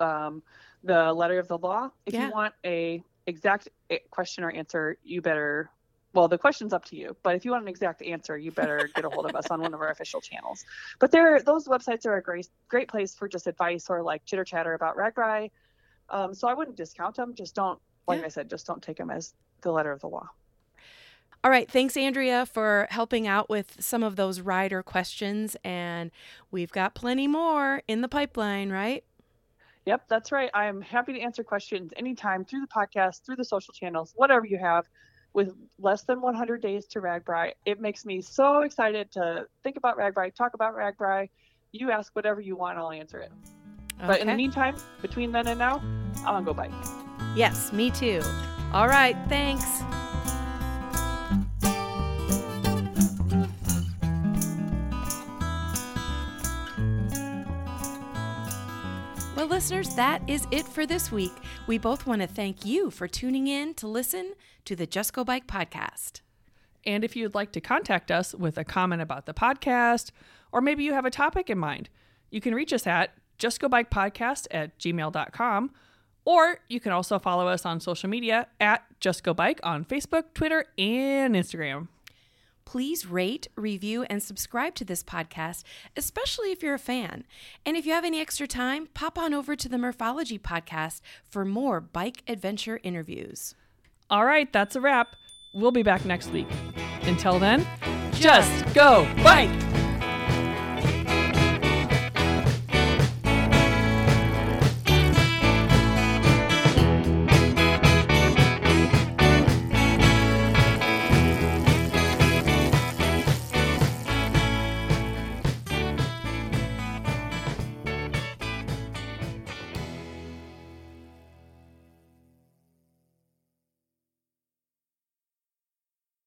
um, 0.00 0.42
the 0.84 1.12
letter 1.12 1.38
of 1.38 1.48
the 1.48 1.56
law. 1.56 1.90
If 2.04 2.12
yeah. 2.12 2.26
you 2.26 2.32
want 2.32 2.54
a 2.64 3.02
exact 3.26 3.68
eh, 3.88 3.98
question 4.10 4.44
or 4.44 4.50
answer, 4.50 4.98
you 5.02 5.22
better 5.22 5.70
well, 6.14 6.28
the 6.28 6.38
question's 6.38 6.72
up 6.72 6.84
to 6.86 6.96
you, 6.96 7.16
but 7.22 7.34
if 7.36 7.44
you 7.44 7.52
want 7.52 7.62
an 7.62 7.68
exact 7.68 8.02
answer, 8.02 8.36
you 8.36 8.50
better 8.50 8.90
get 8.94 9.04
a 9.04 9.10
hold 9.10 9.26
of 9.26 9.34
us 9.34 9.46
on 9.50 9.60
one 9.60 9.72
of 9.72 9.80
our 9.80 9.90
official 9.96 10.20
channels. 10.20 10.64
But 10.98 11.10
there, 11.10 11.40
those 11.40 11.66
websites 11.66 12.06
are 12.06 12.16
a 12.16 12.22
great, 12.22 12.48
great 12.68 12.88
place 12.88 13.14
for 13.14 13.28
just 13.28 13.46
advice 13.46 13.86
or 13.88 14.02
like 14.02 14.24
chitter 14.24 14.44
chatter 14.44 14.74
about 14.74 14.96
RAGBRAI. 14.96 15.50
Um, 16.10 16.34
so 16.34 16.48
I 16.48 16.54
wouldn't 16.54 16.76
discount 16.76 17.16
them. 17.16 17.34
Just 17.34 17.54
don't, 17.54 17.78
like 18.06 18.20
yeah. 18.20 18.26
I 18.26 18.28
said, 18.28 18.50
just 18.50 18.66
don't 18.66 18.82
take 18.82 18.98
them 18.98 19.10
as 19.10 19.32
the 19.62 19.72
letter 19.72 19.92
of 19.92 20.00
the 20.00 20.08
law. 20.08 20.28
All 21.44 21.50
right. 21.50 21.68
Thanks, 21.68 21.96
Andrea, 21.96 22.46
for 22.46 22.86
helping 22.90 23.26
out 23.26 23.50
with 23.50 23.76
some 23.80 24.04
of 24.04 24.14
those 24.14 24.40
rider 24.40 24.82
questions. 24.82 25.56
And 25.64 26.10
we've 26.50 26.70
got 26.70 26.94
plenty 26.94 27.26
more 27.26 27.82
in 27.88 28.00
the 28.00 28.08
pipeline, 28.08 28.70
right? 28.70 29.02
Yep, 29.86 30.04
that's 30.08 30.30
right. 30.30 30.50
I'm 30.54 30.80
happy 30.80 31.14
to 31.14 31.20
answer 31.20 31.42
questions 31.42 31.92
anytime 31.96 32.44
through 32.44 32.60
the 32.60 32.68
podcast, 32.68 33.24
through 33.24 33.36
the 33.36 33.44
social 33.44 33.74
channels, 33.74 34.12
whatever 34.14 34.46
you 34.46 34.58
have. 34.58 34.86
With 35.34 35.54
less 35.78 36.02
than 36.02 36.20
100 36.20 36.60
days 36.60 36.86
to 36.88 37.00
RAGBRAI, 37.00 37.52
it 37.64 37.80
makes 37.80 38.04
me 38.04 38.20
so 38.20 38.60
excited 38.62 39.10
to 39.12 39.46
think 39.62 39.76
about 39.76 39.96
RAGBRAI, 39.96 40.34
talk 40.34 40.54
about 40.54 40.76
RAGBRAI. 40.76 41.28
You 41.72 41.90
ask 41.90 42.14
whatever 42.14 42.40
you 42.40 42.54
want, 42.54 42.76
I'll 42.76 42.90
answer 42.90 43.18
it. 43.18 43.32
Okay. 43.98 44.06
But 44.06 44.20
in 44.20 44.26
the 44.26 44.34
meantime, 44.34 44.76
between 45.00 45.32
then 45.32 45.46
and 45.46 45.58
now, 45.58 45.78
I'm 46.18 46.44
gonna 46.44 46.44
go 46.44 46.52
bike. 46.52 46.70
Yes, 47.34 47.72
me 47.72 47.90
too. 47.90 48.20
All 48.72 48.88
right, 48.88 49.16
thanks. 49.28 49.82
Listeners, 59.62 59.94
that 59.94 60.20
is 60.28 60.44
it 60.50 60.66
for 60.66 60.86
this 60.86 61.12
week. 61.12 61.30
We 61.68 61.78
both 61.78 62.04
want 62.04 62.20
to 62.20 62.26
thank 62.26 62.66
you 62.66 62.90
for 62.90 63.06
tuning 63.06 63.46
in 63.46 63.74
to 63.74 63.86
listen 63.86 64.32
to 64.64 64.74
the 64.74 64.88
Just 64.88 65.12
Go 65.12 65.22
Bike 65.22 65.46
podcast. 65.46 66.20
And 66.84 67.04
if 67.04 67.14
you'd 67.14 67.36
like 67.36 67.52
to 67.52 67.60
contact 67.60 68.10
us 68.10 68.34
with 68.34 68.58
a 68.58 68.64
comment 68.64 69.02
about 69.02 69.26
the 69.26 69.32
podcast, 69.32 70.10
or 70.50 70.60
maybe 70.60 70.82
you 70.82 70.94
have 70.94 71.04
a 71.04 71.10
topic 71.10 71.48
in 71.48 71.58
mind, 71.58 71.90
you 72.28 72.40
can 72.40 72.56
reach 72.56 72.72
us 72.72 72.88
at 72.88 73.12
justgobikepodcast 73.38 74.48
at 74.50 74.76
gmail.com. 74.80 75.70
Or 76.24 76.58
you 76.68 76.80
can 76.80 76.90
also 76.90 77.20
follow 77.20 77.46
us 77.46 77.64
on 77.64 77.78
social 77.78 78.10
media 78.10 78.48
at 78.58 78.84
Just 78.98 79.22
Go 79.22 79.32
Bike 79.32 79.60
on 79.62 79.84
Facebook, 79.84 80.34
Twitter, 80.34 80.64
and 80.76 81.36
Instagram. 81.36 81.86
Please 82.64 83.06
rate, 83.06 83.48
review, 83.56 84.04
and 84.04 84.22
subscribe 84.22 84.74
to 84.76 84.84
this 84.84 85.02
podcast, 85.02 85.62
especially 85.96 86.52
if 86.52 86.62
you're 86.62 86.74
a 86.74 86.78
fan. 86.78 87.24
And 87.66 87.76
if 87.76 87.86
you 87.86 87.92
have 87.92 88.04
any 88.04 88.20
extra 88.20 88.46
time, 88.46 88.88
pop 88.94 89.18
on 89.18 89.34
over 89.34 89.56
to 89.56 89.68
the 89.68 89.78
Murphology 89.78 90.38
podcast 90.38 91.00
for 91.28 91.44
more 91.44 91.80
bike 91.80 92.22
adventure 92.28 92.80
interviews. 92.82 93.54
All 94.10 94.24
right, 94.24 94.52
that's 94.52 94.76
a 94.76 94.80
wrap. 94.80 95.08
We'll 95.54 95.70
be 95.70 95.82
back 95.82 96.04
next 96.04 96.30
week. 96.30 96.48
Until 97.02 97.38
then, 97.38 97.66
just 98.12 98.74
go 98.74 99.08
bike! 99.22 99.71